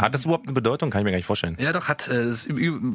Hat 0.00 0.14
das 0.14 0.24
überhaupt 0.24 0.46
eine 0.46 0.54
Bedeutung? 0.54 0.88
Kann 0.90 1.00
ich 1.02 1.04
mir 1.04 1.10
gar 1.10 1.18
nicht 1.18 1.26
vorstellen. 1.26 1.58
Ja, 1.60 1.70
doch, 1.74 1.88
hat 1.88 2.08
äh, 2.08 2.30
ist 2.30 2.48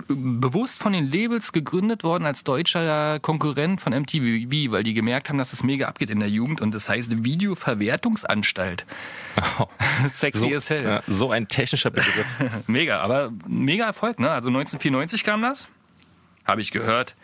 bewusst 0.08 0.80
von 0.82 0.92
den 0.92 1.12
Labels 1.12 1.52
gegründet 1.52 2.04
worden 2.04 2.26
als 2.26 2.44
deutscher 2.44 3.20
Konkurrent 3.20 3.80
von 3.80 3.94
MTV, 3.94 4.72
weil 4.72 4.82
die 4.82 4.96
gemerkt 4.96 5.30
haben, 5.30 5.38
dass 5.38 5.54
es 5.54 5.62
mega 5.62 5.88
abgeht 5.88 6.10
in 6.10 6.20
der 6.20 6.30
Jugend 6.30 6.62
und 6.62 6.74
das 6.74 6.90
heißt 6.90 7.24
Videoverwertungsanstalt. 7.24 8.88
Sexy 10.10 10.50
So, 10.50 10.56
as 10.56 10.70
hell. 10.72 10.84
ja, 10.84 11.04
so 11.08 11.30
ein 11.30 11.48
technischer 11.48 11.92
Begriff. 11.92 12.26
Mega, 12.68 13.00
aber 13.02 13.32
mega 13.48 13.86
Erfolg, 13.86 14.20
ne? 14.20 14.32
Also 14.32 14.48
1994 14.50 15.24
kam 15.24 15.44
das. 15.44 15.68
Habe 16.50 16.62
ich 16.62 16.72
gehört. 16.72 17.16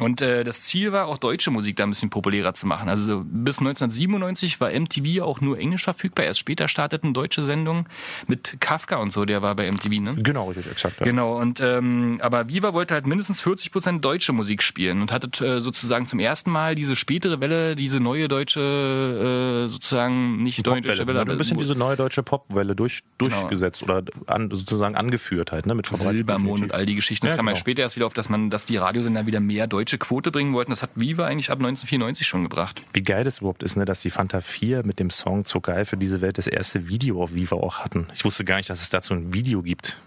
Und 0.00 0.20
äh, 0.22 0.42
das 0.44 0.64
Ziel 0.64 0.92
war 0.92 1.06
auch 1.06 1.18
deutsche 1.18 1.50
Musik 1.52 1.76
da 1.76 1.84
ein 1.84 1.90
bisschen 1.90 2.10
populärer 2.10 2.52
zu 2.52 2.66
machen. 2.66 2.88
Also 2.88 3.04
so 3.04 3.22
bis 3.24 3.60
1997 3.60 4.60
war 4.60 4.70
MTV 4.70 5.22
auch 5.22 5.40
nur 5.40 5.58
englisch 5.58 5.84
verfügbar. 5.84 6.26
Erst 6.26 6.40
später 6.40 6.66
starteten 6.68 7.14
deutsche 7.14 7.44
Sendungen 7.44 7.86
mit 8.26 8.56
Kafka 8.60 8.96
und 8.96 9.12
so, 9.12 9.24
der 9.24 9.40
war 9.42 9.54
bei 9.54 9.70
MTV, 9.70 10.00
ne? 10.00 10.14
genau, 10.16 10.48
richtig, 10.48 10.70
exakt. 10.70 10.98
Ja. 10.98 11.06
Genau, 11.06 11.38
und 11.38 11.60
ähm, 11.60 12.18
aber 12.22 12.48
Viva 12.48 12.72
wollte 12.74 12.94
halt 12.94 13.06
mindestens 13.06 13.40
40 13.40 13.70
Prozent 13.70 14.04
deutsche 14.04 14.32
Musik 14.32 14.62
spielen 14.64 15.00
und 15.00 15.12
hatte 15.12 15.28
äh, 15.44 15.60
sozusagen 15.60 16.06
zum 16.06 16.18
ersten 16.18 16.50
Mal 16.50 16.74
diese 16.74 16.96
spätere 16.96 17.40
Welle, 17.40 17.76
diese 17.76 18.00
neue 18.00 18.26
deutsche, 18.26 19.64
äh, 19.66 19.68
sozusagen 19.68 20.42
nicht 20.42 20.66
deutsche 20.66 20.88
Welle, 21.06 21.06
Welle. 21.06 21.20
Ein 21.32 21.38
bisschen 21.38 21.58
diese 21.58 21.74
neue 21.76 21.96
deutsche 21.96 22.22
Popwelle 22.22 22.74
durch, 22.74 23.02
Genau. 23.18 23.36
durchgesetzt 23.40 23.82
oder 23.82 24.02
an, 24.26 24.50
sozusagen 24.50 24.96
angeführt 24.96 25.52
halt, 25.52 25.66
ne? 25.66 25.74
Mit 25.74 25.86
Silbermond 25.86 26.64
und 26.64 26.74
all 26.74 26.84
die 26.86 26.94
Geschichten. 26.94 27.26
Das 27.26 27.32
Ja, 27.34 27.36
kam 27.36 27.46
ja 27.46 27.52
genau. 27.52 27.60
später 27.60 27.82
erst 27.82 27.96
wieder 27.96 28.06
auf, 28.06 28.12
dass 28.14 28.28
man, 28.28 28.50
dass 28.50 28.66
die 28.66 28.73
Radiosender 28.76 29.26
wieder 29.26 29.40
mehr 29.40 29.66
deutsche 29.66 29.98
Quote 29.98 30.30
bringen 30.30 30.52
wollten. 30.54 30.70
Das 30.70 30.82
hat 30.82 30.90
Viva 30.94 31.26
eigentlich 31.26 31.50
ab 31.50 31.58
1994 31.58 32.26
schon 32.26 32.42
gebracht. 32.42 32.84
Wie 32.92 33.02
geil 33.02 33.24
das 33.24 33.38
überhaupt 33.38 33.62
ist, 33.62 33.76
ne, 33.76 33.84
dass 33.84 34.00
die 34.00 34.10
Fanta 34.10 34.40
4 34.40 34.84
mit 34.84 35.00
dem 35.00 35.10
Song 35.10 35.44
Zu 35.44 35.60
geil 35.60 35.84
für 35.84 35.96
diese 35.96 36.20
Welt 36.20 36.38
das 36.38 36.46
erste 36.46 36.88
Video 36.88 37.22
auf 37.22 37.34
Viva 37.34 37.56
auch 37.56 37.78
hatten. 37.78 38.08
Ich 38.14 38.24
wusste 38.24 38.44
gar 38.44 38.56
nicht, 38.56 38.70
dass 38.70 38.82
es 38.82 38.90
dazu 38.90 39.14
ein 39.14 39.32
Video 39.32 39.62
gibt. 39.62 39.98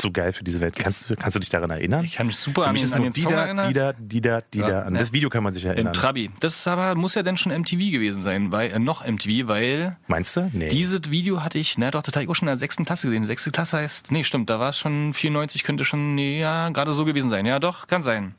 Zu 0.00 0.12
geil 0.12 0.32
für 0.32 0.44
diese 0.44 0.60
Welt. 0.62 0.76
Kannst, 0.76 1.10
du- 1.10 1.16
kannst 1.16 1.34
du 1.36 1.40
dich 1.40 1.50
daran 1.50 1.68
erinnern? 1.70 2.04
Ich 2.06 2.14
kann 2.14 2.26
mich 2.26 2.36
super 2.36 2.62
für 2.62 2.68
an, 2.68 2.72
mich 2.72 2.82
ist 2.82 2.92
an 2.94 3.02
den 3.02 3.12
Song 3.12 3.28
Dida, 3.28 3.44
erinnern. 3.44 3.68
Dida, 3.68 3.92
Dida, 3.92 4.40
Dida. 4.40 4.68
Ja, 4.68 4.82
An 4.82 4.94
ne. 4.94 4.98
das 4.98 5.12
Video 5.12 5.28
kann 5.28 5.42
man 5.44 5.52
sich 5.52 5.64
Im 5.66 5.72
erinnern. 5.72 5.92
Trabi. 5.92 6.30
Das 6.40 6.54
ist 6.56 6.66
aber, 6.66 6.94
muss 6.94 7.14
ja 7.14 7.22
dann 7.22 7.36
schon 7.36 7.52
MTV 7.52 7.90
gewesen 7.92 8.22
sein, 8.22 8.50
weil, 8.50 8.70
äh, 8.72 8.78
noch 8.78 9.04
MTV, 9.06 9.46
weil 9.46 9.96
Meinst 10.06 10.36
du? 10.36 10.48
Nee. 10.54 10.68
Dieses 10.68 11.10
Video 11.10 11.42
hatte 11.42 11.58
ich, 11.58 11.76
na 11.76 11.90
doch, 11.90 12.02
das 12.02 12.14
hatte 12.14 12.24
ich 12.24 12.30
auch 12.30 12.34
schon 12.34 12.48
in 12.48 12.52
der 12.52 12.56
sechsten 12.56 12.84
Klasse 12.86 13.08
gesehen. 13.08 13.26
Sechste 13.26 13.50
Klasse 13.50 13.76
heißt, 13.76 14.10
nee, 14.10 14.24
stimmt, 14.24 14.48
da 14.48 14.58
war 14.58 14.70
es 14.70 14.78
schon 14.78 15.12
94, 15.12 15.64
könnte 15.64 15.84
schon, 15.84 16.14
nee, 16.14 16.40
ja, 16.40 16.70
gerade 16.70 16.92
so 16.94 17.04
gewesen 17.04 17.28
sein. 17.28 17.44
Ja, 17.44 17.58
doch, 17.58 17.86
kann 17.86 18.02
sein. 18.02 18.34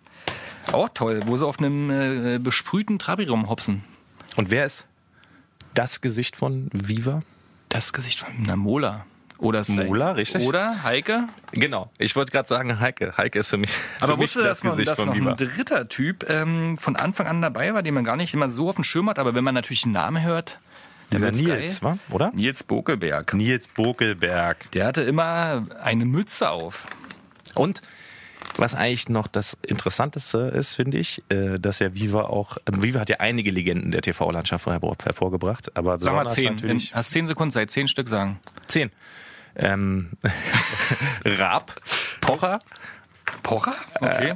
Auch 0.71 0.89
toll, 0.93 1.21
wo 1.27 1.37
sie 1.37 1.45
auf 1.45 1.59
einem 1.59 1.89
äh, 1.89 2.39
besprühten 2.39 2.97
Trabi 2.97 3.25
rumhopsen. 3.25 3.83
Und 4.35 4.49
wer 4.51 4.65
ist 4.65 4.87
das 5.73 6.01
Gesicht 6.01 6.35
von 6.35 6.69
Viva? 6.73 7.21
Das 7.69 7.93
Gesicht 7.93 8.19
von 8.19 8.29
einer 8.35 8.55
Mola. 8.55 9.05
Oder 9.41 9.61
ist 9.61 9.75
der- 9.75 9.85
Mola, 9.85 10.11
richtig? 10.11 10.45
Oder 10.47 10.83
Heike. 10.83 11.27
Genau. 11.51 11.89
Ich 11.97 12.15
wollte 12.15 12.31
gerade 12.31 12.47
sagen, 12.47 12.79
Heike. 12.79 13.17
Heike 13.17 13.39
ist 13.39 13.49
für 13.49 13.57
mich, 13.57 13.71
Aber 13.99 14.13
für 14.13 14.19
mich 14.19 14.23
wusste, 14.29 14.43
dass 14.43 14.63
noch, 14.63 14.71
Gesicht 14.71 14.89
dass 14.91 14.99
von 14.99 15.09
noch 15.09 15.31
ein 15.31 15.35
dritter 15.35 15.89
Typ 15.89 16.29
ähm, 16.29 16.77
von 16.77 16.95
Anfang 16.95 17.27
an 17.27 17.41
dabei 17.41 17.73
war, 17.73 17.81
den 17.83 17.93
man 17.95 18.03
gar 18.03 18.15
nicht 18.15 18.33
immer 18.33 18.49
so 18.49 18.69
auf 18.69 18.75
dem 18.75 18.83
Schirm 18.83 19.09
hat, 19.09 19.17
aber 19.19 19.33
wenn 19.35 19.43
man 19.43 19.55
natürlich 19.55 19.81
den 19.81 19.91
Namen 19.93 20.21
hört, 20.23 20.59
Dieser 21.11 21.31
Nils, 21.31 21.81
wa? 21.83 21.97
oder? 22.11 22.31
Nils 22.33 22.63
Bokelberg. 22.63 23.33
Nils 23.33 23.67
Bokelberg. 23.67 24.71
Der 24.71 24.85
hatte 24.85 25.01
immer 25.01 25.65
eine 25.83 26.05
Mütze 26.05 26.49
auf. 26.49 26.85
Und 27.55 27.81
was 28.57 28.75
eigentlich 28.75 29.09
noch 29.09 29.27
das 29.27 29.57
Interessanteste 29.65 30.37
ist, 30.53 30.75
finde 30.75 30.97
ich, 30.97 31.21
äh, 31.29 31.59
dass 31.59 31.79
ja 31.79 31.93
Viva 31.93 32.23
auch, 32.23 32.57
also 32.65 32.83
Viva 32.83 32.99
hat 32.99 33.09
ja 33.09 33.17
einige 33.19 33.51
Legenden 33.51 33.91
der 33.91 34.01
TV-Landschaft 34.01 34.67
hervor- 34.67 34.95
hervorgebracht, 35.03 35.75
aber 35.75 35.97
Sag 35.99 36.13
mal 36.13 36.27
zehn. 36.29 36.57
In, 36.59 36.79
hast 36.79 37.11
zehn 37.11 37.27
Sekunden 37.27 37.51
Zeit, 37.51 37.71
zehn 37.71 37.87
Stück 37.87 38.09
sagen. 38.09 38.39
zehn. 38.67 38.91
Ähm, 39.55 40.11
Raab, 41.25 41.75
Pocher, 42.21 42.59
Pocher? 43.43 43.75
Okay. 43.99 44.33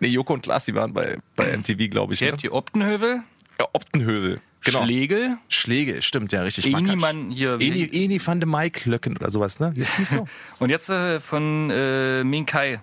nee, 0.00 0.08
Joko 0.08 0.34
und 0.34 0.42
Klaas, 0.42 0.64
die 0.64 0.74
waren 0.74 0.92
bei, 0.92 1.18
bei 1.36 1.56
MTV, 1.56 1.90
glaube 1.90 2.14
ich. 2.14 2.22
Ich 2.22 2.30
Ne? 2.30 2.36
die 2.36 2.50
Optenhövel, 2.50 3.22
Ja, 3.58 3.66
Optenhövel. 3.72 4.40
Genau. 4.62 4.82
Schlegel, 4.82 5.38
Schläge, 5.48 6.02
stimmt, 6.02 6.32
ja, 6.32 6.42
richtig. 6.42 6.64
Eni 6.66 6.74
Markant. 6.74 7.00
Mann 7.00 7.30
hier. 7.30 7.52
Eni, 7.60 7.88
Eni 7.92 8.20
van 8.24 8.40
de 8.40 8.48
Maiklöcken 8.48 9.16
oder 9.16 9.30
sowas, 9.30 9.60
ne? 9.60 9.72
Ist 9.76 9.96
nicht 9.98 10.08
so? 10.10 10.26
Und 10.58 10.70
jetzt 10.70 10.88
äh, 10.90 11.20
von 11.20 11.70
äh, 11.70 12.24
Minkai. 12.24 12.80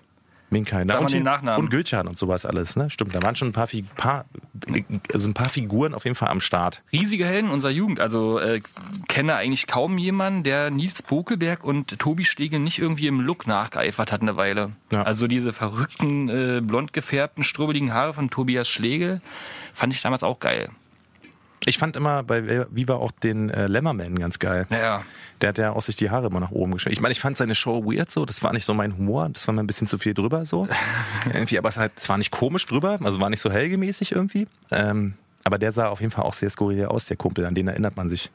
Minkai, 0.54 0.86
Sag 0.86 0.96
mal 0.96 1.02
und, 1.02 1.12
den 1.12 1.24
Nachnamen. 1.24 1.60
und 1.66 1.70
Gülcan 1.70 2.08
und 2.08 2.18
sowas 2.18 2.46
alles, 2.46 2.78
ne? 2.78 2.90
Stimmt, 2.90 3.14
da 3.14 3.22
waren 3.22 3.36
schon 3.36 3.50
ein 3.50 3.52
paar, 3.52 3.68
paar, 3.98 4.26
also 5.12 5.30
ein 5.30 5.34
paar 5.34 5.50
Figuren 5.50 5.94
auf 5.94 6.06
jeden 6.06 6.16
Fall 6.16 6.30
am 6.30 6.40
Start. 6.40 6.82
Riesige 6.94 7.26
Helden 7.26 7.50
unserer 7.50 7.72
Jugend. 7.72 8.00
Also 8.00 8.40
äh, 8.40 8.62
kenne 9.10 9.36
eigentlich 9.36 9.68
kaum 9.68 9.98
jemanden, 9.98 10.44
der 10.44 10.72
Nils 10.72 11.02
Bokelberg 11.02 11.66
und 11.66 12.00
Tobi 12.00 12.24
Schlegel 12.24 12.60
nicht 12.60 12.80
irgendwie 12.80 13.08
im 13.08 13.20
Look 13.20 13.48
nachgeeifert 13.48 14.12
hat 14.14 14.22
eine 14.22 14.38
Weile. 14.38 14.72
Ja. 14.92 15.04
Also 15.04 15.28
diese 15.28 15.52
verrückten, 15.52 16.30
äh, 16.30 16.62
blond 16.64 16.94
gefärbten, 16.94 17.44
strubbeligen 17.44 17.94
Haare 17.94 18.14
von 18.14 18.30
Tobias 18.30 18.70
Schlegel 18.70 19.22
fand 19.74 19.94
ich 19.94 20.02
damals 20.02 20.24
auch 20.24 20.40
geil. 20.40 20.70
Ich 21.66 21.78
fand 21.78 21.96
immer 21.96 22.24
bei 22.24 22.66
Viva 22.72 22.96
auch 22.96 23.12
den 23.12 23.50
äh, 23.50 23.68
Lemmerman 23.68 24.20
ganz 24.20 24.40
geil. 24.40 24.66
Naja, 24.70 25.04
Der 25.42 25.50
hat 25.50 25.58
ja 25.58 25.72
auch 25.72 25.82
sich 25.82 25.96
die 25.96 26.10
Haare 26.10 26.28
immer 26.28 26.40
nach 26.40 26.52
oben 26.52 26.74
geschnitten. 26.74 26.94
Ich 26.94 27.02
meine, 27.02 27.12
ich 27.14 27.20
fand 27.20 27.38
seine 27.38 27.56
Show 27.56 27.86
weird 27.86 28.12
so, 28.12 28.26
das 28.26 28.44
war 28.44 28.54
nicht 28.54 28.66
so 28.66 28.74
mein 28.74 28.98
Humor, 28.98 29.30
das 29.30 29.48
war 29.48 29.54
mir 29.54 29.62
ein 29.62 29.68
bisschen 29.68 29.88
zu 29.88 29.98
viel 29.98 30.14
drüber 30.14 30.46
so. 30.46 30.68
irgendwie, 31.34 31.58
aber 31.58 31.70
es, 31.70 31.78
halt, 31.78 31.94
es 31.96 32.10
war 32.10 32.18
nicht 32.18 32.32
komisch 32.32 32.66
drüber, 32.66 32.98
also 33.04 33.20
war 33.22 33.30
nicht 33.30 33.40
so 33.42 33.52
helgemäßig 33.52 34.12
irgendwie. 34.12 34.48
Ähm, 34.72 35.14
aber 35.44 35.58
der 35.58 35.72
sah 35.72 35.88
auf 35.88 36.00
jeden 36.02 36.12
Fall 36.12 36.26
auch 36.26 36.34
sehr 36.34 36.50
skurril 36.50 36.86
aus, 36.86 37.06
der 37.06 37.18
Kumpel, 37.18 37.46
an 37.46 37.56
den 37.56 37.68
erinnert 37.68 37.96
man 37.96 38.10
sich. 38.10 38.32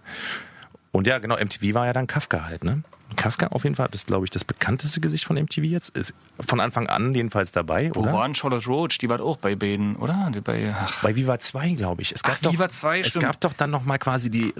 Und 0.92 1.06
ja, 1.06 1.18
genau, 1.18 1.36
MTV 1.36 1.74
war 1.74 1.86
ja 1.86 1.92
dann 1.92 2.06
Kafka 2.06 2.44
halt, 2.44 2.64
ne? 2.64 2.82
Kafka 3.16 3.48
auf 3.48 3.64
jeden 3.64 3.74
Fall, 3.76 3.88
das 3.90 4.02
ist, 4.02 4.06
glaube 4.08 4.24
ich, 4.26 4.30
das 4.30 4.44
bekannteste 4.44 5.00
Gesicht 5.00 5.24
von 5.24 5.36
MTV 5.36 5.64
jetzt. 5.64 5.96
Ist 5.96 6.14
von 6.40 6.60
Anfang 6.60 6.86
an 6.88 7.14
jedenfalls 7.14 7.52
dabei, 7.52 7.90
wo 7.94 8.00
oder? 8.00 8.12
waren 8.12 8.34
Charlotte 8.34 8.66
Roach? 8.66 8.98
Die 8.98 9.08
war 9.08 9.20
auch 9.20 9.36
bei 9.38 9.54
beiden, 9.56 9.96
oder? 9.96 10.30
Die 10.34 10.40
Bei, 10.40 10.74
ach, 10.78 11.02
Bei 11.02 11.16
Viva 11.16 11.38
2, 11.38 11.70
glaube 11.70 12.02
ich. 12.02 12.12
Es 12.12 12.22
gab 12.22 12.36
Ach, 12.36 12.42
doch, 12.42 12.52
Viva 12.52 12.68
2, 12.68 13.00
Es 13.00 13.08
stimmt. 13.08 13.24
gab 13.24 13.40
doch 13.40 13.52
dann 13.54 13.70
nochmal 13.70 13.98
quasi 13.98 14.30
die 14.30 14.52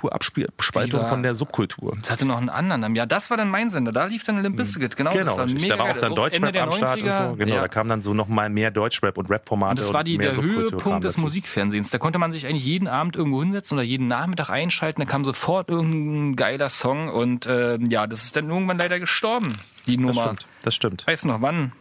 Subkulturabspaltung 0.00 1.06
von 1.08 1.22
der 1.22 1.34
Subkultur. 1.34 1.96
das 2.02 2.10
hatte 2.10 2.24
noch 2.24 2.36
einen 2.38 2.48
anderen. 2.48 2.94
Ja, 2.94 3.06
das 3.06 3.30
war 3.30 3.36
dann 3.36 3.48
mein 3.48 3.70
Sender. 3.70 3.92
Da 3.92 4.06
lief 4.06 4.24
dann 4.24 4.40
Limp 4.42 4.56
Bizkit. 4.56 4.96
Genau, 4.96 5.10
das 5.10 5.18
Genau, 5.20 5.36
war 5.36 5.44
richtig. 5.44 5.62
mega 5.62 5.76
da 5.76 5.82
war 5.84 5.90
auch 5.90 5.98
dann 5.98 6.14
Deutschrap 6.14 6.56
am 6.62 6.72
Start 6.72 6.98
90er. 7.00 7.22
und 7.22 7.30
so. 7.30 7.36
Genau, 7.36 7.54
ja. 7.56 7.60
da 7.62 7.68
kam 7.68 7.88
dann 7.88 8.00
so 8.00 8.14
nochmal 8.14 8.48
mehr 8.50 8.70
Deutschrap 8.70 9.18
und 9.18 9.30
Rap-Formate. 9.30 9.70
Und 9.70 9.78
das 9.80 9.92
war 9.92 10.04
die, 10.04 10.18
mehr 10.18 10.32
der 10.32 10.42
Höhepunkt 10.42 11.04
des 11.04 11.14
dazu. 11.14 11.24
Musikfernsehens. 11.26 11.90
Da 11.90 11.98
konnte 11.98 12.18
man 12.18 12.32
sich 12.32 12.46
eigentlich 12.46 12.64
jeden 12.64 12.88
Abend 12.88 13.16
irgendwo 13.16 13.42
hinsetzen 13.42 13.76
oder 13.76 13.84
jeden 13.84 14.08
Nachmittag 14.08 14.50
einschalten. 14.50 15.00
Da 15.00 15.06
kam 15.06 15.24
sofort 15.24 15.68
irgendein 15.70 16.36
geiler 16.36 16.70
Song 16.70 17.08
und 17.08 17.46
äh, 17.46 17.78
ja, 17.90 18.06
das 18.06 18.24
ist 18.24 18.36
dann 18.36 18.48
irgendwann 18.48 18.78
leider 18.78 18.98
gestorben, 19.00 19.56
die 19.86 19.96
Das 19.96 20.00
Nummer. 20.02 20.22
stimmt, 20.22 20.46
das 20.62 20.74
stimmt. 20.74 21.06
Weißt 21.06 21.24
du 21.24 21.28
noch 21.28 21.40
wann? 21.42 21.72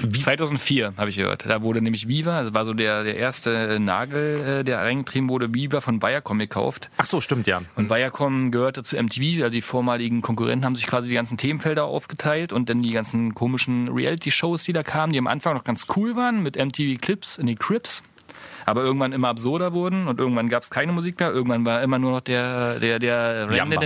2004 0.00 0.94
habe 0.96 1.10
ich 1.10 1.16
gehört. 1.16 1.46
Da 1.46 1.62
wurde 1.62 1.80
nämlich 1.80 2.06
Viva, 2.08 2.42
das 2.42 2.52
war 2.52 2.64
so 2.64 2.74
der, 2.74 3.04
der 3.04 3.16
erste 3.16 3.78
Nagel, 3.80 4.58
äh, 4.60 4.64
der 4.64 4.78
reingetrieben 4.80 5.28
wurde, 5.30 5.54
Viva 5.54 5.80
von 5.80 6.02
Viacom 6.02 6.38
gekauft. 6.38 6.90
Ach 6.98 7.04
so, 7.04 7.20
stimmt, 7.20 7.46
ja. 7.46 7.62
Und 7.76 7.88
Viacom 7.88 8.50
gehörte 8.50 8.82
zu 8.82 8.96
MTV, 8.96 9.42
also 9.42 9.48
die 9.50 9.62
vormaligen 9.62 10.22
Konkurrenten 10.22 10.64
haben 10.66 10.74
sich 10.76 10.86
quasi 10.86 11.08
die 11.08 11.14
ganzen 11.14 11.38
Themenfelder 11.38 11.84
aufgeteilt 11.84 12.52
und 12.52 12.68
dann 12.68 12.82
die 12.82 12.92
ganzen 12.92 13.34
komischen 13.34 13.88
Reality-Shows, 13.88 14.64
die 14.64 14.72
da 14.72 14.82
kamen, 14.82 15.12
die 15.12 15.18
am 15.18 15.26
Anfang 15.26 15.54
noch 15.54 15.64
ganz 15.64 15.86
cool 15.96 16.14
waren, 16.16 16.42
mit 16.42 16.56
MTV 16.56 17.00
Clips 17.00 17.38
in 17.38 17.46
die 17.46 17.56
Crips. 17.56 18.02
Aber 18.66 18.82
irgendwann 18.82 19.12
immer 19.12 19.28
absurder 19.28 19.72
wurden 19.72 20.08
und 20.08 20.18
irgendwann 20.18 20.48
gab 20.48 20.64
es 20.64 20.70
keine 20.70 20.92
Musik 20.92 21.20
mehr. 21.20 21.30
Irgendwann 21.30 21.64
war 21.64 21.82
immer 21.82 21.98
nur 21.98 22.10
noch 22.10 22.20
der, 22.20 22.80
der, 22.80 22.98
der, 22.98 23.48
Jamba. 23.52 23.76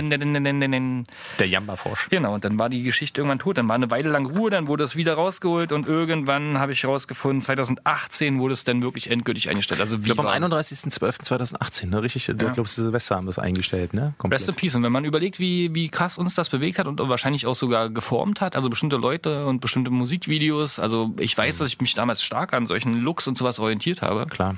Der 1.39 1.47
Jamba-Forsch. 1.47 2.09
Genau, 2.09 2.33
und 2.33 2.43
dann 2.43 2.57
war 2.57 2.67
die 2.67 2.81
Geschichte 2.81 3.21
irgendwann 3.21 3.39
tot. 3.39 3.59
Dann 3.59 3.69
war 3.69 3.75
eine 3.75 3.91
Weile 3.91 4.09
lang 4.09 4.25
Ruhe, 4.25 4.49
dann 4.49 4.67
wurde 4.67 4.83
es 4.83 4.95
wieder 4.95 5.13
rausgeholt 5.13 5.71
und 5.71 5.87
irgendwann 5.87 6.57
habe 6.57 6.71
ich 6.71 6.83
rausgefunden, 6.83 7.41
2018 7.41 8.39
wurde 8.39 8.55
es 8.55 8.63
dann 8.63 8.81
wirklich 8.81 9.11
endgültig 9.11 9.49
eingestellt. 9.49 9.81
Also 9.81 9.97
Ich 9.97 10.03
glaube, 10.03 10.27
am 10.27 10.43
31.12.2018, 10.43 11.87
ne? 11.87 12.01
Richtig, 12.01 12.27
ich 12.27 12.37
glaube, 12.37 12.67
Silvester 12.67 13.15
haben 13.15 13.27
das 13.27 13.37
eingestellt, 13.37 13.93
ne? 13.93 14.15
Komplett. 14.17 14.41
Rest 14.41 14.49
in 14.49 14.55
Peace. 14.55 14.75
Und 14.75 14.83
wenn 14.83 14.91
man 14.91 15.05
überlegt, 15.05 15.39
wie, 15.39 15.75
wie 15.75 15.89
krass 15.89 16.17
uns 16.17 16.33
das 16.33 16.49
bewegt 16.49 16.79
hat 16.79 16.87
und 16.87 16.99
wahrscheinlich 16.99 17.45
auch 17.45 17.55
sogar 17.55 17.91
geformt 17.91 18.41
hat, 18.41 18.55
also 18.55 18.69
bestimmte 18.69 18.97
Leute 18.97 19.45
und 19.45 19.59
bestimmte 19.61 19.91
Musikvideos, 19.91 20.79
also 20.79 21.13
ich 21.19 21.37
weiß, 21.37 21.59
dass 21.59 21.67
ich 21.67 21.79
mich 21.79 21.93
damals 21.93 22.23
stark 22.23 22.53
an 22.53 22.65
solchen 22.65 22.99
Looks 23.01 23.27
und 23.27 23.37
sowas 23.37 23.59
orientiert 23.59 24.01
habe. 24.01 24.25
Klar. 24.27 24.55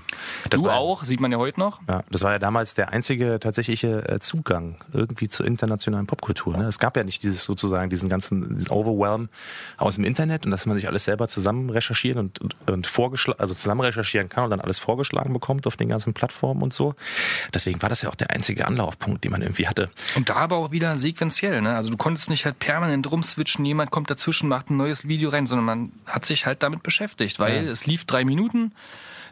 Das 0.50 0.62
du 0.62 0.68
war- 0.68 0.76
auch, 0.78 1.04
sieht 1.04 1.20
man 1.20 1.32
ja 1.32 1.38
heute 1.38 1.60
noch. 1.60 1.80
Ja, 1.88 2.04
das 2.12 2.22
war 2.24 2.32
ja 2.32 2.40
damals 2.40 2.74
der 2.74 2.90
einzige 2.90 3.40
tatsächliche 3.40 4.08
äh, 4.10 4.20
Zugang 4.20 4.78
irgendwie 4.94 5.28
zur 5.28 5.46
internationalen 5.46 6.06
Popkultur. 6.08 6.56
Ne? 6.58 6.66
Es 6.66 6.80
gab 6.80 6.96
ja 6.98 7.04
nicht 7.04 7.24
dieses 7.24 7.44
sozusagen 7.46 7.90
diesen 7.90 8.10
ganzen 8.10 8.56
diesen 8.58 8.70
Overwhelm 8.72 9.30
aus 9.78 9.96
dem 9.96 10.04
Internet 10.04 10.46
und 10.46 10.52
dass 10.52 10.66
man 10.66 10.76
sich 10.78 10.88
alles 10.88 11.04
selber 11.06 11.28
zusammen 11.28 11.70
recherchieren 11.70 12.20
und, 12.20 12.40
und, 12.40 12.56
und 12.72 12.88
vorgeschlagen, 12.88 13.40
also 13.40 13.54
zusammen 13.54 13.82
recherchieren 13.82 14.30
kann 14.30 14.46
und 14.46 14.50
dann 14.52 14.62
alles 14.62 14.80
vorgeschlagen 14.80 15.34
bekommt 15.34 15.68
auf 15.68 15.78
den 15.78 15.90
ganzen 15.90 16.14
Plattformen 16.14 16.62
und 16.62 16.74
so. 16.74 16.96
Deswegen 17.54 17.82
war 17.82 17.90
das 17.90 18.02
ja 18.02 18.10
auch 18.10 18.16
der 18.16 18.30
einzige 18.32 18.68
Anlaufpunkt, 18.68 19.24
den 19.24 19.32
man 19.32 19.42
irgendwie 19.42 19.68
hatte. 19.68 19.90
Und 20.16 20.30
da 20.30 20.36
aber 20.36 20.58
auch 20.58 20.72
wieder 20.72 20.98
sequenziell, 20.98 21.62
ne? 21.62 21.76
Also 21.76 21.90
du 21.90 21.98
konntest 21.98 22.30
nicht 22.30 22.46
halt 22.46 22.60
permanent 22.60 23.10
rumswitchen, 23.12 23.66
jemand 23.66 23.92
kommt 23.92 24.10
dazwischen, 24.10 24.48
macht 24.50 24.70
ein 24.70 24.78
neues 24.78 25.08
Video 25.08 25.30
rein, 25.30 25.48
sondern 25.48 25.66
man 25.66 25.92
hat 26.06 26.26
sich 26.26 26.46
halt 26.46 26.64
damit 26.64 26.84
beschäftigt, 26.84 27.40
weil 27.40 27.66
Ja. 27.66 27.72
es 27.72 27.86
lief 27.86 28.06
drei 28.06 28.26
Minuten, 28.26 28.72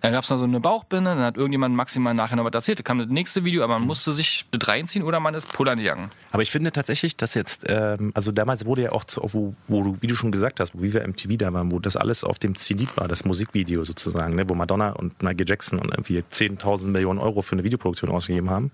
dann 0.02 0.14
gab 0.14 0.24
es 0.24 0.30
noch 0.30 0.40
so 0.40 0.44
eine 0.44 0.60
Bauchbinde, 0.60 1.12
dann 1.12 1.24
hat 1.24 1.38
irgendjemand 1.38 1.76
maximal 1.76 2.14
nachher 2.14 2.36
noch 2.36 2.44
was 2.44 2.54
erzählt, 2.54 2.80
dann 2.80 2.84
kam 2.84 2.98
das 2.98 3.08
nächste 3.08 3.44
Video, 3.44 3.64
aber 3.64 3.78
man 3.80 3.88
musste 3.88 4.14
sich 4.14 4.46
mit 4.52 4.68
reinziehen 4.68 5.06
oder 5.06 5.20
man 5.20 5.36
ist 5.36 5.52
pullern 5.54 5.78
gegangen. 5.78 6.10
Aber 6.32 6.42
ich 6.42 6.52
finde 6.52 6.72
tatsächlich, 6.72 7.18
dass 7.18 7.36
jetzt, 7.36 7.66
ähm, 7.68 8.12
also 8.16 8.32
damals 8.32 8.66
wurde 8.66 8.84
ja 8.84 8.92
auch, 8.92 9.04
zu, 9.04 9.22
wo, 9.24 9.54
wo 9.68 9.84
du, 9.84 9.98
wie 10.02 10.08
du 10.08 10.16
schon 10.16 10.32
gesagt 10.32 10.60
hast, 10.60 10.76
wo 10.76 10.82
Viva 10.82 11.06
MTV 11.06 11.38
da 11.38 11.54
waren, 11.54 11.72
wo 11.72 11.80
das 11.80 11.96
alles 11.96 12.24
auf 12.24 12.40
dem 12.40 12.56
Zenit 12.56 12.98
war, 12.98 13.08
das 13.08 13.26
Musikvideo 13.26 13.84
sozusagen, 13.84 14.36
ne, 14.36 14.50
wo 14.50 14.56
Madonna 14.56 14.92
und 14.92 15.22
Michael 15.22 15.48
Jackson 15.48 15.80
und 15.80 15.92
irgendwie 15.92 16.20
10.000 16.20 16.88
Millionen 16.88 17.20
Euro 17.20 17.44
für 17.44 17.54
eine 17.54 17.64
Videoproduktion 17.64 18.10
ausgegeben 18.10 18.50
haben. 18.50 18.72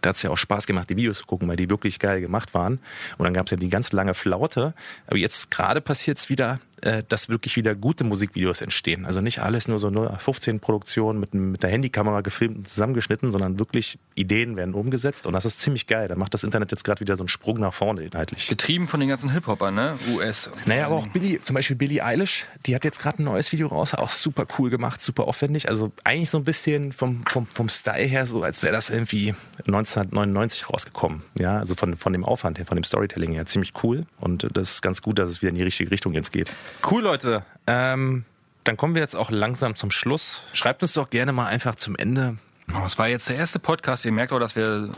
Da 0.00 0.10
hat 0.10 0.16
es 0.16 0.22
ja 0.22 0.30
auch 0.30 0.38
Spaß 0.38 0.66
gemacht, 0.66 0.88
die 0.90 0.96
Videos 0.96 1.18
zu 1.18 1.26
gucken, 1.26 1.48
weil 1.48 1.56
die 1.56 1.68
wirklich 1.70 1.98
geil 1.98 2.20
gemacht 2.20 2.54
waren. 2.54 2.78
Und 3.18 3.24
dann 3.24 3.34
gab 3.34 3.46
es 3.46 3.50
ja 3.50 3.56
die 3.56 3.68
ganz 3.68 3.92
lange 3.92 4.14
Flaute. 4.14 4.74
Aber 5.06 5.16
jetzt 5.16 5.50
gerade 5.50 5.80
passiert 5.80 6.18
es 6.18 6.28
wieder, 6.28 6.60
äh, 6.82 7.02
dass 7.08 7.28
wirklich 7.28 7.56
wieder 7.56 7.74
gute 7.74 8.04
Musikvideos 8.04 8.60
entstehen. 8.60 9.06
Also 9.06 9.20
nicht 9.20 9.40
alles 9.40 9.68
nur 9.68 9.78
so 9.78 9.90
15 9.90 10.60
Produktionen 10.60 11.20
mit, 11.20 11.32
mit 11.34 11.62
der 11.62 11.70
Handykamera 11.70 12.20
gefilmt 12.20 12.56
und 12.56 12.68
zusammengeschnitten, 12.68 13.30
sondern 13.30 13.58
wirklich 13.58 13.98
Ideen 14.14 14.56
werden 14.56 14.74
umgesetzt 14.74 15.26
und 15.26 15.32
das 15.32 15.44
ist 15.44 15.60
ziemlich 15.60 15.86
geil. 15.86 16.08
Da 16.08 16.16
macht 16.16 16.34
das 16.34 16.44
Internet 16.44 16.70
jetzt 16.70 16.84
gerade 16.84 17.00
wieder 17.00 17.16
so 17.16 17.22
einen 17.22 17.28
Sprung 17.28 17.60
nach 17.60 17.72
vorne 17.72 18.02
inhaltlich. 18.02 18.48
Getrieben 18.48 18.88
von 18.88 19.00
den 19.00 19.08
ganzen 19.08 19.30
Hip-Hopern, 19.30 19.74
ne? 19.74 19.98
US. 20.12 20.50
Naja, 20.66 20.86
aber 20.86 20.96
auch 20.96 21.06
Billy, 21.06 21.40
zum 21.42 21.54
Beispiel 21.54 21.76
Billie 21.76 22.04
Eilish, 22.04 22.46
die 22.66 22.74
hat 22.74 22.84
jetzt 22.84 22.98
gerade 22.98 23.22
ein 23.22 23.24
neues 23.24 23.52
Video 23.52 23.68
raus, 23.68 23.94
auch 23.94 24.10
super 24.10 24.46
cool 24.58 24.70
gemacht, 24.70 25.00
super 25.00 25.28
aufwendig. 25.28 25.68
Also 25.68 25.92
eigentlich 26.04 26.30
so 26.30 26.38
ein 26.38 26.44
bisschen 26.44 26.92
vom, 26.92 27.22
vom, 27.28 27.46
vom 27.46 27.68
Style 27.68 28.06
her 28.06 28.26
so, 28.26 28.42
als 28.42 28.62
wäre 28.62 28.72
das 28.72 28.90
irgendwie 28.90 29.34
1999 29.66 30.68
rausgekommen. 30.68 31.22
Ja, 31.38 31.58
also 31.58 31.74
von, 31.74 31.96
von 31.96 32.12
dem 32.12 32.24
Aufwand 32.24 32.58
her, 32.58 32.66
von 32.66 32.76
dem 32.76 32.84
Storytelling 32.84 33.32
her, 33.32 33.46
ziemlich 33.46 33.72
cool. 33.82 34.04
Und 34.18 34.48
das 34.52 34.72
ist 34.72 34.82
ganz 34.82 35.02
gut, 35.02 35.18
dass 35.18 35.30
es 35.30 35.42
wieder 35.42 35.50
in 35.50 35.56
die 35.56 35.62
richtige 35.62 35.90
Richtung 35.90 36.12
jetzt 36.14 36.32
geht. 36.32 36.52
Cool, 36.88 37.02
Leute. 37.02 37.44
Ähm, 37.66 38.24
dann 38.64 38.76
kommen 38.76 38.94
wir 38.94 39.02
jetzt 39.02 39.14
auch 39.16 39.30
langsam 39.30 39.76
zum 39.76 39.90
Schluss. 39.90 40.44
Schreibt 40.52 40.82
uns 40.82 40.92
doch 40.92 41.10
gerne 41.10 41.32
mal 41.32 41.46
einfach 41.46 41.74
zum 41.74 41.96
Ende. 41.96 42.36
Oh, 42.74 42.84
Es 42.86 42.98
war 42.98 43.08
jetzt 43.08 43.28
der 43.28 43.36
erste 43.36 43.58
Podcast. 43.58 44.04
Ihr 44.04 44.12
merkt 44.12 44.32
auch, 44.32 44.38
dass 44.40 44.56
wir 44.56 44.90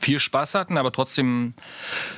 viel 0.00 0.18
Spaß 0.18 0.54
hatten, 0.54 0.76
aber 0.76 0.92
trotzdem 0.92 1.54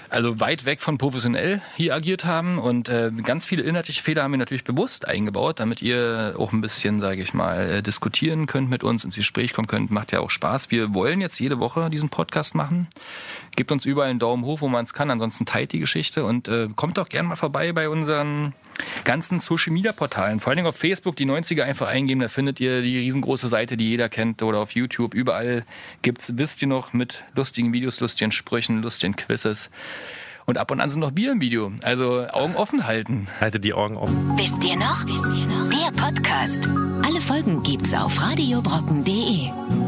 also 0.08 0.40
weit 0.40 0.64
weg 0.64 0.80
von 0.80 0.98
professionell 0.98 1.60
hier 1.76 1.94
agiert 1.94 2.24
haben 2.24 2.58
und 2.58 2.88
äh, 2.88 3.10
ganz 3.22 3.44
viele 3.44 3.62
inhaltliche 3.62 4.02
Fehler 4.02 4.22
haben 4.22 4.32
wir 4.32 4.38
natürlich 4.38 4.64
bewusst 4.64 5.06
eingebaut, 5.06 5.60
damit 5.60 5.82
ihr 5.82 6.34
auch 6.38 6.52
ein 6.52 6.60
bisschen, 6.60 7.00
sage 7.00 7.22
ich 7.22 7.34
mal, 7.34 7.70
äh, 7.70 7.82
diskutieren 7.82 8.46
könnt 8.46 8.70
mit 8.70 8.82
uns, 8.82 9.04
ins 9.04 9.16
Gespräch 9.16 9.52
kommen 9.52 9.68
könnt. 9.68 9.90
Macht 9.90 10.12
ja 10.12 10.20
auch 10.20 10.30
Spaß. 10.30 10.70
Wir 10.70 10.94
wollen 10.94 11.20
jetzt 11.20 11.38
jede 11.38 11.58
Woche 11.58 11.90
diesen 11.90 12.08
Podcast 12.08 12.54
machen. 12.54 12.88
Gebt 13.56 13.72
uns 13.72 13.84
überall 13.84 14.10
einen 14.10 14.18
Daumen 14.18 14.44
hoch, 14.44 14.60
wo 14.60 14.68
man 14.68 14.84
es 14.84 14.94
kann. 14.94 15.10
Ansonsten 15.10 15.44
teilt 15.44 15.72
die 15.72 15.80
Geschichte 15.80 16.24
und 16.24 16.48
äh, 16.48 16.68
kommt 16.74 16.98
doch 16.98 17.08
gerne 17.08 17.28
mal 17.28 17.36
vorbei 17.36 17.72
bei 17.72 17.88
unseren 17.88 18.54
ganzen 19.04 19.40
Social 19.40 19.72
Media 19.72 19.92
Portalen. 19.92 20.40
Vor 20.40 20.50
allen 20.50 20.58
Dingen 20.58 20.68
auf 20.68 20.76
Facebook 20.76 21.16
die 21.16 21.26
90er 21.26 21.62
einfach 21.62 21.88
eingeben, 21.88 22.20
da 22.20 22.28
findet 22.28 22.60
ihr 22.60 22.82
die 22.82 22.98
riesengroße 22.98 23.48
Seite, 23.48 23.76
die 23.76 23.88
jeder 23.88 24.08
kennt 24.08 24.42
oder 24.42 24.58
auf 24.58 24.72
YouTube. 24.72 25.14
Überall 25.14 25.64
gibt's, 26.02 26.36
wisst 26.36 26.62
ihr 26.62 26.68
noch, 26.68 26.92
mit 26.92 27.24
lustigen 27.34 27.72
Videos, 27.72 28.00
lustigen 28.00 28.32
Sprüchen, 28.32 28.82
lustigen 28.82 29.16
Quizzes. 29.16 29.70
Und 30.46 30.58
ab 30.58 30.70
und 30.70 30.80
an 30.80 30.90
sind 30.90 31.00
noch 31.00 31.12
wir 31.14 31.32
im 31.32 31.40
Video. 31.40 31.72
Also 31.82 32.26
Augen 32.28 32.56
offen 32.56 32.86
halten. 32.86 33.28
Haltet 33.40 33.62
die 33.64 33.72
Augen 33.72 33.96
offen. 33.96 34.36
Wisst 34.36 34.64
ihr 34.64 34.76
noch? 34.76 35.06
Wisst 35.06 35.38
ihr 35.38 35.46
noch? 35.46 35.70
Der 35.70 35.92
Podcast. 36.02 36.68
Alle 37.06 37.20
Folgen 37.20 37.62
gibt's 37.62 37.94
auf 37.94 38.20
radiobrocken.de. 38.20 39.79